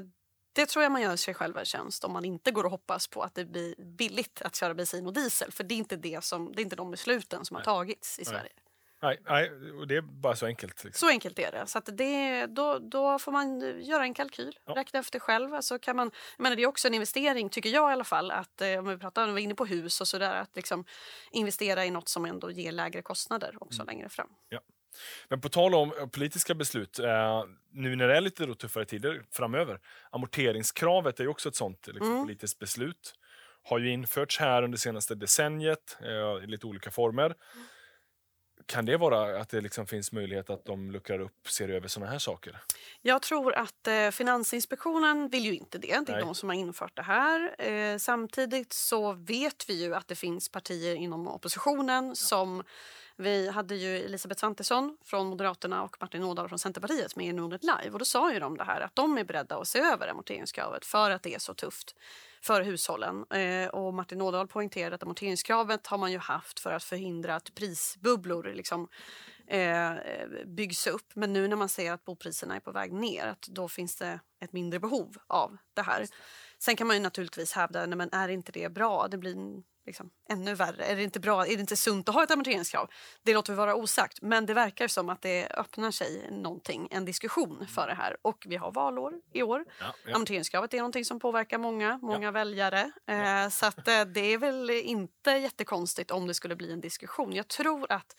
det 0.54 0.66
tror 0.66 0.84
jag 0.84 0.92
man 0.92 1.02
gör 1.02 1.16
sig 1.16 1.34
själv 1.34 1.58
en 1.58 1.66
tjänst 1.66 2.04
om 2.04 2.14
man 2.14 2.26
inte 2.26 2.52
går 2.52 2.64
och 2.64 2.72
hoppas 2.72 3.08
på 3.08 3.22
att 3.22 3.36
det 3.36 3.46
blir 3.46 3.76
billigt 3.78 4.42
att 4.42 4.56
köra 4.56 4.74
bensin 4.74 5.08
och 5.08 5.14
diesel. 5.14 5.52
För 5.52 5.64
det 5.64 5.74
är 5.74 5.78
inte, 5.78 5.96
det 5.96 6.24
som, 6.24 6.52
det 6.56 6.62
är 6.62 6.64
inte 6.64 6.76
de 6.76 6.92
besluten 6.92 7.46
som 7.46 7.56
har 7.56 7.64
tagits 7.64 8.20
i 8.20 8.22
Nej. 8.22 8.26
Sverige. 8.26 8.52
Nej, 8.56 8.65
nej, 9.30 9.52
och 9.80 9.88
det 9.88 9.96
är 9.96 10.02
bara 10.02 10.36
så 10.36 10.46
enkelt. 10.46 10.84
Liksom. 10.84 11.08
Så 11.08 11.12
enkelt 11.12 11.40
är 11.40 11.52
det. 11.52 11.68
Så 11.68 11.78
att 11.78 11.90
det 11.98 12.46
då, 12.46 12.80
då 12.80 13.20
får 13.20 13.32
man 13.32 13.60
göra 13.84 14.04
en 14.04 14.14
kalkyl, 14.14 14.58
Ja. 14.66 14.74
räkna 14.76 15.00
efter 15.00 15.20
själv. 15.20 15.54
Alltså 15.54 15.80
kan 15.80 15.96
man, 15.96 16.12
jag 16.38 16.44
menar, 16.44 16.56
det 16.56 16.64
är 16.64 16.68
också 16.68 16.88
en 16.88 16.94
investering, 16.94 17.50
tycker 17.50 17.70
jag 17.70 17.90
i 17.92 17.94
alla 17.94 18.04
fall. 18.04 18.32
Att, 18.32 18.62
eh, 18.62 18.80
om 18.80 18.88
vi 18.88 18.98
pratar 18.98 19.22
om 19.24 19.28
vi 19.28 19.34
var 19.34 19.40
inne 19.40 19.56
på 19.56 19.66
hus 19.66 20.02
och 20.02 20.08
sådär, 20.08 20.36
att 20.42 20.56
liksom 20.56 20.86
investera 21.32 21.86
i 21.86 21.92
något 21.92 22.10
som 22.10 22.26
ändå 22.26 22.52
ger 22.52 22.72
lägre 22.72 23.02
kostnader 23.02 23.56
också 23.64 23.82
Mm. 23.82 23.96
längre 23.96 24.10
fram. 24.10 24.30
Men 25.30 25.42
på 25.42 25.50
tal 25.50 25.76
om 25.76 25.94
eh, 26.00 26.08
politiska 26.08 26.54
beslut, 26.56 27.00
eh, 27.00 27.44
nu 27.72 27.96
när 27.96 28.08
det 28.08 28.18
är 28.18 28.22
lite 28.22 28.56
tuffare 28.56 28.86
tider 28.86 29.24
framöver, 29.32 29.80
amorteringskravet 30.12 31.20
är 31.20 31.28
också 31.28 31.50
ett 31.50 31.56
sånt 31.56 31.88
liksom, 31.88 32.08
Mm. 32.12 32.24
politiskt 32.24 32.60
beslut. 32.60 33.14
Har 33.64 33.80
ju 33.80 33.92
införts 33.92 34.40
här 34.40 34.64
under 34.64 34.78
senaste 34.78 35.16
decenniet 35.16 35.98
eh, 36.02 36.44
i 36.44 36.48
lite 36.48 36.68
olika 36.68 36.92
former. 36.92 37.36
Kan 38.66 38.86
det 38.86 38.98
vara 38.98 39.42
att 39.42 39.50
det 39.50 39.62
liksom 39.62 39.88
finns 39.88 40.12
möjlighet 40.12 40.50
att 40.50 40.66
de 40.66 40.92
luckrar 40.92 41.20
upp, 41.20 41.50
ser 41.50 41.70
över 41.70 41.88
såna 41.88 42.06
här 42.06 42.20
saker? 42.20 42.58
Jag 43.02 43.22
tror 43.22 43.54
att 43.54 43.88
eh, 43.88 44.10
Finansinspektionen 44.10 45.30
vill 45.30 45.46
ju 45.46 45.56
inte 45.56 45.78
det. 45.78 45.88
Det 45.88 46.12
är 46.12 46.16
Nej. 46.16 46.22
de 46.22 46.36
som 46.36 46.50
har 46.50 46.56
infört 46.56 46.96
det 46.96 47.02
här. 47.02 47.56
Eh, 47.60 47.98
samtidigt 47.98 48.74
så 48.74 49.14
vet 49.14 49.70
vi 49.70 49.84
ju 49.84 49.96
att 49.96 50.08
det 50.08 50.16
finns 50.16 50.50
partier 50.50 50.96
inom 50.96 51.28
oppositionen 51.28 52.16
som 52.16 52.64
vi 53.18 53.50
hade 53.50 53.76
ju 53.76 53.98
Elisabeth 53.98 54.40
Svantesson 54.40 54.98
från 55.06 55.28
Moderaterna 55.28 55.84
och 55.84 55.98
Martin 56.00 56.24
Ådahl 56.24 56.50
från 56.50 56.60
Centerpartiet 56.60 57.16
med 57.16 57.26
i 57.26 57.34
Nordnet 57.34 57.64
Live. 57.64 57.90
Och 57.92 58.00
då 58.00 58.06
sa 58.06 58.34
ju 58.34 58.40
de 58.40 58.58
det 58.58 58.64
här 58.64 58.82
att 58.82 58.96
de 58.96 59.18
är 59.18 59.24
beredda 59.24 59.58
att 59.58 59.68
se 59.68 59.80
över 59.80 60.08
amorteringskravet 60.08 60.86
för 60.86 61.12
att 61.12 61.24
det 61.24 61.36
är 61.36 61.40
så 61.40 61.54
tufft 61.54 61.96
för 62.42 62.62
hushållen. 62.62 63.26
Eh, 63.32 63.70
och 63.70 63.94
Martin 63.94 64.22
Ådahl 64.22 64.48
poängterade 64.48 64.96
att 64.96 65.04
amorteringskravet 65.04 65.88
har 65.88 65.98
man 65.98 66.12
ju 66.12 66.18
haft 66.18 66.60
för 66.60 66.72
att 66.72 66.84
förhindra 66.84 67.36
att 67.36 67.56
prisbubblor 67.56 68.54
liksom, 68.54 68.88
eh, 69.48 69.92
byggs 70.46 70.88
upp. 70.88 71.16
Men 71.16 71.34
nu 71.34 71.48
när 71.48 71.56
man 71.56 71.70
ser 71.70 71.92
att 71.92 72.06
bopriserna 72.06 72.56
är 72.56 72.60
på 72.60 72.72
väg 72.72 72.94
ner, 72.94 73.28
att 73.28 73.42
då 73.42 73.68
finns 73.68 73.96
det 73.96 74.20
ett 74.40 74.54
mindre 74.54 74.80
behov 74.80 75.16
av 75.28 75.58
det 75.74 75.82
här. 75.82 76.06
Sen 76.66 76.76
kan 76.76 76.88
man 76.88 76.96
ju 76.96 77.02
naturligtvis 77.02 77.54
hävda, 77.54 77.86
nej 77.86 77.98
men 77.98 78.10
är 78.12 78.30
inte 78.30 78.52
det 78.52 78.70
bra? 78.70 79.08
Det 79.08 79.18
blir 79.18 79.36
liksom 79.86 80.10
ännu 80.30 80.54
värre. 80.54 80.86
Är 80.86 80.96
det 80.96 81.04
inte 81.04 81.20
bra? 81.20 81.46
Är 81.46 81.56
det 81.56 81.62
inte 81.62 81.76
sunt 81.76 82.10
att 82.10 82.16
ha 82.16 82.24
ett 82.24 82.32
amorteringskrav? 82.32 82.90
Det 83.24 83.34
låter 83.34 83.54
vi 83.54 83.58
vara 83.58 83.76
osagt, 83.76 84.22
men 84.22 84.46
det 84.46 84.54
verkar 84.54 84.88
som 84.88 85.10
att 85.10 85.22
det 85.22 85.48
öppnar 85.48 85.92
sig 85.92 86.28
någonting, 86.32 86.88
en 86.92 87.06
diskussion 87.06 87.68
för 87.68 87.88
det 87.88 87.94
här. 87.94 88.18
Och 88.22 88.46
vi 88.48 88.56
har 88.56 88.72
valår 88.72 89.14
i 89.34 89.44
år. 89.44 89.66
Ja, 89.80 89.86
ja. 90.06 90.16
Amorteringskravet 90.16 90.74
är 90.74 90.78
någonting 90.78 91.06
som 91.06 91.20
påverkar 91.20 91.58
många, 91.58 92.00
många 92.02 92.32
väljare. 92.32 92.92
Eh, 93.08 93.50
så 93.50 93.66
att, 93.66 93.88
eh, 93.88 94.02
det 94.02 94.34
är 94.34 94.38
väl 94.38 94.70
inte 94.70 95.32
jättekonstigt 95.32 96.12
om 96.12 96.28
det 96.28 96.34
skulle 96.34 96.56
bli 96.56 96.72
en 96.72 96.82
diskussion. 96.82 97.34
Jag 97.34 97.48
tror 97.48 97.92
att 97.92 98.16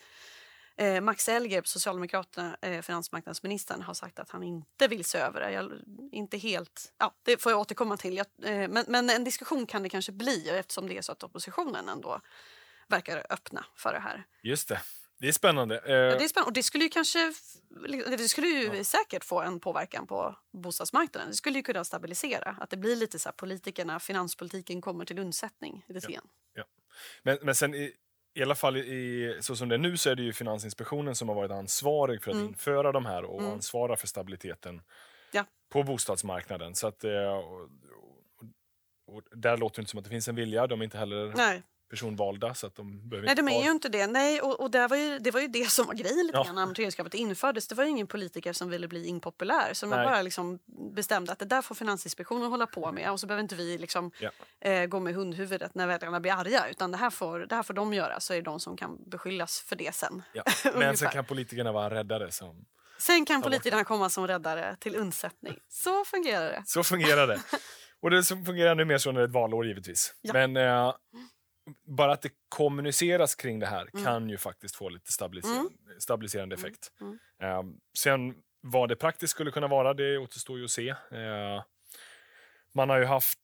Eh, 0.77 1.01
Max 1.01 1.29
Elger, 1.29 1.61
Socialdemokraterna, 1.65 2.57
eh, 2.61 2.81
finansmarknadsministern, 2.81 3.81
har 3.81 3.93
sagt 3.93 4.19
att 4.19 4.29
han 4.29 4.43
inte 4.43 4.87
vill 4.87 5.05
se 5.05 5.17
över 5.17 5.39
det. 5.39 5.51
Jag, 5.51 5.71
inte 6.11 6.37
helt, 6.37 6.93
ja, 6.97 7.15
det 7.23 7.41
får 7.41 7.51
jag 7.51 7.61
återkomma 7.61 7.97
till. 7.97 8.17
Jag, 8.17 8.25
eh, 8.43 8.69
men, 8.69 8.85
men 8.87 9.09
en 9.09 9.23
diskussion 9.23 9.65
kan 9.65 9.83
det 9.83 9.89
kanske 9.89 10.11
bli 10.11 10.49
eftersom 10.49 10.87
det 10.87 10.97
är 10.97 11.01
så 11.01 11.11
att 11.11 11.23
oppositionen 11.23 11.89
ändå 11.89 12.21
verkar 12.87 13.25
öppna 13.29 13.65
för 13.75 13.93
det 13.93 13.99
här. 13.99 14.23
Just 14.43 14.67
det. 14.67 14.81
Det 15.19 15.27
är 15.27 15.31
spännande. 15.31 15.79
Eh, 15.85 15.93
Ja, 15.93 16.17
det 16.17 16.23
är 16.23 16.27
spännande. 16.27 16.49
Och 16.49 16.53
det 16.53 16.63
skulle 16.63 16.83
ju 16.83 16.89
kanske 16.89 17.33
det 18.17 18.27
skulle 18.27 18.47
ju 18.47 18.83
säkert 18.83 19.23
få 19.23 19.41
en 19.41 19.59
påverkan 19.59 20.07
på 20.07 20.35
bostadsmarknaden. 20.53 21.29
Det 21.29 21.35
skulle 21.35 21.57
ju 21.57 21.63
kunna 21.63 21.83
stabilisera. 21.83 22.57
Att 22.59 22.69
det 22.69 22.77
blir 22.77 22.95
lite 22.95 23.19
så 23.19 23.29
här 23.29 23.33
politikerna, 23.33 23.99
finanspolitiken 23.99 24.81
kommer 24.81 25.05
till 25.05 25.19
undsättning 25.19 25.85
lite 25.87 26.11
grann. 26.11 26.27
Men, 27.23 27.37
men 27.41 27.55
sen 27.55 27.73
i, 28.39 28.43
alla 28.43 28.55
fall 28.55 28.77
i, 28.77 29.37
så 29.41 29.55
som 29.55 29.69
det 29.69 29.75
är 29.75 29.79
nu 29.79 29.97
så 29.97 30.09
är 30.09 30.15
det 30.15 30.23
ju 30.23 30.33
Finansinspektionen 30.33 31.15
som 31.15 31.27
har 31.29 31.35
varit 31.35 31.51
ansvarig 31.51 32.23
för 32.23 32.31
att 32.31 32.35
Mm. 32.37 32.47
införa 32.47 32.91
de 32.91 33.05
här 33.05 33.23
och 33.23 33.39
Mm. 33.41 33.51
ansvara 33.53 33.95
för 33.95 34.07
stabiliteten 34.07 34.81
Ja. 35.31 35.45
på 35.69 35.83
bostadsmarknaden. 35.83 36.75
Så 36.75 36.87
att, 36.87 37.03
eh, 37.03 37.11
och, 37.37 37.61
och, 37.61 39.15
och 39.15 39.21
där 39.31 39.57
låter 39.57 39.75
det 39.75 39.81
inte 39.81 39.89
som 39.91 39.97
att 39.97 40.03
det 40.03 40.09
finns 40.09 40.27
en 40.27 40.35
vilja. 40.35 40.67
De 40.67 40.79
är 40.81 40.83
inte 40.83 40.97
heller 40.97 41.33
Nej. 41.35 41.63
Personvalda 41.89 42.53
så 42.53 42.67
att 42.67 42.75
de 42.75 43.09
behöver 43.09 43.25
Nej, 43.25 43.35
de 43.35 43.47
är 43.47 43.63
ju 43.63 43.71
inte 43.71 43.89
det. 43.89 44.07
Nej, 44.07 44.41
och, 44.41 44.59
och 44.59 44.71
där 44.71 44.87
var 44.87 44.97
ju, 44.97 45.19
det 45.19 45.31
var 45.31 45.39
ju 45.41 45.47
det 45.47 45.71
som 45.71 45.85
var 45.87 45.93
grejen 45.93 46.25
lite 46.27 46.37
Ja. 46.37 46.43
grann 46.43 46.55
när 46.55 46.61
amorteringskravet 46.63 47.13
infördes. 47.13 47.67
Det 47.67 47.75
var 47.75 47.83
ju 47.83 47.89
ingen 47.89 48.07
politiker 48.07 48.53
som 48.53 48.69
ville 48.69 48.87
bli 48.87 49.05
impopulär. 49.07 49.73
Så 49.73 49.87
man 49.87 49.99
Nej. 49.99 50.07
bara 50.07 50.21
liksom 50.21 50.59
bestämde 50.95 51.31
att 51.31 51.39
det 51.39 51.45
där 51.45 51.61
får 51.61 51.75
Finansinspektionen 51.75 52.49
hålla 52.51 52.67
på 52.67 52.91
med. 52.91 53.11
Och 53.11 53.19
så 53.19 53.27
behöver 53.27 53.41
inte 53.41 53.55
vi 53.55 53.77
liksom, 53.77 54.11
Ja. 54.19 54.29
eh, 54.69 54.85
gå 54.85 54.99
med 54.99 55.15
hundhuvudet 55.15 55.75
när 55.75 55.87
väljarna 55.87 56.19
blir 56.19 56.31
arga. 56.33 56.69
Utan 56.69 56.91
det 56.91 56.97
här, 56.97 57.09
får, 57.09 57.39
det 57.39 57.55
här 57.55 57.63
får 57.63 57.73
de 57.73 57.93
göra. 57.93 58.19
Så 58.19 58.33
är 58.33 58.37
det 58.37 58.43
de 58.43 58.59
som 58.59 58.77
kan 58.77 59.09
beskyllas 59.09 59.59
för 59.61 59.75
det 59.75 59.95
sen. 59.95 60.23
Ja. 60.33 60.43
Men 60.75 60.97
sen 60.97 61.09
kan 61.09 61.25
politikerna 61.25 61.71
vara 61.71 61.89
räddare. 61.95 62.31
Som, 62.31 62.65
Sen 62.99 63.25
kan 63.25 63.41
politikerna 63.41 63.83
komma 63.83 64.09
som 64.09 64.27
räddare 64.27 64.75
till 64.79 64.95
undsättning. 64.95 65.57
Så 65.69 66.05
fungerar 66.05 66.49
det. 66.49 66.63
så 66.65 66.83
fungerar 66.83 67.27
det. 67.27 67.39
Och 68.01 68.09
det 68.11 68.23
fungerar 68.23 68.71
ännu 68.71 68.85
mer 68.85 68.97
så 68.97 69.11
när 69.11 69.19
det 69.19 69.23
är 69.23 69.27
ett 69.27 69.33
valår 69.33 69.65
givetvis. 69.67 70.13
Ja. 70.21 70.33
Men 70.33 70.57
eh, 70.57 70.93
bara 71.85 72.11
att 72.13 72.21
det 72.21 72.31
kommuniceras 72.49 73.35
kring 73.35 73.59
det 73.59 73.65
här 73.67 73.87
Mm. 73.93 74.05
kan 74.05 74.29
ju 74.29 74.37
faktiskt 74.37 74.75
få 74.75 74.89
lite 74.89 75.11
stabiliserande, 75.11 75.69
stabiliserande 75.99 76.55
effekt. 76.55 76.91
Mm. 77.01 77.19
Eh, 77.41 77.63
sen 77.97 78.35
vad 78.61 78.89
det 78.89 78.95
praktiskt 78.95 79.31
skulle 79.31 79.51
kunna 79.51 79.67
vara, 79.67 79.93
det 79.93 80.17
återstår 80.17 80.57
ju 80.57 80.63
att 80.65 80.71
se. 80.71 80.89
Eh, 80.89 81.63
man 82.73 82.89
har 82.89 82.97
ju 82.99 83.05
haft 83.05 83.39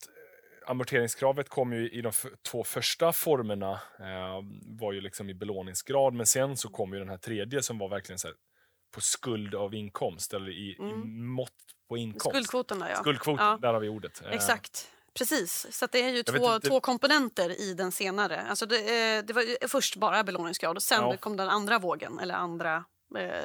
Amorteringskravet 0.68 1.50
kom 1.50 1.74
ju 1.74 1.90
i 1.90 2.02
de 2.02 2.12
två 2.52 2.64
första 2.64 3.14
formerna, 3.14 3.72
eh, 4.00 4.42
var 4.80 4.94
ju 4.94 5.02
liksom 5.02 5.30
i 5.30 5.34
belåningsgrad, 5.34 6.14
men 6.14 6.26
sen 6.26 6.58
så 6.58 6.70
kom 6.70 6.94
ju 6.94 7.00
den 7.00 7.10
här 7.10 7.18
tredje 7.18 7.64
som 7.64 7.78
var 7.78 7.90
verkligen 7.90 8.20
så 8.20 8.28
på 8.92 9.02
skuld 9.02 9.56
av 9.56 9.74
inkomst, 9.74 10.34
eller 10.34 10.52
i, 10.52 10.54
i 10.72 10.78
Mm. 10.80 11.26
mått 11.26 11.52
på 11.90 11.98
inkomst. 11.98 12.30
Skuldkvoten 12.30 12.80
där, 12.80 12.90
ja. 12.90 12.96
Skuldkvoten, 12.96 13.46
Ja. 13.46 13.58
där 13.62 13.74
har 13.74 13.80
vi 13.80 13.90
ordet. 13.90 14.22
Eh, 14.26 14.32
Exakt. 14.32 14.92
Precis, 15.18 15.68
så 15.72 15.88
det 15.92 16.02
är 16.04 16.10
ju 16.10 16.24
två, 16.24 16.56
inte- 16.56 16.68
två 16.68 16.80
komponenter 16.80 17.62
i 17.62 17.74
den 17.74 17.92
senare. 17.92 18.42
Alltså 18.50 18.66
det, 18.66 18.78
eh, 19.18 19.24
det 19.24 19.34
var 19.34 19.68
först 19.68 19.96
bara 19.96 20.24
belåningsgrad 20.24 20.76
och 20.76 20.84
sen 20.84 21.02
Ja. 21.02 21.18
kom 21.18 21.38
den 21.38 21.50
andra 21.50 21.80
vågen, 21.80 22.20
eller 22.20 22.36
andra 22.36 22.86
eh, 23.18 23.44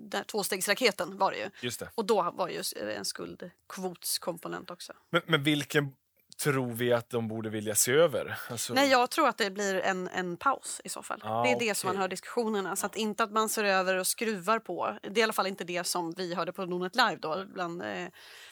den, 0.00 0.24
tvåstegsraketen 0.24 1.18
var 1.18 1.32
det 1.32 1.38
ju. 1.38 1.50
Just 1.62 1.80
det. 1.80 1.90
Och 1.94 2.04
då 2.06 2.30
var 2.34 2.48
ju 2.48 2.62
en 2.96 3.04
skuldkvotskomponent 3.04 4.70
också. 4.70 4.92
Men, 5.10 5.22
men 5.26 5.42
vilken 5.42 5.92
tror 6.38 6.72
vi 6.72 6.92
att 6.92 7.10
de 7.10 7.28
borde 7.28 7.50
vilja 7.50 7.74
se 7.74 7.92
över? 7.92 8.38
Alltså, 8.50 8.74
Nej, 8.74 8.90
jag 8.90 9.10
tror 9.10 9.28
att 9.28 9.38
det 9.38 9.50
blir 9.50 9.74
en, 9.74 10.08
en 10.08 10.36
paus 10.36 10.80
i 10.84 10.88
så 10.88 11.02
fall. 11.02 11.20
Ah, 11.24 11.42
det 11.42 11.52
är 11.52 11.58
det 11.58 11.74
som 11.74 11.88
man 11.88 11.96
hör 11.96 12.08
diskussionerna. 12.08 12.76
Så 12.76 12.86
att 12.86 12.96
inte 12.96 13.24
att 13.24 13.32
man 13.32 13.48
ser 13.48 13.64
över 13.64 13.96
och 13.96 14.06
skruvar 14.06 14.58
på. 14.58 14.98
Det 15.02 15.08
är 15.08 15.18
i 15.18 15.22
alla 15.22 15.32
fall 15.32 15.46
inte 15.46 15.64
det 15.64 15.84
som 15.84 16.12
vi 16.12 16.34
hörde 16.34 16.52
på 16.52 16.66
Nordnet 16.66 16.96
Live 16.96 17.16
då, 17.16 17.44
bland, 17.54 17.82
eh, 17.82 18.06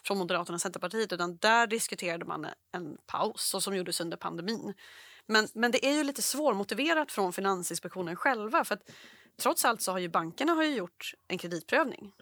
från 0.05 0.19
Moderaterna 0.19 0.55
och 0.55 0.61
Centerpartiet. 0.61 1.13
Utan 1.13 1.37
där 1.37 1.67
diskuterade 1.67 2.25
man 2.25 2.47
en 2.73 2.97
paus, 3.07 3.43
så 3.43 3.61
som 3.61 3.77
gjordes 3.77 4.01
under 4.01 4.17
pandemin. 4.17 4.75
Men, 5.27 5.49
men 5.55 5.71
det 5.71 5.87
är 5.87 5.93
ju 5.93 6.05
lite 6.05 6.23
svårmotiverat 6.23 7.13
från 7.13 7.33
Finansinspektionen 7.33 8.17
själva. 8.17 8.65
För 8.65 8.75
att 8.75 8.91
trots 9.43 9.65
allt 9.65 9.81
så 9.81 9.93
har 9.93 9.99
ju 9.99 10.09
bankerna 10.09 10.53
har 10.53 10.65
ju 10.65 10.75
gjort 10.75 11.15
en 11.29 11.39
kreditprövning 11.39 12.13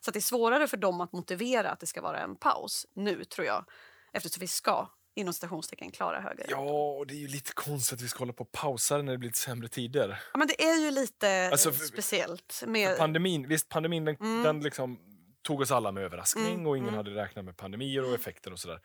Så 0.01 0.11
det 0.11 0.19
är 0.19 0.21
svårare 0.21 0.69
för 0.69 0.77
dem 0.77 1.01
att 1.01 1.13
motivera 1.13 1.71
att 1.71 1.81
det 1.81 1.87
ska 1.87 2.03
vara 2.03 2.21
en 2.21 2.37
paus 2.37 2.87
nu, 2.95 3.25
tror 3.25 3.47
jag. 3.47 3.65
Eftersom 4.13 4.41
vi 4.41 4.47
ska, 4.47 4.89
inom 5.15 5.35
citationstecken, 5.35 5.91
klara 5.91 6.19
räntor. 6.19 6.47
ja, 6.49 6.59
och 6.99 7.07
det 7.07 7.15
är 7.15 7.19
ju 7.19 7.29
lite 7.29 7.53
konstigt 7.55 7.99
att 7.99 8.03
vi 8.05 8.09
ska 8.09 8.19
hålla 8.19 8.33
på 8.33 8.45
och 8.45 8.53
pausa 8.53 9.03
när 9.03 9.13
det 9.13 9.19
blir 9.19 9.29
lite 9.29 9.39
sämre 9.39 9.69
tider. 9.69 10.21
Ja, 10.33 10.39
men 10.39 10.49
det 10.49 10.63
är 10.65 10.81
ju 10.85 10.91
lite 10.91 11.49
Alltså, 11.53 11.73
för- 11.73 11.85
speciellt. 11.85 12.63
Med, 12.67 12.99
Pandemin, 12.99 13.49
visst 13.49 13.69
pandemin 13.69 14.05
den, 14.05 14.17
Mm. 14.21 14.43
den 14.43 14.61
liksom 14.61 14.99
tog 15.43 15.61
oss 15.61 15.71
alla 15.71 15.93
med 15.93 16.05
överraskning 16.05 16.55
Mm, 16.55 16.67
och 16.67 16.77
ingen 16.77 16.89
mm. 16.89 16.97
hade 16.99 17.11
räknat 17.23 17.45
med 17.45 17.57
pandemier 17.57 18.05
och 18.09 18.15
effekter 18.15 18.53
och 18.53 18.59
sådär. 18.59 18.81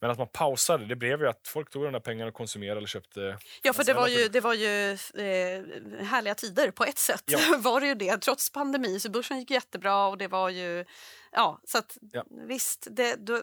Men 0.00 0.10
att 0.10 0.18
man 0.18 0.28
pausade, 0.32 0.86
det 0.86 0.96
blev 0.96 1.20
ju 1.20 1.28
att 1.28 1.48
folk 1.48 1.70
tog 1.70 1.84
de 1.84 1.92
där 1.92 2.00
pengarna 2.00 2.28
och 2.28 2.34
konsumerade 2.34 2.76
eller 2.78 2.88
köpte 2.88 3.38
Ja, 3.62 3.72
för 3.72 3.84
det 3.84 3.94
var 3.94 4.08
ju, 4.08 4.28
det 4.28 4.40
var 4.40 4.54
ju 4.54 4.90
eh, 4.92 6.04
härliga 6.04 6.34
tider 6.34 6.70
på 6.70 6.84
ett 6.84 6.98
sätt. 6.98 7.22
Ja. 7.26 7.38
var 7.58 7.80
det 7.80 7.86
ju 7.86 7.94
det. 7.94 8.16
Trots 8.18 8.50
pandemi 8.50 9.00
så 9.00 9.10
börsen 9.10 9.38
gick 9.38 9.50
jättebra 9.50 10.06
och 10.06 10.18
det 10.18 10.28
var 10.28 10.48
ju... 10.50 10.84
Ja, 11.32 11.60
så 11.64 11.78
att 11.78 11.98
Ja. 12.12 12.24
visst, 12.48 12.86
det, 12.90 13.14
då, 13.26 13.42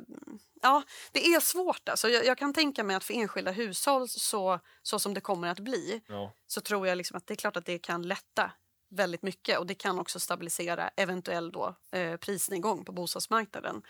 ja, 0.66 0.84
det 1.12 1.28
är 1.28 1.40
svårt. 1.40 1.90
Alltså. 1.90 2.10
Jag, 2.10 2.26
jag 2.26 2.38
kan 2.38 2.54
tänka 2.54 2.84
mig 2.84 2.96
att 2.96 3.04
för 3.04 3.14
enskilda 3.14 3.52
hushåll 3.52 4.10
så, 4.10 4.60
så 4.82 5.00
som 5.00 5.14
det 5.14 5.22
kommer 5.22 5.48
att 5.48 5.60
bli 5.60 6.02
Ja, 6.08 6.34
så 6.48 6.62
tror 6.62 6.88
jag 6.88 6.98
liksom 6.98 7.18
att 7.18 7.28
det 7.28 7.34
är 7.34 7.36
klart 7.36 7.58
att 7.58 7.66
det 7.66 7.80
kan 7.80 8.02
lätta 8.02 8.52
väldigt 8.90 9.22
mycket 9.22 9.60
och 9.60 9.66
det 9.66 9.76
kan 9.76 10.00
också 10.00 10.20
stabilisera 10.20 10.90
eventuell 10.96 11.52
då, 11.52 11.76
eh, 11.92 12.16
prisnedgång 12.16 12.86
på 12.86 12.92
bostadsmarknaden. 12.92 13.82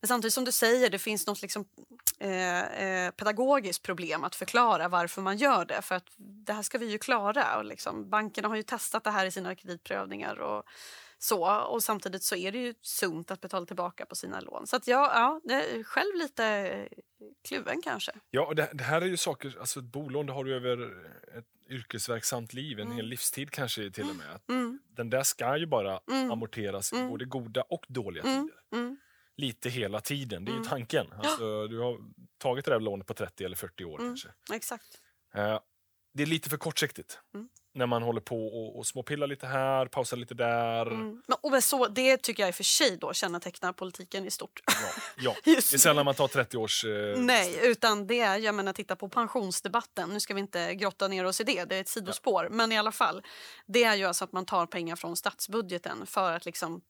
Men 0.00 0.08
samtidigt 0.08 0.34
som 0.34 0.44
du 0.44 0.52
säger, 0.52 0.90
det 0.90 0.98
finns 0.98 1.26
något 1.26 1.42
liksom, 1.42 1.64
eh, 2.18 2.62
eh, 2.62 3.10
pedagogiskt 3.10 3.82
problem 3.82 4.24
att 4.24 4.34
förklara 4.34 4.88
varför 4.88 5.22
man 5.22 5.36
gör 5.36 5.64
det. 5.64 5.82
För 5.82 5.94
att 5.94 6.06
det 6.16 6.52
här 6.52 6.62
ska 6.62 6.78
vi 6.78 6.86
ju 6.86 6.98
klara. 6.98 7.58
Och 7.58 7.64
liksom, 7.64 8.10
bankerna 8.10 8.48
har 8.48 8.56
ju 8.56 8.62
testat 8.62 9.04
det 9.04 9.10
här 9.10 9.26
i 9.26 9.30
sina 9.30 9.54
kreditprövningar 9.54 10.36
och 10.40 10.64
så. 11.18 11.64
Och 11.66 11.82
samtidigt 11.82 12.22
så 12.22 12.36
är 12.36 12.52
det 12.52 12.58
ju 12.58 12.74
sunt 12.82 13.30
att 13.30 13.40
betala 13.40 13.66
tillbaka 13.66 14.06
på 14.06 14.14
sina 14.16 14.40
lån. 14.40 14.66
Så 14.66 14.76
att 14.76 14.86
jag 14.86 15.04
ja, 15.04 15.40
det 15.44 15.54
är 15.54 15.82
själv 15.82 16.14
lite 16.16 16.88
kluven 17.48 17.82
kanske. 17.82 18.12
ja 18.30 18.46
och 18.46 18.54
det, 18.56 18.70
det 18.72 18.84
här 18.84 19.00
är 19.02 19.06
ju 19.06 19.16
saker, 19.16 19.56
alltså 19.60 19.80
ett 19.80 19.86
bolån 19.86 20.26
det 20.26 20.32
har 20.32 20.44
du 20.44 20.56
över 20.56 20.78
ett 21.38 21.44
yrkesverksamt 21.70 22.52
liv, 22.52 22.78
en 22.78 22.84
Mm. 22.86 22.96
hel 22.96 23.06
livstid 23.06 23.50
kanske 23.50 23.90
till 23.90 24.10
och 24.10 24.16
med. 24.16 24.34
Att 24.34 24.48
Mm, 24.48 24.78
Den 24.90 25.10
där 25.10 25.22
ska 25.22 25.56
ju 25.56 25.66
bara 25.66 26.00
Mm. 26.10 26.30
amorteras 26.30 26.92
i 26.92 26.96
Mm. 26.96 27.08
både 27.08 27.24
goda 27.24 27.62
och 27.62 27.84
dåliga 27.88 28.24
mm, 28.24 28.46
tider. 28.48 28.60
mm. 28.72 28.96
Lite 29.36 29.68
hela 29.68 30.00
tiden, 30.00 30.44
det 30.44 30.50
är 30.50 30.52
ju 30.52 30.58
Mm. 30.58 30.68
tanken. 30.68 31.12
Alltså, 31.12 31.66
du 31.68 31.78
har 31.78 31.98
tagit 32.38 32.64
det 32.64 32.70
där 32.70 32.80
lånet 32.80 33.06
på 33.06 33.14
30 33.14 33.44
eller 33.44 33.56
40 33.56 33.84
år 33.84 33.98
Mm. 34.00 34.10
kanske. 34.10 34.28
Exakt. 34.52 35.00
Eh, 35.34 35.60
det 36.14 36.22
är 36.22 36.26
lite 36.26 36.50
för 36.50 36.56
kortsiktigt. 36.56 37.18
När 37.78 37.86
man 37.86 38.02
håller 38.02 38.20
på 38.20 38.46
och, 38.46 38.78
och 38.78 38.86
småpillar 38.86 39.26
lite 39.26 39.46
här, 39.46 39.86
pausar 39.86 40.16
lite 40.16 40.34
där. 40.34 40.86
Mm. 40.86 41.22
Men, 41.26 41.36
och 41.40 41.64
så, 41.64 41.86
det 41.86 42.16
tycker 42.16 42.42
jag 42.42 42.48
i 42.48 42.50
och 42.50 42.54
för 42.54 42.64
sig 42.64 42.96
då 42.96 43.12
kännetecknar 43.12 43.72
politiken 43.72 44.24
i 44.24 44.30
stort. 44.30 44.60
Ja, 44.66 45.02
ja. 45.16 45.34
Det 45.44 45.50
är 45.50 45.78
sällan 45.78 46.04
man 46.04 46.14
tar 46.14 46.28
30 46.28 46.56
års... 46.56 46.84
Eh, 46.84 47.18
Nej, 47.18 47.58
utan 47.62 48.06
det 48.06 48.20
är, 48.20 48.38
jag 48.38 48.54
menar 48.54 48.72
titta 48.72 48.96
på 48.96 49.08
pensionsdebatten, 49.08 50.08
nu 50.08 50.20
ska 50.20 50.34
vi 50.34 50.40
inte 50.40 50.74
grotta 50.74 51.08
ner 51.08 51.24
oss 51.24 51.40
i 51.40 51.44
det, 51.44 51.64
det 51.64 51.76
är 51.76 51.80
ett 51.80 51.88
sidospår, 51.88 52.48
men 52.50 52.72
i 52.72 52.78
alla 52.78 52.92
fall. 52.92 53.22
Det 53.66 53.84
är 53.84 53.94
ju 53.94 54.04
alltså 54.04 54.24
att 54.24 54.32
man 54.32 54.46
tar 54.46 54.66
pengar 54.66 54.96
från 54.96 55.16
statsbudgeten 55.16 56.06
för 56.06 56.32
att 56.32 56.44
liksom 56.44 56.80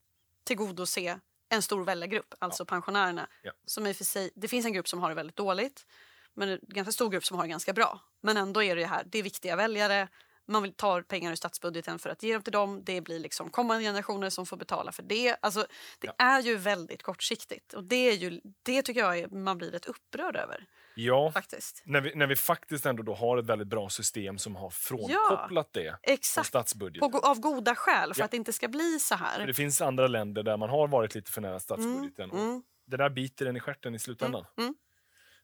tillgodose 0.44 1.18
en 1.48 1.62
stor 1.62 1.84
väljargrupp, 1.84 2.34
alltså 2.38 2.64
pensionärerna. 2.64 3.28
Ja. 3.42 3.52
Som 3.64 3.86
i 3.86 3.94
för 3.94 4.04
sig, 4.04 4.30
det 4.34 4.48
finns 4.48 4.66
en 4.66 4.72
grupp 4.72 4.88
som 4.88 5.00
har 5.00 5.08
det 5.08 5.14
väldigt 5.14 5.36
dåligt, 5.36 5.86
men 6.34 6.48
en 6.48 6.58
ganska 6.62 6.92
stor 6.92 7.10
grupp 7.10 7.24
som 7.24 7.36
har 7.36 7.44
det 7.44 7.50
ganska 7.50 7.72
bra. 7.72 8.00
Men 8.22 8.36
ändå 8.36 8.62
är 8.62 8.76
det 8.76 8.86
här, 8.86 9.02
det 9.06 9.18
är 9.18 9.22
viktiga 9.22 9.56
väljare, 9.56 10.08
man 10.48 10.62
vill 10.62 10.72
ta 10.72 11.02
pengar 11.02 11.30
ur 11.32 11.34
statsbudgeten 11.34 11.98
för 11.98 12.10
att 12.10 12.22
ge 12.22 12.32
dem 12.32 12.42
till 12.42 12.52
dem. 12.52 12.84
Det 12.84 13.00
blir 13.00 13.18
liksom 13.18 13.50
kommande 13.50 13.84
generationer 13.84 14.30
som 14.30 14.46
får 14.46 14.56
betala 14.56 14.92
för 14.92 15.02
det. 15.02 15.36
Alltså, 15.42 15.66
det 15.98 16.06
Ja. 16.06 16.14
är 16.18 16.40
ju 16.42 16.56
väldigt 16.56 17.02
kortsiktigt 17.02 17.72
och 17.74 17.84
det, 17.84 17.96
är 17.96 18.12
ju, 18.14 18.40
det 18.62 18.82
tycker 18.82 19.00
jag 19.00 19.18
är, 19.18 19.28
man 19.28 19.58
blir 19.58 19.70
rätt 19.70 19.86
upprörd 19.86 20.36
över. 20.36 20.66
ja, 20.94 21.32
faktiskt. 21.32 21.82
när 21.86 22.00
vi, 22.00 22.14
när 22.14 22.26
vi 22.26 22.36
faktiskt 22.36 22.86
ändå 22.86 23.02
då 23.02 23.14
har 23.14 23.38
ett 23.38 23.44
väldigt 23.46 23.68
bra 23.68 23.88
system 23.88 24.38
som 24.38 24.56
har 24.56 24.70
frånkopplat 24.70 25.72
det 25.72 25.90
från 25.90 26.14
Exakt, 26.14 26.48
statsbudgeten. 26.48 27.10
på, 27.10 27.18
av 27.18 27.40
goda 27.40 27.74
skäl 27.74 28.14
för 28.14 28.20
Ja. 28.20 28.24
att 28.24 28.30
det 28.30 28.36
inte 28.36 28.52
ska 28.52 28.68
bli 28.68 28.98
så 29.00 29.16
För 29.16 29.24
här. 29.24 29.46
det 29.46 29.54
finns 29.54 29.80
andra 29.80 30.06
länder 30.06 30.42
där 30.42 30.56
man 30.56 30.70
har 30.70 30.88
varit 30.88 31.14
lite 31.14 31.30
för 31.30 31.40
nära 31.40 31.60
statsbudgeten. 31.60 32.30
och 32.30 32.38
Mm, 32.38 32.62
Det 32.86 32.96
där 32.96 33.10
biter 33.10 33.46
en 33.46 33.56
i 33.56 33.60
stjärten 33.60 33.94
i 33.94 33.98
slutändan. 33.98 34.44
mm. 34.58 34.74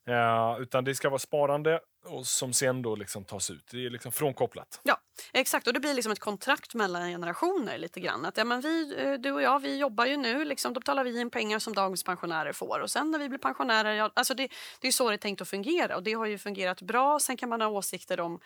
Eh, 0.06 0.62
utan 0.62 0.84
det 0.84 0.94
ska 0.94 1.08
vara 1.08 1.18
sparande 1.18 1.80
och 2.04 2.26
som 2.26 2.52
sen 2.52 2.82
då 2.82 2.96
liksom 2.96 3.24
tas 3.24 3.50
ut. 3.50 3.66
Det 3.70 3.86
är 3.86 3.90
liksom 3.90 4.12
frånkopplat. 4.12 4.80
Ja, 4.82 5.00
exakt. 5.32 5.66
Och 5.66 5.72
det 5.72 5.80
blir 5.80 5.94
liksom 5.94 6.12
ett 6.12 6.18
kontrakt 6.18 6.74
mellan 6.74 7.08
generationer 7.08 7.78
lite 7.78 8.00
grann. 8.00 8.24
Att, 8.24 8.36
ja, 8.36 8.44
men 8.44 8.60
vi, 8.60 8.94
eh, 8.98 9.12
du 9.12 9.32
och 9.32 9.42
jag, 9.42 9.58
vi 9.60 9.78
jobbar 9.78 10.06
ju 10.06 10.16
nu, 10.16 10.44
liksom, 10.44 10.72
då 10.72 10.80
betalar 10.80 11.04
vi 11.04 11.20
in 11.20 11.30
pengar 11.30 11.58
som 11.58 11.72
dagens 11.72 12.04
pensionärer 12.04 12.52
får. 12.52 12.80
Och 12.80 12.90
sen 12.90 13.10
när 13.10 13.18
vi 13.18 13.28
blir 13.28 13.38
pensionärer, 13.38 13.94
ja, 13.94 14.10
alltså 14.14 14.34
det, 14.34 14.48
det 14.80 14.88
är 14.88 14.92
så 14.92 15.08
det 15.08 15.14
är 15.14 15.18
tänkt 15.18 15.42
att 15.42 15.48
fungera. 15.48 15.96
Och 15.96 16.02
det 16.02 16.12
har 16.12 16.26
ju 16.26 16.38
fungerat 16.38 16.82
bra. 16.82 17.18
Sen 17.18 17.36
kan 17.36 17.48
man 17.48 17.60
ha 17.60 17.68
åsikter 17.68 18.20
om 18.20 18.40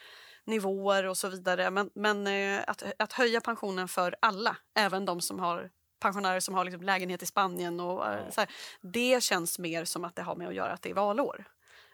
nivåer 0.45 1.07
och 1.07 1.17
så 1.17 1.29
vidare. 1.29 1.71
Men, 1.71 1.91
men 1.95 2.27
eh, 2.27 2.61
att, 2.67 2.83
att 2.99 3.13
höja 3.13 3.41
pensionen 3.41 3.89
för 3.89 4.17
alla, 4.21 4.57
även 4.75 5.05
de 5.05 5.21
som 5.21 5.39
har 5.39 5.71
pensionärer 6.01 6.41
som 6.41 6.55
har 6.55 6.65
liksom 6.65 6.83
lägenhet 6.83 7.23
i 7.23 7.27
Spanien. 7.27 7.81
Och, 7.81 8.07
eh, 8.07 8.21
Ja. 8.27 8.31
så 8.31 8.41
här, 8.41 8.51
det 8.81 9.23
känns 9.23 9.59
mer 9.59 9.85
som 9.85 10.05
att 10.05 10.17
det 10.17 10.23
har 10.23 10.37
med 10.37 10.49
att 10.49 10.55
göra 10.55 10.73
att 10.73 10.83
det 10.83 10.91
är 10.91 10.95
valår. 10.95 11.45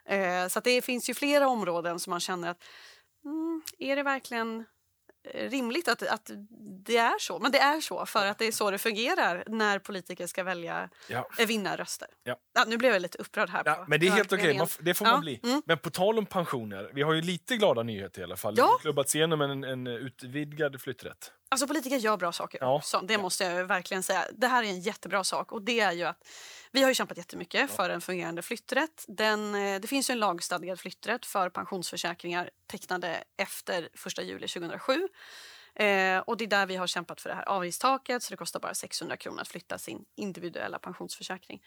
Eh, 0.09 0.47
så 0.49 0.61
det 0.61 0.83
finns 0.83 1.11
ju 1.11 1.15
flera 1.15 1.49
områden 1.49 1.99
som 2.01 2.11
man 2.11 2.21
känner 2.21 2.51
att 2.51 2.65
mm, 3.25 3.63
är 3.79 3.97
det 3.97 4.03
verkligen 4.03 4.65
eh, 5.35 5.51
rimligt 5.51 5.89
att, 5.89 6.03
att 6.03 6.31
det 6.87 6.97
är 6.97 7.19
så? 7.19 7.39
Men 7.39 7.53
det 7.53 7.59
är 7.59 7.81
så 7.81 8.07
för 8.07 8.27
att 8.27 8.39
det 8.39 8.47
är 8.47 8.53
så 8.53 8.71
det 8.71 8.79
fungerar 8.79 9.45
när 9.47 9.79
politiker 9.79 10.27
ska 10.27 10.43
välja 10.45 10.89
Ja. 11.09 11.29
eh, 11.39 11.47
vinnarröster. 11.47 12.09
Ja. 12.25 12.37
nu 12.67 12.77
blev 12.77 12.93
jag 12.93 13.03
lite 13.03 13.19
upprörd 13.19 13.51
här. 13.51 13.63
Ja, 13.65 13.75
på 13.75 13.85
men 13.89 14.01
det 14.01 14.07
är 14.07 14.11
helt 14.11 14.33
okej, 14.33 14.61
f- 14.63 14.79
det 14.81 14.95
får 14.95 15.05
man 15.05 15.15
Ja, 15.15 15.21
bli. 15.21 15.41
mm. 15.45 15.63
Men 15.67 15.79
på 15.79 15.91
tal 15.91 16.19
om 16.19 16.27
pensioner, 16.27 16.91
vi 16.95 17.03
har 17.03 17.13
ju 17.13 17.23
lite 17.23 17.57
glada 17.57 17.83
nyheter 17.83 18.21
i 18.21 18.25
alla 18.25 18.37
fall. 18.37 18.55
Ja. 18.59 18.77
Det 18.79 18.83
klubbats 18.83 19.15
igenom 19.17 19.41
en, 19.41 19.65
en 19.65 19.87
utvidgad 19.87 20.81
flytträtt. 20.81 21.33
Alltså 21.55 21.67
politiker 21.67 21.97
gör 21.97 22.17
bra 22.17 22.33
saker 22.33 22.59
Ja. 22.61 22.75
också, 22.77 23.01
det 23.01 23.19
måste 23.19 23.45
jag 23.45 23.65
verkligen 23.65 24.03
säga. 24.03 24.25
Det 24.33 24.47
här 24.47 24.63
är 24.63 24.67
en 24.67 24.81
jättebra 24.81 25.25
sak 25.25 25.53
och 25.53 25.63
det 25.63 25.81
är 25.81 25.93
ju 25.93 26.05
att 26.05 26.29
vi 26.73 26.83
har 26.83 26.89
ju 26.89 26.95
kämpat 26.95 27.17
jättemycket 27.17 27.71
för 27.71 27.91
en 27.91 28.01
fungerande 28.01 28.43
flytträtt. 28.43 29.05
Den, 29.09 29.55
eh, 29.55 29.81
det 29.81 29.89
finns 29.89 30.11
ju 30.11 30.13
en 30.13 30.19
lagstadgad 30.19 30.81
flytträtt 30.81 31.27
för 31.27 31.49
pensionsförsäkringar 31.51 32.51
tecknade 32.67 33.25
efter 33.37 33.89
1 33.93 34.23
juli 34.23 34.49
2007. 34.49 35.09
Eh, 35.75 36.19
och 36.19 36.37
det 36.37 36.45
är 36.45 36.49
där 36.49 36.67
vi 36.67 36.77
har 36.77 36.87
kämpat 36.87 37.21
för 37.21 37.29
det 37.29 37.35
här 37.35 37.49
avgiftstaket 37.49 38.23
så 38.23 38.31
det 38.31 38.37
kostar 38.37 38.61
bara 38.61 38.75
600 38.75 39.17
kronor 39.17 39.41
att 39.41 39.49
flytta 39.49 39.79
sin 39.79 40.05
individuella 40.17 40.79
pensionsförsäkring. 40.79 41.63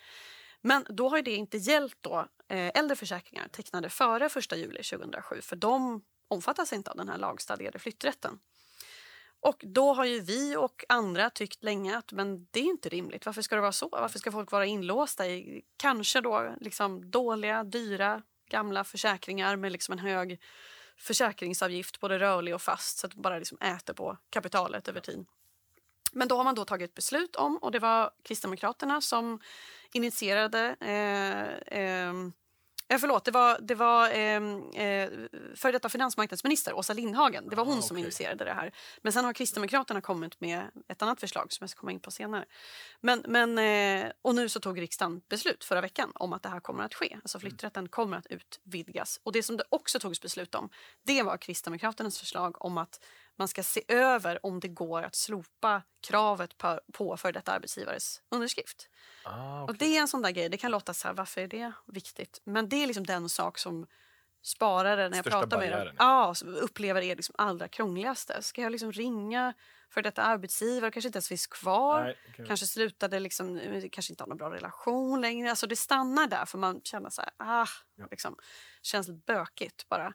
Men 0.62 0.86
då 0.90 1.10
har 1.10 1.22
det 1.22 1.36
inte 1.36 1.58
gällt 1.58 1.98
då 2.02 2.28
eh, 2.50 2.72
äldre 2.76 2.96
försäkringar 2.96 3.48
tecknade 3.48 3.90
före 3.90 4.26
1 4.26 4.58
juli 4.58 4.84
2007 4.84 5.42
för 5.42 5.56
de 5.56 6.02
omfattas 6.28 6.74
inte 6.74 6.92
av 6.92 6.98
den 6.98 7.10
här 7.10 7.18
lagstadgade 7.18 7.80
flytträtten. 7.80 8.40
Och 9.40 9.64
då 9.68 9.94
har 9.94 10.06
ju 10.06 10.20
vi 10.20 10.56
och 10.56 10.86
andra 10.90 11.30
tyckt 11.30 11.64
länge 11.64 11.98
att 11.98 12.12
men 12.12 12.48
det 12.52 12.60
är 12.60 12.64
inte 12.64 12.90
rimligt. 12.90 13.26
Varför 13.26 13.42
ska 13.42 13.56
det 13.56 13.62
vara 13.62 13.72
så? 13.72 13.90
Varför 13.92 14.20
ska 14.20 14.32
folk 14.32 14.52
vara 14.52 14.66
inlåsta 14.66 15.28
i 15.28 15.62
kanske 15.78 16.22
då 16.22 16.56
liksom 16.62 17.12
dåliga, 17.12 17.64
dyra, 17.64 18.24
gamla 18.50 18.84
försäkringar 18.84 19.56
med 19.56 19.72
liksom 19.72 19.92
en 19.94 20.00
hög 20.00 20.40
försäkringsavgift, 20.98 22.00
både 22.00 22.20
rörlig 22.20 22.56
och 22.56 22.62
fast, 22.62 22.98
så 22.98 23.08
att 23.08 23.12
det 23.14 23.22
bara 23.22 23.40
liksom 23.40 23.58
äter 23.62 23.94
på 23.94 24.18
kapitalet 24.30 24.88
över 24.88 25.00
tid. 25.00 25.26
Men 26.12 26.28
då 26.28 26.38
har 26.38 26.44
man 26.44 26.56
då 26.56 26.66
tagit 26.66 26.94
beslut 26.94 27.36
om, 27.36 27.58
och 27.58 27.72
det 27.72 27.80
var 27.80 28.12
Kristdemokraterna 28.24 29.02
som 29.02 29.40
initierade 29.94 30.76
eh, 30.80 31.80
eh, 31.80 32.14
Eh, 32.90 32.98
förlåt, 33.00 33.26
det 33.26 33.32
var, 33.32 33.60
det 33.62 33.76
var 33.76 34.10
eh, 34.10 34.86
eh, 34.86 35.10
före 35.56 35.72
detta 35.72 35.90
finansmarknadsminister 35.90 36.74
Åsa 36.74 36.94
Lindhagen. 36.94 37.50
Det 37.50 37.56
var 37.56 37.66
hon 37.66 37.78
Ah, 37.78 37.82
som 37.82 37.96
okej. 37.98 38.04
initierade 38.04 38.46
det 38.46 38.54
här. 38.54 38.72
Men 39.02 39.14
sen 39.14 39.26
har 39.26 39.34
Kristdemokraterna 39.34 40.02
kommit 40.02 40.40
med 40.42 40.62
ett 40.88 41.02
annat 41.02 41.20
förslag 41.20 41.54
som 41.54 41.64
jag 41.64 41.70
ska 41.70 41.80
komma 41.80 41.92
in 41.92 42.00
på 42.00 42.12
senare. 42.12 42.46
Men, 43.02 43.24
men, 43.28 43.58
eh, 43.58 44.12
och 44.22 44.36
nu 44.36 44.50
så 44.50 44.60
tog 44.60 44.82
riksdagen 44.82 45.22
beslut 45.30 45.64
förra 45.64 45.82
veckan 45.82 46.12
om 46.16 46.34
att 46.34 46.44
det 46.44 46.50
här 46.50 46.60
kommer 46.60 46.84
att 46.84 46.94
ske. 46.94 47.18
Alltså 47.24 47.40
flytträtten 47.40 47.90
kommer 47.90 48.18
att 48.18 48.28
utvidgas. 48.28 49.20
Och 49.24 49.32
det 49.32 49.44
som 49.44 49.58
det 49.58 49.64
också 49.70 50.00
togs 50.00 50.22
beslut 50.22 50.56
om, 50.56 50.70
det 51.06 51.24
var 51.24 51.38
Kristdemokraternas 51.38 52.20
förslag 52.20 52.66
om 52.66 52.78
att 52.78 53.00
man 53.38 53.48
ska 53.48 53.64
se 53.64 53.84
över 53.88 54.46
om 54.46 54.60
det 54.60 54.68
går 54.68 55.04
att 55.04 55.16
slopa 55.16 55.82
kravet 56.08 56.58
på, 56.58 56.80
på 56.94 57.18
för 57.18 57.32
detta 57.32 57.52
arbetsgivares 57.52 58.22
underskrift. 58.32 58.90
Ah, 59.26 59.64
Och 59.64 59.70
okej. 59.70 59.76
det 59.80 59.98
är 59.98 60.02
en 60.02 60.08
sån 60.08 60.22
där 60.22 60.32
grej, 60.32 60.50
det 60.50 60.58
kan 60.58 60.72
låta 60.72 60.94
så 60.94 61.08
här, 61.08 61.16
varför 61.16 61.42
är 61.42 61.48
det 61.48 61.72
viktigt? 61.86 62.42
Men 62.44 62.70
det 62.70 62.76
är 62.84 62.88
liksom 62.88 63.06
den 63.06 63.30
sak 63.30 63.58
som 63.58 63.88
sparare, 64.44 65.10
när 65.10 65.18
jag 65.18 65.26
Största 65.26 65.40
pratar 65.40 65.58
med 65.58 65.72
dem, 65.72 65.80
barriären. 65.80 65.96
ja, 66.00 66.34
upplever 66.46 67.02
är 67.02 67.16
liksom 67.16 67.36
allra 67.38 67.68
krångligaste. 67.68 68.42
Ska 68.42 68.62
jag 68.62 68.72
liksom 68.72 68.92
ringa 68.92 69.54
för 69.90 70.02
detta 70.02 70.24
arbetsgivare, 70.24 70.92
kanske 70.92 71.08
inte 71.08 71.18
ens 71.18 71.28
finns 71.28 71.48
kvar, 71.48 72.04
Nej, 72.04 72.16
okej. 72.30 72.46
kanske 72.48 72.68
slutade 72.68 73.20
liksom, 73.20 73.60
kanske 73.92 74.14
inte 74.14 74.24
har 74.24 74.28
någon 74.28 74.38
bra 74.38 74.52
relation 74.52 75.22
längre. 75.22 75.50
Alltså 75.50 75.68
det 75.68 75.76
stannar 75.76 76.28
där 76.28 76.46
för 76.46 76.58
man 76.58 76.82
känner 76.84 77.10
så 77.10 77.22
här, 77.22 77.32
ah, 77.38 77.68
Ja. 77.96 78.08
liksom, 78.12 78.36
känns 78.82 79.10
bökigt 79.10 79.90
bara. 79.90 80.14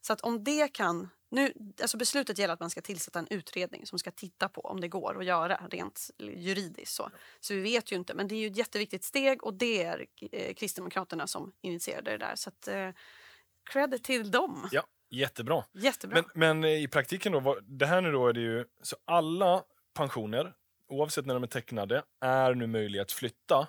Så 0.00 0.12
att 0.12 0.20
om 0.20 0.44
det 0.44 0.68
kan, 0.74 1.10
nu, 1.28 1.52
alltså 1.80 1.96
beslutet 1.96 2.38
gäller 2.38 2.54
att 2.54 2.60
man 2.60 2.70
ska 2.70 2.80
tillsätta 2.80 3.18
en 3.18 3.26
utredning 3.30 3.86
som 3.86 3.98
ska 3.98 4.10
titta 4.10 4.48
på 4.48 4.60
om 4.60 4.80
det 4.80 4.88
går 4.88 5.18
att 5.18 5.24
göra 5.24 5.60
rent 5.70 6.10
juridiskt. 6.18 6.94
Så, 6.94 7.10
så 7.40 7.54
vi 7.54 7.60
vet 7.60 7.92
ju 7.92 7.96
inte, 7.96 8.14
men 8.14 8.28
det 8.28 8.34
är 8.34 8.38
ju 8.40 8.46
ett 8.46 8.56
jätteviktigt 8.56 9.04
steg 9.04 9.44
och 9.44 9.54
det 9.54 9.82
är 9.84 10.06
eh, 10.32 10.54
Kristdemokraterna 10.54 11.26
som 11.26 11.52
initierade 11.60 12.10
det 12.10 12.18
där. 12.18 12.32
Så 12.36 12.48
att, 12.48 12.68
eh, 12.68 12.90
credit 13.72 14.04
till 14.04 14.30
dem. 14.30 14.68
Ja, 14.72 14.82
jättebra. 15.10 15.64
Jättebra. 15.72 16.24
Men, 16.34 16.60
men 16.60 16.70
i 16.70 16.88
praktiken 16.88 17.32
då, 17.32 17.40
vad- 17.40 17.64
det 17.64 17.86
här 17.86 18.00
nu 18.00 18.12
då 18.12 18.28
är 18.28 18.32
det 18.32 18.40
ju, 18.40 18.64
så 18.82 18.96
alla 19.04 19.62
pensioner, 19.94 20.54
oavsett 20.88 21.26
när 21.26 21.34
de 21.34 21.42
är 21.42 21.46
tecknade, 21.46 22.02
är 22.20 22.54
nu 22.54 22.66
möjliga 22.66 23.02
att 23.02 23.12
flytta. 23.12 23.68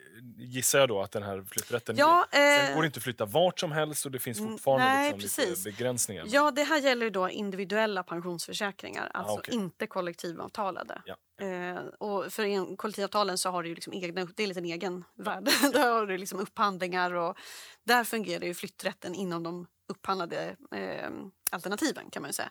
Eh, 0.00 0.44
Gissar 0.44 0.78
jag 0.78 0.88
då 0.88 1.02
att 1.02 1.12
den 1.12 1.22
här 1.22 1.42
flytträtten 1.42 1.96
Ja, 1.96 2.26
ger. 2.32 2.58
Sen 2.58 2.68
eh, 2.68 2.74
går 2.74 2.82
det 2.82 2.86
inte 2.86 2.98
att 2.98 3.04
flytta 3.04 3.24
vart 3.24 3.60
som 3.60 3.72
helst 3.72 4.06
och 4.06 4.12
det 4.12 4.18
finns 4.18 4.38
fortfarande 4.38 4.86
nej, 4.86 5.14
liksom 5.18 5.44
lite 5.44 5.62
begränsningar. 5.62 6.24
Ja, 6.28 6.50
det 6.50 6.62
här 6.62 6.80
gäller 6.80 7.06
ju 7.06 7.10
då 7.10 7.30
individuella 7.30 8.02
pensionsförsäkringar, 8.02 9.10
alltså 9.14 9.38
okej. 9.38 9.54
inte 9.54 9.86
kollektivavtalade. 9.86 11.02
Ja. 11.04 11.46
Eh, 11.46 11.78
och 11.98 12.32
för 12.32 12.44
en, 12.44 12.76
kollektivavtalen 12.76 13.38
så 13.38 13.50
har 13.50 13.64
ju 13.64 13.74
liksom 13.74 13.92
egna, 13.92 14.24
det 14.24 14.42
är 14.42 14.46
lite 14.46 14.60
en 14.60 14.64
egen 14.64 15.04
värld. 15.14 15.44
där 15.72 15.92
har 15.92 16.06
du 16.06 16.18
liksom 16.18 16.40
upphandlingar 16.40 17.14
och 17.14 17.38
där 17.84 18.04
fungerar 18.04 18.44
ju 18.44 18.54
flytträtten 18.54 19.14
inom 19.14 19.42
de 19.42 19.66
upphandlade 19.88 20.56
eh, 20.74 21.10
alternativen 21.50 22.10
kan 22.10 22.22
man 22.22 22.32
säga. 22.32 22.50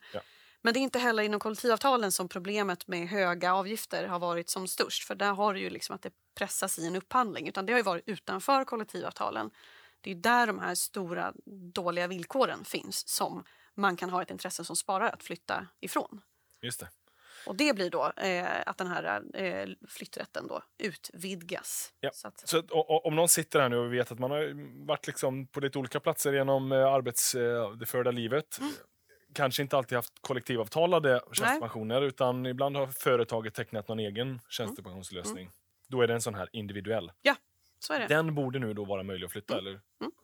Men 0.61 0.73
det 0.73 0.79
är 0.79 0.81
inte 0.81 0.99
heller 0.99 1.23
inom 1.23 1.39
kollektivavtalen 1.39 2.11
som 2.11 2.29
problemet 2.29 2.87
med 2.87 3.07
höga 3.07 3.53
avgifter 3.53 4.07
har 4.07 4.19
varit 4.19 4.49
som 4.49 4.67
störst. 4.67 5.03
För 5.03 5.15
där 5.15 5.33
har 5.33 5.53
du 5.53 5.59
ju 5.59 5.69
liksom 5.69 5.95
att 5.95 6.01
det 6.01 6.11
pressas 6.35 6.79
i 6.79 6.87
en 6.87 6.95
upphandling. 6.95 7.47
Utan 7.47 7.65
det 7.65 7.73
har 7.73 7.77
ju 7.79 7.83
varit 7.83 8.07
utanför 8.07 8.63
kollektivavtalen. 8.65 9.51
Det 10.01 10.11
är 10.11 10.15
där 10.15 10.47
de 10.47 10.59
här 10.59 10.75
stora 10.75 11.33
dåliga 11.73 12.07
villkoren 12.07 12.65
finns 12.65 13.07
som 13.07 13.43
man 13.75 13.95
kan 13.95 14.09
ha 14.09 14.21
ett 14.21 14.31
intresse 14.31 14.65
som 14.65 14.75
sparare 14.75 15.09
att 15.09 15.23
flytta 15.23 15.67
ifrån. 15.79 16.21
Just 16.61 16.79
det. 16.79 16.89
Och 17.45 17.55
det 17.55 17.73
blir 17.75 17.89
då 17.89 18.11
eh, 18.17 18.47
att 18.65 18.77
den 18.77 18.87
här 18.87 19.21
eh, 19.33 19.69
flytträtten 19.87 20.47
då 20.47 20.61
utvidgas. 20.77 21.93
Ja. 21.99 22.09
Så 22.13 22.27
att, 22.27 22.47
Så 22.49 22.57
att, 22.59 22.71
o- 22.71 22.85
o- 22.87 23.01
om 23.05 23.15
någon 23.15 23.29
sitter 23.29 23.59
här 23.59 23.69
nu 23.69 23.77
och 23.77 23.93
vet 23.93 24.11
att 24.11 24.19
man 24.19 24.31
har 24.31 24.53
varit 24.87 25.07
liksom 25.07 25.47
på 25.47 25.59
lite 25.59 25.79
olika 25.79 25.99
platser 25.99 26.33
genom 26.33 26.71
eh, 26.71 26.85
arbets, 26.93 27.35
eh, 27.35 27.71
det 27.71 27.85
förda 27.85 28.11
livet. 28.11 28.57
Mm. 28.59 28.71
Kanske 29.39 29.61
inte 29.61 29.77
alltid 29.77 29.95
haft 29.95 30.13
kollektivavtalade 30.21 31.21
tjänstepensioner 31.31 32.01
utan 32.01 32.45
ibland 32.45 32.75
har 32.77 32.87
företaget 32.87 33.53
tecknat 33.53 33.87
någon 33.87 33.99
Mm. 33.99 34.11
egen 34.13 34.39
tjänstepensionslösning. 34.49 35.49
Då 35.87 36.01
är 36.01 36.07
det 36.07 36.13
en 36.13 36.21
sån 36.21 36.35
här 36.35 36.49
individuell. 36.51 37.11
ja, 37.21 37.35
så 37.79 37.93
är 37.93 37.99
det. 37.99 38.07
Den 38.07 38.35
borde 38.35 38.59
nu 38.59 38.73
då 38.73 38.85
vara 38.85 39.03
möjlig 39.03 39.25
att 39.25 39.31
flytta, 39.31 39.53
Mm. 39.53 39.67
eller? 39.67 39.79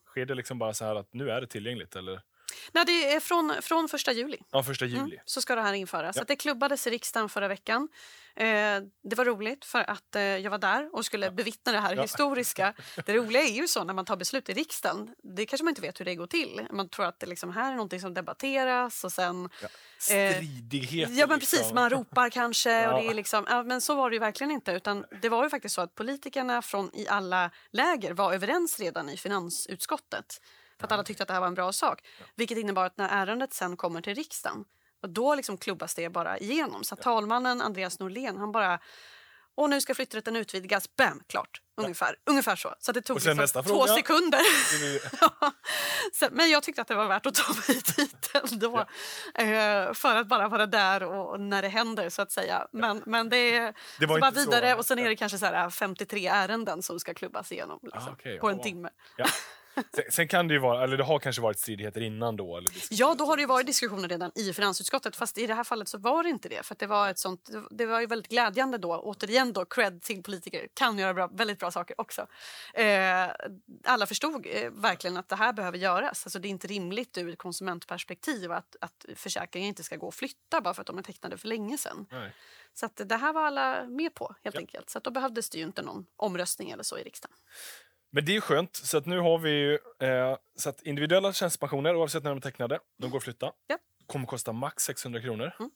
Sker 0.08 0.26
det 0.26 0.36
liksom 0.36 0.60
bara 0.60 0.74
så 0.74 0.86
här 0.86 0.96
att 0.96 1.14
nu 1.14 1.30
är 1.30 1.42
det 1.42 1.48
tillgängligt, 1.48 1.96
eller? 1.96 2.22
Nej, 2.72 2.86
det 2.86 3.14
är 3.14 3.20
från, 3.20 3.56
från 3.62 3.90
första 3.90 4.12
juli. 4.12 4.38
Ja, 4.52 4.64
första 4.64 4.86
juli. 4.86 5.00
Mm, 5.00 5.20
så 5.26 5.42
ska 5.42 5.56
det 5.56 5.62
här 5.62 5.74
införas. 5.74 6.16
Ja. 6.16 6.24
Det 6.28 6.36
klubbades 6.36 6.88
i 6.88 6.90
riksdagen 6.90 7.30
förra 7.30 7.48
veckan. 7.48 7.88
Eh, 8.36 8.46
det 9.04 9.16
var 9.18 9.26
roligt 9.26 9.66
för 9.66 9.90
att 9.90 10.16
eh, 10.16 10.22
jag 10.22 10.52
var 10.52 10.58
där 10.58 10.96
och 10.96 11.06
skulle 11.06 11.32
bevittna 11.32 11.72
det 11.72 11.80
här 11.80 11.96
Ja. 11.96 12.02
historiska. 12.02 12.74
Det 13.06 13.14
roliga 13.14 13.42
är 13.42 13.52
ju 13.52 13.68
så 13.68 13.84
när 13.84 13.94
man 13.94 14.06
tar 14.06 14.16
beslut 14.16 14.50
i 14.50 14.54
riksdagen, 14.54 15.10
det 15.36 15.46
kanske 15.46 15.64
man 15.64 15.72
inte 15.72 15.82
vet 15.82 16.00
hur 16.00 16.06
det 16.06 16.16
går 16.16 16.28
till. 16.28 16.68
Man 16.72 16.90
tror 16.90 17.06
att 17.06 17.20
det 17.20 17.26
liksom 17.26 17.52
här 17.52 17.72
är 17.72 17.76
någonting 17.76 18.02
som 18.02 18.14
debatteras 18.14 19.04
och 19.04 19.12
sen... 19.12 19.50
Ja. 19.62 19.68
Eh, 20.16 20.34
Stridigheter. 20.36 21.14
Ja 21.14 21.28
men 21.28 21.40
precis, 21.40 21.60
liksom. 21.60 21.76
man 21.76 21.90
ropar 21.90 22.30
kanske. 22.30 22.72
Ja. 22.72 22.94
Och 22.94 23.02
det 23.04 23.08
är 23.10 23.14
liksom, 23.14 23.46
ja, 23.50 23.64
men 23.64 23.82
så 23.82 23.96
var 23.96 24.10
det 24.10 24.16
ju 24.16 24.20
verkligen 24.20 24.52
inte. 24.52 24.72
Utan 24.72 25.06
det 25.22 25.30
var 25.30 25.44
ju 25.44 25.50
faktiskt 25.50 25.76
så 25.76 25.82
att 25.82 25.96
politikerna 25.96 26.62
från 26.62 26.90
i 26.94 27.08
alla 27.08 27.52
läger 27.72 28.14
var 28.14 28.34
överens 28.34 28.80
redan 28.80 29.10
i 29.10 29.18
finansutskottet. 29.18 30.42
För 30.80 30.86
att 30.88 30.92
alla 30.92 31.04
tyckte 31.04 31.24
att 31.24 31.28
det 31.28 31.34
här 31.34 31.42
var 31.42 31.48
en 31.48 31.54
bra 31.56 31.72
sak. 31.74 32.00
Vilket 32.36 32.58
innebar 32.58 32.86
att 32.86 32.98
när 32.98 33.10
ärendet 33.10 33.54
sen 33.54 33.78
kommer 33.78 34.02
till 34.02 34.16
riksdagen 34.16 34.66
och 35.04 35.10
då 35.10 35.36
liksom 35.36 35.58
klubbas 35.58 35.96
det 35.96 36.10
bara 36.10 36.38
igenom. 36.38 36.84
Så 36.84 36.96
talmannen 36.96 37.62
Andreas 37.62 38.00
Norlén 38.00 38.38
han 38.38 38.52
bara 38.52 38.80
och 39.58 39.70
nu 39.70 39.82
ska 39.82 39.96
flytträtten 39.96 40.36
utvidgas. 40.36 40.96
Bam, 40.96 41.24
klart. 41.30 41.62
Ungefär, 41.78 42.16
ungefär 42.26 42.56
så. 42.56 42.76
Så 42.80 42.92
det 42.92 43.02
tog 43.02 43.26
liksom 43.26 43.64
två 43.64 43.88
sekunder. 43.88 44.40
Ja. 45.22 45.52
Så, 46.14 46.28
men 46.32 46.50
jag 46.50 46.64
tyckte 46.64 46.82
att 46.82 46.88
det 46.88 46.96
var 46.96 47.08
värt 47.08 47.26
att 47.26 47.36
ta 47.36 47.54
mig 47.54 47.82
dit 47.98 48.32
ändå. 48.52 48.80
Eh, 49.36 49.94
för 49.94 50.16
att 50.16 50.28
bara 50.28 50.48
vara 50.48 50.66
där 50.66 51.04
och, 51.04 51.40
när 51.42 51.62
det 51.62 51.68
händer 51.68 52.10
så 52.10 52.22
att 52.22 52.32
säga. 52.32 52.68
Men, 52.72 53.04
men 53.06 53.30
det 53.30 53.74
Det 54.00 54.06
var 54.06 54.20
bara 54.20 54.28
inte 54.28 54.42
så- 54.42 54.50
vidare 54.50 54.76
och 54.76 54.86
sen 54.86 55.00
är 55.00 55.10
det 55.10 55.16
kanske 55.16 55.38
så 55.38 55.46
här 55.46 55.70
53 55.70 56.28
ärenden 56.28 56.82
som 56.84 57.00
ska 57.00 57.14
klubbas 57.14 57.52
igenom 57.52 57.80
liksom, 57.84 58.04
Ah, 58.08 58.12
okej. 58.12 58.40
på 58.40 58.50
en 58.50 58.58
Ja. 58.58 58.64
timme. 58.64 58.90
Sen, 59.76 60.04
sen 60.12 60.28
kan 60.28 60.48
det 60.48 60.54
ju 60.54 60.60
vara, 60.60 60.84
eller 60.84 60.98
det 60.98 61.04
har 61.04 61.20
kanske 61.20 61.42
varit 61.42 61.60
stridigheter 61.60 62.02
innan 62.02 62.36
då? 62.36 62.58
Eller 62.58 62.72
Ja, 62.90 63.16
då 63.16 63.26
har 63.26 63.36
det 63.38 63.42
ju 63.42 63.48
varit 63.48 63.68
diskussioner 63.68 64.10
redan 64.10 64.32
i 64.36 64.54
finansutskottet. 64.54 65.16
Fast 65.16 65.38
i 65.38 65.48
det 65.48 65.54
här 65.54 65.64
fallet 65.64 65.88
så 65.88 65.98
var 65.98 66.24
det 66.24 66.30
inte 66.30 66.50
det. 66.50 66.66
För 66.66 66.76
det, 66.80 66.88
var 66.88 67.10
ett 67.10 67.20
sånt, 67.20 67.50
det 67.72 67.86
var 67.86 68.00
ju 68.00 68.06
väldigt 68.08 68.32
glädjande 68.32 68.78
då. 68.78 69.00
Återigen 69.00 69.54
då, 69.54 69.66
cred 69.66 70.02
till 70.02 70.24
politiker. 70.24 70.68
Kan 70.74 70.98
göra 71.00 71.14
bra, 71.14 71.28
väldigt 71.28 71.60
bra 71.60 71.72
saker 71.72 72.02
också. 72.02 72.28
Eh, 72.74 73.30
alla 73.84 74.06
förstod 74.06 74.46
eh, 74.50 74.72
verkligen 74.72 75.18
att 75.18 75.30
det 75.30 75.36
här 75.36 75.54
behöver 75.54 75.78
göras. 75.78 76.26
Alltså, 76.26 76.40
det 76.40 76.48
är 76.48 76.50
inte 76.50 76.68
rimligt 76.68 77.18
ur 77.18 77.30
ett 77.34 77.38
konsumentperspektiv 77.40 78.52
att, 78.52 78.76
att 78.82 79.06
försäkringen 79.16 79.68
inte 79.70 79.84
ska 79.84 79.96
gå 79.96 80.08
att 80.08 80.16
flytta 80.16 80.62
bara 80.62 80.74
för 80.74 80.82
att 80.82 80.88
de 80.88 80.98
är 80.98 81.04
tecknade 81.04 81.38
för 81.38 81.48
länge 81.48 81.78
sedan. 81.78 82.06
Nej. 82.12 82.32
Så 82.74 82.86
att 82.86 83.02
det 83.06 83.16
här 83.18 83.34
var 83.34 83.42
alla 83.46 83.84
med 83.86 84.14
på 84.14 84.36
helt 84.44 84.56
Ja. 84.56 84.60
enkelt. 84.60 84.90
Så 84.90 84.98
att 84.98 85.04
då 85.04 85.12
behövdes 85.12 85.50
det 85.50 85.58
ju 85.58 85.64
inte 85.64 85.82
någon 85.82 86.06
omröstning 86.16 86.70
eller 86.72 86.84
så 86.84 86.98
i 86.98 87.04
riksdagen. 87.04 87.38
Men 88.16 88.26
det 88.26 88.32
är 88.32 88.34
ju 88.34 88.42
skönt, 88.42 88.76
så 88.76 88.98
att 88.98 89.06
nu 89.06 89.20
har 89.20 89.38
vi 89.38 89.50
ju 89.52 89.74
eh, 89.74 90.38
så 90.56 90.70
att 90.70 90.82
individuella 90.82 91.34
tjänstepensioner, 91.34 91.96
oavsett 91.96 92.24
när 92.24 92.32
de 92.32 92.38
är 92.38 92.42
tecknade, 92.42 92.80
de 92.98 93.10
går 93.12 93.18
att 93.18 93.24
flytta. 93.24 93.52
Ja. 93.68 93.78
kommer 94.08 94.26
kosta 94.26 94.52
max 94.54 94.84
600 94.84 95.22
kronor. 95.22 95.52
Mm. 95.60 95.72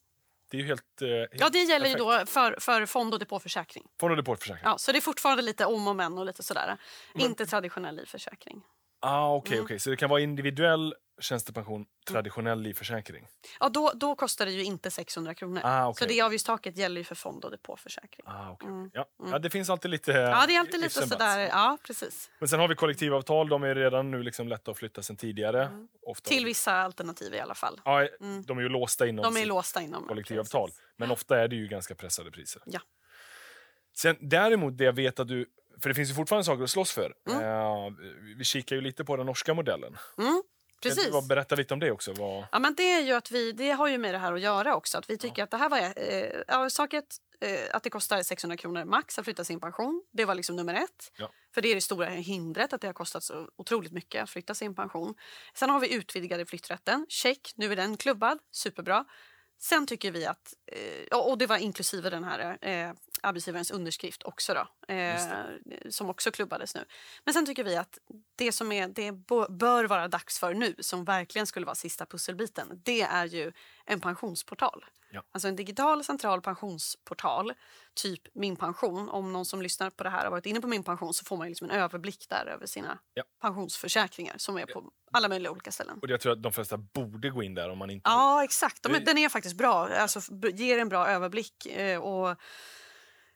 Det 0.52 0.58
är 0.58 0.62
ju 0.62 0.68
helt... 0.68 1.02
Eh, 1.02 1.08
helt 1.08 1.30
Ja, 1.34 1.50
det 1.50 1.60
gäller 1.64 1.88
ju 1.88 1.94
perfekt. 1.96 2.26
då 2.28 2.32
för, 2.32 2.56
för 2.60 2.86
fond 2.86 3.14
och 3.14 3.20
depåförsäkring. 3.20 3.84
Fond 4.00 4.12
och 4.12 4.18
depåförsäkring. 4.18 4.62
Ja, 4.64 4.78
så 4.78 4.92
det 4.92 4.98
är 4.98 5.02
fortfarande 5.02 5.44
lite 5.44 5.66
om 5.66 5.88
och 5.88 5.96
men 5.96 6.18
och 6.18 6.26
lite 6.26 6.44
sådär. 6.44 6.78
Inte 7.16 7.46
traditionell 7.46 7.96
livförsäkring. 7.96 8.62
Ah, 9.00 9.36
okej, 9.36 9.54
Mm. 9.54 9.66
okej. 9.66 9.80
Så 9.80 9.90
det 9.90 9.96
kan 9.98 10.10
vara 10.10 10.22
individuell 10.22 10.96
tjänstepension, 11.20 11.86
traditionell 12.08 12.62
livförsäkring. 12.62 13.28
Ja, 13.60 13.70
då, 13.70 13.92
då 13.96 14.16
kostar 14.16 14.46
det 14.46 14.52
ju 14.52 14.64
inte 14.64 14.92
600 14.92 15.34
kronor. 15.34 15.62
Ah, 15.64 15.88
okej. 15.88 16.08
Så 16.08 16.14
det 16.14 16.22
avgiftstaket 16.22 16.78
gäller 16.78 16.98
ju 17.02 17.04
för 17.06 17.16
fond 17.16 17.46
och 17.46 17.52
depåförsäkring. 17.52 18.26
Ah, 18.28 18.52
okej. 18.52 18.70
Mm. 18.70 18.92
Ja. 18.94 19.06
ja, 19.32 19.40
det 19.40 19.50
finns 19.50 19.70
alltid 19.70 19.92
lite... 19.92 20.12
Ja, 20.12 20.46
det 20.48 20.56
är 20.56 20.60
alltid 20.60 20.80
lite 20.80 21.08
sådär. 21.08 21.40
Ja, 21.40 21.78
precis. 21.84 22.30
Men 22.40 22.50
sen 22.50 22.60
har 22.60 22.68
vi 22.68 22.76
kollektivavtal, 22.76 23.50
de 23.50 23.64
är 23.64 23.76
redan 23.76 24.12
nu 24.12 24.24
liksom 24.24 24.48
lätta 24.48 24.72
att 24.72 24.78
flytta 24.78 25.02
sen 25.02 25.18
tidigare. 25.18 25.70
Ofta. 26.02 26.30
Mm. 26.30 26.38
Till 26.38 26.46
vissa 26.46 26.74
alternativ 26.74 27.34
i 27.34 27.40
alla 27.40 27.56
fall. 27.56 27.82
Ja, 27.86 28.08
de 28.46 28.58
är 28.58 28.62
ju 28.62 28.70
låsta 28.70 29.08
inom 29.08 29.34
De 29.34 29.42
är 29.42 29.46
låsta 29.46 29.82
inom 29.82 30.08
kollektivavtal. 30.08 30.70
precis. 30.70 30.84
Men 30.98 31.12
ofta 31.12 31.40
är 31.40 31.48
det 31.48 31.56
ju 31.56 31.68
ganska 31.68 31.96
pressade 31.96 32.32
priser. 32.32 32.62
Ja. 32.66 32.80
Sen, 33.98 34.18
däremot, 34.22 34.78
det 34.78 34.84
jag 34.84 34.94
vet 34.94 35.20
att 35.20 35.28
du... 35.28 35.46
För 35.82 35.90
det 35.90 35.96
finns 35.96 36.10
ju 36.10 36.14
fortfarande 36.14 36.44
saker 36.44 36.64
att 36.64 36.70
slåss 36.70 36.92
för. 36.92 37.14
Mm. 37.30 37.44
Eh, 37.44 37.94
vi 38.38 38.44
kikar 38.44 38.76
ju 38.76 38.82
lite 38.82 39.06
på 39.06 39.16
den 39.18 39.26
norska 39.26 39.54
modellen. 39.54 39.98
Mm, 40.18 40.44
Kan 40.80 40.90
precis. 40.90 41.06
du 41.06 41.12
bara 41.12 41.22
berätta 41.22 41.56
lite 41.56 41.74
om 41.74 41.80
det 41.80 41.92
också? 41.92 42.14
Vad... 42.14 42.46
Ja, 42.52 42.60
men 42.60 42.76
det, 42.76 42.92
är 42.92 43.02
ju 43.02 43.14
att 43.14 43.32
vi, 43.32 43.52
det 43.52 43.72
har 43.72 43.88
ju 43.88 43.98
med 43.98 44.14
det 44.14 44.18
här 44.18 44.34
att 44.34 44.42
göra 44.42 44.76
också. 44.76 44.98
Att 44.98 45.10
vi 45.10 45.18
tycker 45.18 45.44
att 45.44 45.52
det 45.52 45.58
här 45.58 45.70
var 45.70 45.80
eh, 45.80 46.42
ja, 46.48 46.70
saket, 46.70 47.18
eh, 47.42 47.76
att 47.76 47.84
det 47.84 47.90
kostar 47.90 48.24
600 48.24 48.58
kronor 48.58 48.86
max 48.86 49.20
att 49.20 49.26
flytta 49.26 49.44
sin 49.44 49.60
pension. 49.60 50.04
Det 50.12 50.26
var 50.26 50.36
liksom 50.36 50.56
nummer 50.56 50.74
ett. 50.74 51.12
Ja. 51.18 51.32
För 51.54 51.62
det 51.62 51.70
är 51.70 51.76
det 51.76 51.82
stora 51.82 52.06
hindret, 52.06 52.74
att 52.74 52.82
det 52.82 52.88
har 52.88 52.94
kostat 52.94 53.24
så 53.24 53.50
otroligt 53.56 53.92
mycket 53.92 54.24
att 54.24 54.30
flytta 54.30 54.56
sin 54.56 54.76
pension. 54.76 55.16
Sen 55.54 55.70
har 55.70 55.80
vi 55.80 55.94
utvidgade 55.94 56.46
flytträtten. 56.46 57.06
Check, 57.10 57.54
nu 57.56 57.72
är 57.72 57.76
den 57.76 57.98
klubbad. 57.98 58.40
Superbra. 58.52 59.06
Sen 59.62 59.88
tycker 59.88 60.12
vi 60.12 60.26
att, 60.26 60.54
eh, 60.72 61.04
ja, 61.12 61.22
och 61.22 61.38
det 61.38 61.48
var 61.48 61.58
inklusive 61.58 62.10
den 62.10 62.24
här 62.24 62.58
eh, 62.62 62.94
arbetsgivarens 63.22 63.72
underskrift 63.72 64.24
också 64.24 64.54
då, 64.54 64.68
eh, 64.90 65.90
som 65.90 66.10
också 66.10 66.32
klubbades 66.32 66.76
nu. 66.76 66.86
Men 67.26 67.34
sen 67.34 67.46
tycker 67.46 67.64
vi 67.64 67.76
att 67.76 67.98
det 68.36 68.52
som 68.52 68.72
är, 68.72 68.88
det 68.88 69.12
bör 69.50 69.88
vara 69.88 70.08
dags 70.08 70.40
för 70.40 70.54
nu, 70.54 70.76
som 70.80 71.06
verkligen 71.06 71.48
skulle 71.48 71.66
vara 71.66 71.76
sista 71.76 72.06
pusselbiten, 72.06 72.82
det 72.84 73.02
är 73.02 73.26
ju 73.26 73.52
en 73.86 74.00
pensionsportal. 74.02 74.86
Ja. 75.12 75.24
Alltså 75.32 75.48
en 75.48 75.56
digital 75.56 76.04
central 76.04 76.42
pensionsportal, 76.42 77.54
typ 77.94 78.22
Min 78.34 78.56
pension. 78.56 79.10
Om 79.10 79.34
någon 79.34 79.46
som 79.46 79.62
lyssnar 79.62 79.90
på 79.90 80.04
det 80.04 80.10
här 80.10 80.24
har 80.24 80.32
varit 80.32 80.46
inne 80.46 80.62
på 80.62 80.68
Min 80.68 80.84
pension 80.84 81.14
så 81.14 81.26
får 81.26 81.38
man 81.38 81.48
liksom 81.48 81.70
en 81.70 81.76
överblick 81.76 82.30
där 82.30 82.46
över 82.46 82.66
sina 82.66 83.00
Ja. 83.14 83.24
pensionsförsäkringar 83.42 84.36
som 84.38 84.58
är 84.58 84.66
på 84.66 84.92
alla 85.12 85.28
möjliga 85.28 85.52
olika 85.52 85.72
ställen. 85.72 86.00
Och 86.02 86.10
jag 86.10 86.22
tror 86.22 86.32
att 86.34 86.44
de 86.44 86.52
flesta 86.52 86.78
borde 86.78 87.30
gå 87.30 87.44
in 87.44 87.56
där 87.56 87.70
om 87.70 87.78
man 87.78 87.90
inte... 87.90 88.10
Ja, 88.10 88.44
exakt. 88.44 88.84
De, 88.84 89.00
den 89.00 89.18
är 89.18 89.30
faktiskt 89.30 89.58
bra. 89.58 89.88
Alltså, 89.88 90.20
ger 90.54 90.80
en 90.80 90.90
bra 90.90 91.08
överblick. 91.08 91.66
Eh, 91.66 92.00
och 92.00 92.36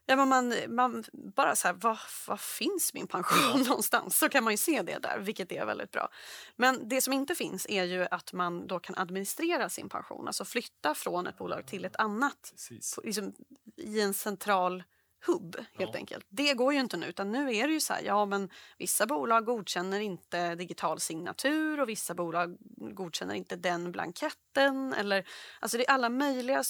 ja, 0.05 0.15
men 0.15 0.27
man, 0.29 0.53
man 0.75 1.03
bara 1.35 1.55
så 1.55 1.67
här, 1.67 1.75
var, 1.75 1.99
var 2.27 2.37
finns 2.37 2.93
min 2.93 3.07
pension 3.07 3.61
någonstans? 3.67 4.17
Så 4.19 4.29
kan 4.29 4.43
man 4.43 4.53
ju 4.53 4.57
se 4.57 4.81
det 4.81 4.97
där, 4.99 5.19
vilket 5.19 5.51
är 5.51 5.65
väldigt 5.65 5.91
bra. 5.91 6.09
Men 6.55 6.89
det 6.89 7.01
som 7.01 7.13
inte 7.13 7.35
finns 7.35 7.65
är 7.69 7.83
ju 7.83 8.07
att 8.11 8.33
man 8.33 8.67
då 8.67 8.79
kan 8.79 8.97
administrera 8.97 9.69
sin 9.69 9.89
pension. 9.89 10.27
Alltså 10.27 10.45
flytta 10.45 10.95
från 10.95 11.27
ett 11.27 11.37
bolag 11.37 11.67
till 11.67 11.85
ett 11.85 11.95
annat. 11.95 12.53
På- 12.95 13.01
Liksom, 13.03 13.33
I 13.77 14.01
en 14.01 14.13
central 14.13 14.83
hubb, 15.25 15.55
helt 15.73 15.91
Ja. 15.93 15.97
enkelt. 15.99 16.25
Det 16.29 16.53
går 16.53 16.73
ju 16.73 16.79
inte 16.79 16.97
nu, 16.97 17.05
utan 17.07 17.31
nu 17.31 17.55
är 17.55 17.67
det 17.67 17.73
ju 17.73 17.79
så 17.79 17.93
här, 17.93 18.01
ja 18.01 18.25
men 18.25 18.49
vissa 18.77 19.05
bolag 19.05 19.45
godkänner 19.45 19.99
inte 19.99 20.55
digital 20.55 20.99
signatur 20.99 21.79
och 21.79 21.89
vissa 21.89 22.13
bolag 22.13 22.57
godkänner 22.77 23.35
inte 23.35 23.55
den 23.55 23.91
blanketten. 23.91 24.93
Eller, 24.93 25.27
alltså 25.59 25.77
det 25.77 25.87
är 25.87 25.91
alla 25.93 26.09
möjliga 26.09 26.63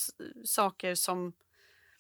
saker 0.46 0.96
som 0.96 1.34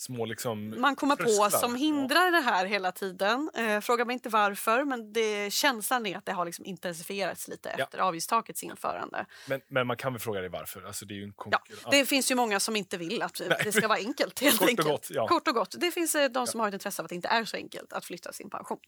Små 0.03 0.25
liksom... 0.25 0.81
man 0.81 0.95
kommer 0.95 1.15
på 1.15 1.23
trösklar. 1.23 1.49
som 1.49 1.75
hindrar 1.75 2.31
det 2.31 2.39
här 2.41 2.65
hela 2.65 2.91
tiden. 2.91 3.49
Eh, 3.53 3.79
fråga 3.79 4.05
mig 4.05 4.13
inte 4.13 4.29
varför, 4.29 4.83
men 4.83 5.13
det, 5.13 5.53
känslan 5.53 6.05
är 6.05 6.17
att 6.17 6.25
det 6.25 6.31
har 6.31 6.45
liksom 6.45 6.65
intensifierats 6.65 7.47
lite 7.47 7.75
Ja. 7.77 7.83
efter 7.83 7.99
avgiftstakets 7.99 8.63
införande. 8.63 9.25
Men, 9.47 9.61
men 9.67 9.87
man 9.87 9.97
kan 9.97 10.13
väl 10.13 10.19
fråga 10.19 10.39
dig 10.39 10.49
varför? 10.49 10.83
Alltså, 10.83 11.05
det 11.05 11.33
Ja, 11.51 11.59
det 11.91 12.05
finns 12.05 12.31
ju 12.31 12.35
många 12.35 12.59
som 12.59 12.75
inte 12.75 12.97
vill 12.97 13.21
att 13.21 13.41
det 13.63 13.71
ska 13.71 13.87
vara 13.87 13.99
enkelt. 13.99 14.39
Helt 14.39 14.57
Kort 14.57 14.63
och 14.63 14.69
enkelt. 14.69 14.87
gott, 14.87 15.07
ja. 15.09 15.27
Kort 15.27 15.47
och 15.47 15.53
gott. 15.55 15.75
Det 15.77 15.91
finns 15.91 16.15
eh, 16.15 16.29
de 16.29 16.47
som 16.47 16.59
har 16.59 16.67
ett 16.67 16.73
intresse 16.73 17.01
av 17.01 17.05
att 17.05 17.09
det 17.09 17.15
inte 17.15 17.27
är 17.27 17.45
så 17.45 17.57
enkelt 17.57 17.93
att 17.93 18.05
flytta 18.05 18.33
sin 18.33 18.49
pension. 18.49 18.79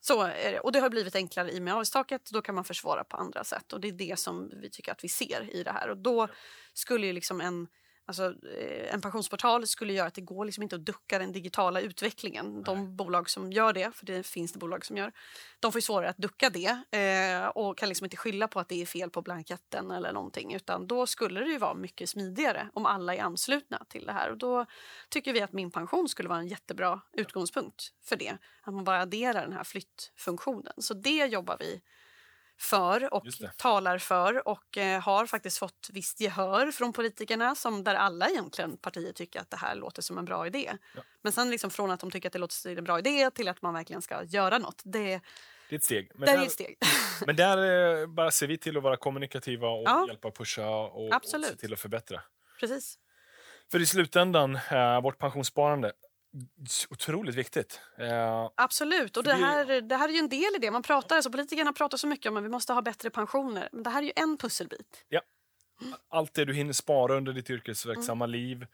Så 0.00 0.22
det. 0.26 0.60
Och 0.60 0.72
det 0.72 0.80
har 0.80 0.90
blivit 0.90 1.14
enklare 1.16 1.50
i 1.52 1.58
och 1.58 1.62
med 1.62 1.74
avgiftstaket. 1.74 2.30
Då 2.32 2.42
kan 2.42 2.54
man 2.54 2.64
försvara 2.64 3.04
på 3.04 3.16
andra 3.16 3.44
sätt. 3.44 3.72
Och 3.72 3.80
det 3.80 3.88
är 3.88 3.92
det 3.92 4.18
som 4.18 4.50
vi 4.62 4.70
tycker 4.70 4.92
att 4.92 5.04
vi 5.04 5.08
ser 5.08 5.54
i 5.56 5.62
det 5.62 5.70
här. 5.70 5.88
Och 5.90 5.96
då 5.96 6.28
skulle 6.74 7.06
ju 7.06 7.12
liksom 7.12 7.40
en 7.40 7.66
Alltså, 8.08 8.24
eh, 8.24 8.94
en 8.94 9.00
pensionsportal 9.00 9.66
skulle 9.66 9.92
göra 9.92 10.06
att 10.06 10.14
det 10.14 10.20
går 10.20 10.44
liksom 10.44 10.62
inte 10.62 10.76
att 10.76 10.84
ducka 10.84 11.18
den 11.18 11.32
digitala 11.32 11.80
utvecklingen. 11.80 12.62
De 12.62 12.96
bolag 12.96 13.30
som 13.30 13.52
gör 13.52 13.72
det, 13.72 13.96
för 13.96 14.06
det 14.06 14.26
finns 14.26 14.52
det 14.52 14.58
bolag 14.58 14.84
som 14.84 14.96
gör, 14.96 15.12
de 15.60 15.72
får 15.72 15.78
ju 15.78 15.82
svårare 15.82 16.10
att 16.10 16.18
ducka 16.18 16.50
det 16.50 16.98
eh, 16.98 17.46
och 17.46 17.78
kan 17.78 17.88
liksom 17.88 18.04
inte 18.04 18.16
skylla 18.16 18.48
på 18.48 18.60
att 18.60 18.68
det 18.68 18.82
är 18.82 18.86
fel 18.86 19.10
på 19.10 19.22
blanketten 19.22 19.90
eller 19.90 20.12
någonting. 20.12 20.54
Utan 20.54 20.86
då 20.86 21.06
skulle 21.06 21.40
det 21.40 21.50
ju 21.50 21.58
vara 21.58 21.74
mycket 21.74 22.08
smidigare 22.08 22.68
om 22.72 22.86
alla 22.86 23.14
är 23.14 23.22
anslutna 23.22 23.84
till 23.88 24.06
det 24.06 24.12
här. 24.12 24.30
Och 24.30 24.38
då 24.38 24.66
tycker 25.08 25.32
vi 25.32 25.40
att 25.40 25.52
Min 25.52 25.70
pension 25.70 26.08
skulle 26.08 26.28
vara 26.28 26.38
en 26.38 26.48
jättebra 26.48 27.00
utgångspunkt 27.12 27.92
för 28.04 28.16
det. 28.16 28.36
Att 28.62 28.74
man 28.74 28.84
bara 28.84 29.00
adderar 29.00 29.42
den 29.42 29.52
här 29.52 29.64
flyttfunktionen. 29.64 30.72
Så 30.78 30.94
det 30.94 31.26
jobbar 31.26 31.56
vi 31.60 31.80
för 32.58 33.14
och 33.14 33.24
talar 33.56 33.98
för 33.98 34.48
och 34.48 34.78
eh, 34.78 35.00
har 35.00 35.26
faktiskt 35.26 35.58
fått 35.58 35.90
visst 35.92 36.20
gehör 36.20 36.70
från 36.70 36.92
politikerna 36.92 37.54
som 37.54 37.84
där 37.84 37.94
alla 37.94 38.28
egentligen 38.28 38.76
partier 38.76 39.12
tycker 39.12 39.40
att 39.40 39.50
det 39.50 39.56
här 39.56 39.74
låter 39.74 40.02
som 40.02 40.18
en 40.18 40.24
bra 40.24 40.46
idé. 40.46 40.72
Ja. 40.94 41.02
Men 41.22 41.32
sen 41.32 41.50
liksom 41.50 41.70
från 41.70 41.90
att 41.90 42.00
de 42.00 42.10
tycker 42.10 42.28
att 42.28 42.32
det 42.32 42.38
låter 42.38 42.54
som 42.54 42.70
en 42.78 42.84
bra 42.84 42.98
idé 42.98 43.30
till 43.30 43.48
att 43.48 43.62
man 43.62 43.74
verkligen 43.74 44.02
ska 44.02 44.22
göra 44.24 44.58
något. 44.58 44.82
Det, 44.84 45.20
Det 45.68 45.74
är 45.74 45.76
ett 45.76 45.84
steg. 45.84 46.10
Men 46.14 46.26
där, 46.26 46.42
ett 46.46 46.52
steg. 46.52 46.78
men 47.26 47.36
där 47.36 47.58
eh, 48.00 48.06
bara 48.06 48.30
ser 48.30 48.46
vi 48.46 48.58
till 48.58 48.76
att 48.76 48.82
vara 48.82 48.96
kommunikativa 48.96 49.68
och 49.68 49.82
Ja. 49.86 50.04
hjälpa 50.08 50.30
pusha 50.30 50.66
och, 50.68 51.06
och 51.06 51.14
Absolut. 51.14 51.48
se 51.48 51.56
till 51.56 51.72
att 51.72 51.80
förbättra. 51.80 52.22
Precis. 52.60 52.98
För 53.70 53.80
i 53.82 53.86
slutändan, 53.86 54.54
eh, 54.70 55.00
vårt 55.02 55.18
pensionssparande, 55.18 55.92
otroligt 56.90 57.34
viktigt. 57.34 57.80
Eh, 57.98 58.50
Absolut. 58.54 59.16
Och 59.16 59.24
det 59.24 59.32
här, 59.34 59.80
det 59.80 59.96
här 59.96 60.08
är 60.08 60.12
ju 60.12 60.18
en 60.18 60.28
del 60.28 60.54
i 60.56 60.58
det. 60.60 60.70
Man 60.70 60.82
pratar, 60.82 61.16
alltså 61.16 61.30
politikerna 61.30 61.72
pratar 61.72 61.98
så 61.98 62.06
mycket 62.06 62.30
om 62.30 62.36
att 62.36 62.44
vi 62.44 62.48
måste 62.48 62.72
ha 62.72 62.82
bättre 62.82 63.10
pensioner. 63.10 63.68
Men 63.72 63.82
det 63.82 63.90
här 63.90 64.02
är 64.02 64.06
ju 64.06 64.12
en 64.16 64.36
pusselbit. 64.38 65.04
allt 66.08 66.34
det 66.34 66.44
du 66.44 66.54
hinner 66.54 66.72
spara 66.72 67.16
under 67.16 67.32
ditt 67.32 67.50
yrkesverksamma 67.50 68.24
Mm. 68.24 68.32
liv, 68.32 68.66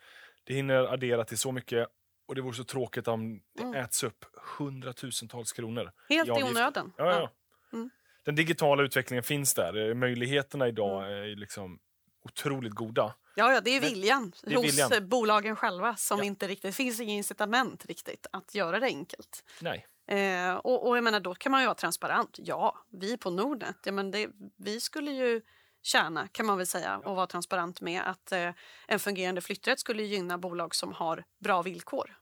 det 0.45 0.55
hinner 0.55 0.75
addera 0.93 1.25
till 1.25 1.39
så 1.39 1.53
mycket. 1.53 1.89
Och 2.29 2.35
det 2.35 2.41
vore 2.41 2.55
så 2.55 2.65
tråkigt 2.65 3.09
om 3.09 3.41
det 3.55 3.63
Mm. 3.63 3.75
äts 3.75 4.03
upp 4.05 4.25
hundratusentals 4.59 5.53
kronor. 5.53 5.93
Helt 6.09 6.29
i 6.29 6.43
onödan. 6.43 6.93
Ja, 6.97 7.05
ja. 7.07 7.21
ja. 7.21 7.31
Mm. 7.79 7.91
Den 8.25 8.35
digitala 8.35 8.83
utvecklingen 8.83 9.23
finns 9.23 9.55
där. 9.55 9.89
Eh, 9.89 9.95
Möjligheterna 9.95 10.69
idag 10.69 11.13
är 11.13 11.37
liksom 11.37 11.79
otroligt 12.25 12.73
goda. 12.73 13.15
Ja, 13.35 13.53
ja, 13.53 13.61
det 13.61 13.71
är 13.71 13.81
viljan 13.81 14.33
det 14.43 14.53
är 14.53 14.57
hos 14.57 14.65
viljan. 14.67 14.93
eh, 14.93 15.01
bolagen 15.01 15.57
själva 15.57 15.97
som 15.97 16.19
Ja. 16.19 16.25
inte 16.25 16.49
riktigt... 16.49 16.63
Det 16.63 16.73
finns 16.73 17.01
inget 17.01 17.13
incitament 17.17 17.85
riktigt 17.87 18.27
att 18.33 18.55
göra 18.55 18.81
det 18.81 18.87
enkelt. 18.87 19.45
Nej. 19.61 19.87
Eh, 20.09 20.55
och, 20.55 20.89
och 20.89 20.97
jag 20.97 21.05
menar, 21.05 21.21
då 21.21 21.35
kan 21.35 21.53
man 21.53 21.61
ju 21.61 21.67
vara 21.67 21.75
transparent. 21.75 22.37
Ja, 22.39 22.79
vi 22.91 23.17
på 23.17 23.31
Nordnet, 23.31 23.77
ja, 23.85 23.93
men 23.93 24.11
det, 24.11 24.29
vi 24.59 24.81
skulle 24.81 25.11
ju 25.11 25.41
tjäna, 25.83 26.29
kan 26.29 26.47
man 26.47 26.59
väl 26.59 26.67
säga, 26.67 26.99
och 26.99 27.17
vara 27.17 27.27
transparent 27.27 27.81
med 27.81 28.03
att 28.03 28.33
eh, 28.33 28.51
en 28.89 28.99
fungerande 28.99 29.41
flytträtt 29.41 29.81
skulle 29.81 30.03
gynna 30.03 30.39
bolag 30.39 30.75
som 30.75 30.93
har 30.93 31.25
bra 31.45 31.63
villkor. 31.63 32.19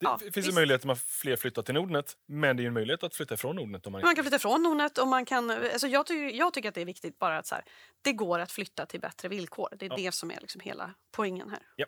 Det 0.00 0.04
Ja, 0.06 0.18
finns 0.18 0.36
visst. 0.36 0.54
möjlighet 0.54 0.86
att 0.86 1.00
fler 1.00 1.36
flyttar 1.36 1.62
till 1.62 1.74
Nordnet, 1.74 2.12
men 2.28 2.56
det 2.56 2.62
är 2.62 2.66
en 2.66 2.72
möjlighet 2.72 3.02
att 3.02 3.14
flytta 3.14 3.36
från 3.36 3.56
Nordnet. 3.56 3.86
Om 3.86 3.92
man 3.92 4.02
Man 4.02 4.14
kan 4.14 4.24
flytta 4.24 4.38
från 4.38 4.62
Nordnet 4.62 4.98
och 4.98 5.08
man 5.08 5.24
kan... 5.24 5.50
Alltså 5.50 5.86
jag, 5.86 6.06
ty, 6.06 6.14
jag 6.14 6.52
tycker 6.54 6.68
att 6.68 6.74
det 6.74 6.80
är 6.80 6.84
viktigt 6.84 7.18
bara 7.18 7.38
att 7.38 7.46
så 7.46 7.54
här, 7.54 7.64
det 8.02 8.12
går 8.12 8.38
att 8.38 8.52
flytta 8.52 8.86
till 8.86 9.00
bättre 9.00 9.28
villkor. 9.28 9.68
Det 9.78 9.86
är 9.86 9.90
Ja. 9.90 9.96
det 9.96 10.12
som 10.12 10.30
är 10.30 10.38
liksom 10.40 10.60
hela 10.60 10.94
poängen 11.16 11.50
här. 11.50 11.62
Ja. 11.76 11.86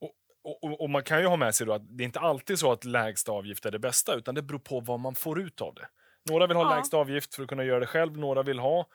Och, 0.00 0.12
och, 0.62 0.80
och- 0.80 0.90
man 0.90 1.02
kan 1.02 1.20
ju 1.20 1.26
ha 1.26 1.36
med 1.36 1.54
sig 1.54 1.70
att 1.72 1.82
det 1.98 2.02
är 2.02 2.04
inte 2.04 2.20
alltid 2.20 2.58
så 2.58 2.72
att 2.72 2.84
lägsta 2.84 3.32
avgift 3.32 3.66
är 3.66 3.70
det 3.70 3.78
bästa, 3.78 4.14
utan 4.14 4.34
det 4.34 4.42
beror 4.42 4.58
på 4.58 4.80
vad 4.80 5.00
man 5.00 5.14
får 5.14 5.40
ut 5.40 5.60
av 5.60 5.74
det. 5.74 5.88
Några 6.30 6.46
vill 6.46 6.56
ha 6.56 6.70
Ja. 6.70 6.76
lägsta 6.76 6.96
avgift 6.96 7.34
för 7.34 7.42
att 7.42 7.48
kunna 7.48 7.64
göra 7.64 7.80
det 7.80 7.86
själv. 7.86 8.18
Några 8.18 8.42
vill 8.42 8.58
ha 8.58 8.86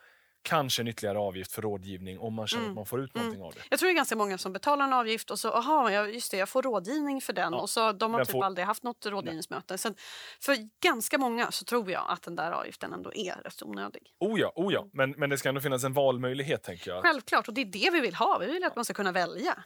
kanske 0.47 0.81
en 0.81 0.87
ytterligare 0.87 1.19
avgift 1.19 1.51
för 1.51 1.61
rådgivning 1.61 2.19
om 2.19 2.33
man 2.33 2.47
känner 2.47 2.63
Mm. 2.63 2.71
att 2.71 2.75
man 2.75 2.85
får 2.85 3.01
ut 3.01 3.15
någonting 3.15 3.41
av 3.41 3.53
det. 3.53 3.59
Jag 3.69 3.79
tror 3.79 3.87
det 3.87 3.93
är 3.93 3.95
ganska 3.95 4.15
många 4.15 4.37
som 4.37 4.53
betalar 4.53 4.85
en 4.85 4.93
avgift 4.93 5.31
och 5.31 5.39
så, 5.39 5.51
aha, 5.51 5.91
ja, 5.91 6.07
just 6.07 6.31
det, 6.31 6.37
jag 6.37 6.49
får 6.49 6.61
rådgivning 6.61 7.21
för 7.21 7.33
den. 7.33 7.53
Ja, 7.53 7.59
Och 7.59 7.69
så, 7.69 7.91
de 7.91 8.13
har 8.13 8.25
typ 8.25 8.31
får- 8.31 8.43
aldrig 8.43 8.65
haft 8.67 8.83
något 8.83 9.05
rådgivningsmöte. 9.05 9.77
Så 9.77 9.93
för 10.41 10.57
ganska 10.83 11.17
många 11.17 11.51
så 11.51 11.65
tror 11.65 11.91
jag 11.91 12.03
att 12.09 12.21
den 12.23 12.35
där 12.35 12.51
avgiften 12.51 12.93
ändå 12.93 13.13
är 13.13 13.35
rätt 13.35 13.63
onödig. 13.63 14.01
Oh 14.19 14.39
ja, 14.39 14.51
oh 14.55 14.73
ja. 14.73 14.85
Men, 14.93 15.11
men 15.11 15.29
det 15.29 15.37
ska 15.37 15.49
ändå 15.49 15.61
finnas 15.61 15.83
en 15.83 15.93
valmöjlighet 15.93 16.63
tänker 16.63 16.91
jag. 16.91 17.01
Självklart, 17.03 17.47
och 17.47 17.53
det 17.53 17.61
är 17.61 17.65
det 17.65 17.89
vi 17.93 17.99
vill 17.99 18.15
ha. 18.15 18.37
Vi 18.37 18.45
vill 18.45 18.63
att 18.63 18.75
man 18.75 18.85
ska 18.85 18.93
kunna 18.93 19.11
välja. 19.11 19.63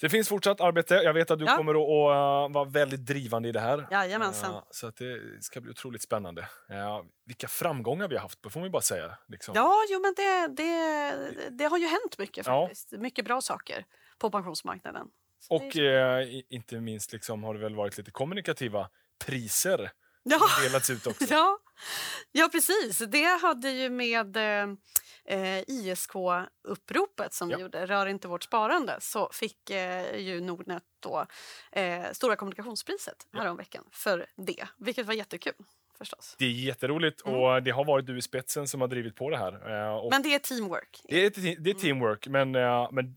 Det 0.00 0.08
finns 0.08 0.28
fortsatt 0.28 0.60
arbete. 0.60 0.94
Jag 0.94 1.14
vet 1.14 1.30
att 1.30 1.38
du 1.38 1.44
Ja. 1.44 1.56
kommer 1.56 1.72
att, 1.74 2.48
uh, 2.48 2.54
vara 2.54 2.64
väldigt 2.64 3.06
drivande 3.06 3.48
i 3.48 3.52
det 3.52 3.60
här. 3.60 3.86
Jajamensan. 3.90 4.54
Uh, 4.54 4.62
så 4.70 4.86
att 4.86 4.96
det 4.96 5.20
ska 5.44 5.60
bli 5.60 5.70
otroligt 5.70 6.02
spännande. 6.02 6.42
Uh, 6.42 7.02
vilka 7.26 7.48
framgångar 7.48 8.08
vi 8.08 8.14
har 8.14 8.22
haft, 8.22 8.52
får 8.52 8.60
man 8.60 8.70
bara 8.70 8.82
säga. 8.82 9.18
Liksom. 9.28 9.52
Ja, 9.56 9.74
jo, 9.90 10.00
men 10.00 10.14
det, 10.16 10.46
det, 10.62 11.50
det 11.50 11.64
har 11.64 11.78
ju 11.78 11.86
hänt 11.86 12.18
mycket 12.18 12.46
Ja. 12.46 12.66
faktiskt. 12.66 12.92
Mycket 12.92 13.24
bra 13.24 13.40
saker 13.40 13.84
på 14.18 14.30
pensionsmarknaden. 14.30 15.06
Så 15.40 15.54
Och 15.54 15.76
är- 15.76 16.20
eh, 16.20 16.42
inte 16.50 16.80
minst 16.80 17.12
liksom, 17.12 17.42
har 17.44 17.54
det 17.54 17.60
väl 17.60 17.74
varit 17.74 17.98
lite 17.98 18.10
kommunikativa 18.10 18.88
priser 19.26 19.90
ja. 20.22 20.40
delats 20.62 20.90
ut 20.90 21.06
också. 21.06 21.24
Ja, 21.30 21.58
ja, 22.32 22.48
precis. 22.52 22.98
Det 22.98 23.24
hade 23.42 23.70
ju 23.70 23.90
med 23.90 24.36
eh, 25.28 25.56
eh, 25.58 25.64
ISK-uppropet 25.68 27.32
som 27.32 27.50
Ja. 27.50 27.56
vi 27.56 27.62
gjorde, 27.62 27.86
Rör 27.86 28.06
inte 28.06 28.28
vårt 28.28 28.42
sparande, 28.42 28.96
så 29.00 29.30
fick 29.32 29.70
eh, 29.70 30.16
ju 30.16 30.40
Nordnet 30.40 30.82
då 31.00 31.26
eh, 31.72 32.04
Stora 32.12 32.36
kommunikationspriset 32.36 33.26
Ja. 33.30 33.38
häromveckan 33.40 33.84
för 33.92 34.26
det, 34.36 34.68
vilket 34.78 35.06
var 35.06 35.14
jättekul 35.14 35.54
förstås. 35.98 36.36
Det 36.38 36.44
är 36.44 36.50
jätteroligt 36.50 37.20
och 37.20 37.62
det 37.62 37.70
har 37.70 37.84
varit 37.84 38.06
du 38.06 38.18
i 38.18 38.22
spetsen 38.22 38.68
som 38.68 38.80
har 38.80 38.88
drivit 38.88 39.16
på 39.16 39.30
det 39.30 39.36
här. 39.38 39.52
Eh, 39.52 40.08
Men 40.10 40.22
det 40.22 40.34
är 40.34 40.38
teamwork. 40.38 41.00
det, 41.08 41.26
är, 41.26 41.60
det 41.60 41.70
är 41.70 41.74
teamwork, 41.74 42.26
men, 42.28 42.54
eh, 42.54 42.88
men 42.92 43.16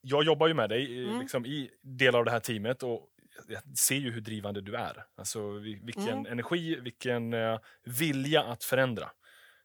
jag 0.00 0.24
jobbar 0.24 0.46
ju 0.48 0.54
med 0.54 0.68
dig 0.70 0.90
i- 0.92 1.04
Mm. 1.04 1.20
liksom, 1.20 1.46
i 1.46 1.70
delar 1.82 2.18
av 2.18 2.24
det 2.24 2.30
här 2.30 2.40
teamet 2.40 2.82
och 2.82 3.06
jag 3.48 3.78
ser 3.78 3.94
ju 3.96 4.10
hur 4.12 4.20
drivande 4.20 4.60
du 4.60 4.74
är. 4.76 5.04
Alltså 5.16 5.50
vi- 5.50 5.80
vilken 5.84 6.08
Mm. 6.08 6.26
energi, 6.32 6.80
vilken 6.80 7.32
eh, 7.32 7.58
vilja 7.84 8.42
att 8.42 8.64
förändra. 8.64 9.10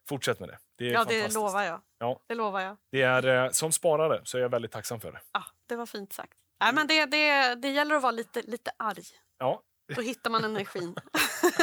Fortsätt 0.09 0.39
med 0.39 0.49
det. 0.49 0.57
Det 0.77 0.85
Ja, 0.85 1.03
det 1.03 1.33
lovar 1.33 1.63
jag. 1.63 1.81
Ja. 1.99 2.19
Det 2.27 2.35
lovar 2.35 2.61
jag. 2.61 2.77
Det 2.91 3.01
är, 3.01 3.27
eh, 3.45 3.51
som 3.51 3.71
sparare 3.71 4.21
så 4.23 4.37
är 4.37 4.41
jag 4.41 4.49
väldigt 4.49 4.71
tacksam 4.71 4.99
för 4.99 5.11
det. 5.11 5.19
Ja, 5.33 5.43
det 5.69 5.75
var 5.75 5.85
fint 5.85 6.13
sagt. 6.13 6.33
Nej, 6.59 6.73
men 6.73 6.87
det, 6.87 7.05
det, 7.05 7.55
det 7.55 7.69
gäller 7.69 7.95
att 7.95 8.01
vara 8.01 8.11
lite, 8.11 8.41
lite 8.41 8.71
arg. 8.79 9.03
Ja, 9.39 9.61
Då 9.95 10.01
hittar 10.01 10.29
man 10.29 10.43
energin. 10.43 10.95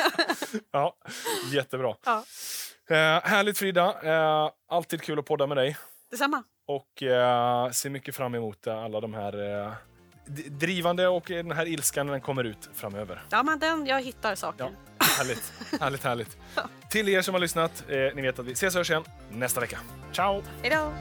ja 0.71 0.97
jättebra. 1.53 1.97
Ja. 2.05 2.25
Eh, 2.91 3.23
härligt 3.25 3.59
Frida, 3.59 4.03
eh, 4.03 4.51
alltid 4.69 5.03
kul 5.03 5.19
att 5.19 5.25
podda 5.27 5.47
med 5.47 5.57
dig. 5.57 5.77
Detsamma. 6.11 6.43
Och 6.67 7.03
eh, 7.03 7.71
ser 7.71 7.91
mycket 7.91 8.17
fram 8.17 8.35
emot 8.35 8.67
eh, 8.67 8.85
alla 8.85 9.01
de 9.01 9.15
här 9.15 9.65
eh, 9.65 9.73
drivande 10.51 11.09
och 11.09 11.25
den 11.27 11.53
här 11.53 11.67
ilskan 11.67 12.07
när 12.07 12.13
den 12.13 12.21
kommer 12.21 12.45
ut 12.45 12.71
framöver. 12.75 13.23
Ja, 13.31 13.43
men 13.43 13.59
den, 13.59 13.87
jag 13.87 14.03
hittar 14.03 14.35
saker. 14.35 14.65
Ja, 14.65 14.71
härligt, 15.23 15.53
härligt, 15.81 16.05
härligt. 16.05 16.37
Till 16.91 17.09
er 17.09 17.23
som 17.23 17.35
har 17.35 17.41
lyssnat, 17.41 17.85
eh, 17.89 17.97
ni 18.15 18.23
vet 18.23 18.39
att 18.39 18.47
vi 18.47 18.53
ses 18.53 18.75
och 18.75 18.79
hörs 18.79 18.91
igen 18.91 19.05
nästa 19.31 19.61
vecka. 19.61 19.79
Ciao! 20.13 20.43
Hej 20.63 20.71
då! 20.71 20.93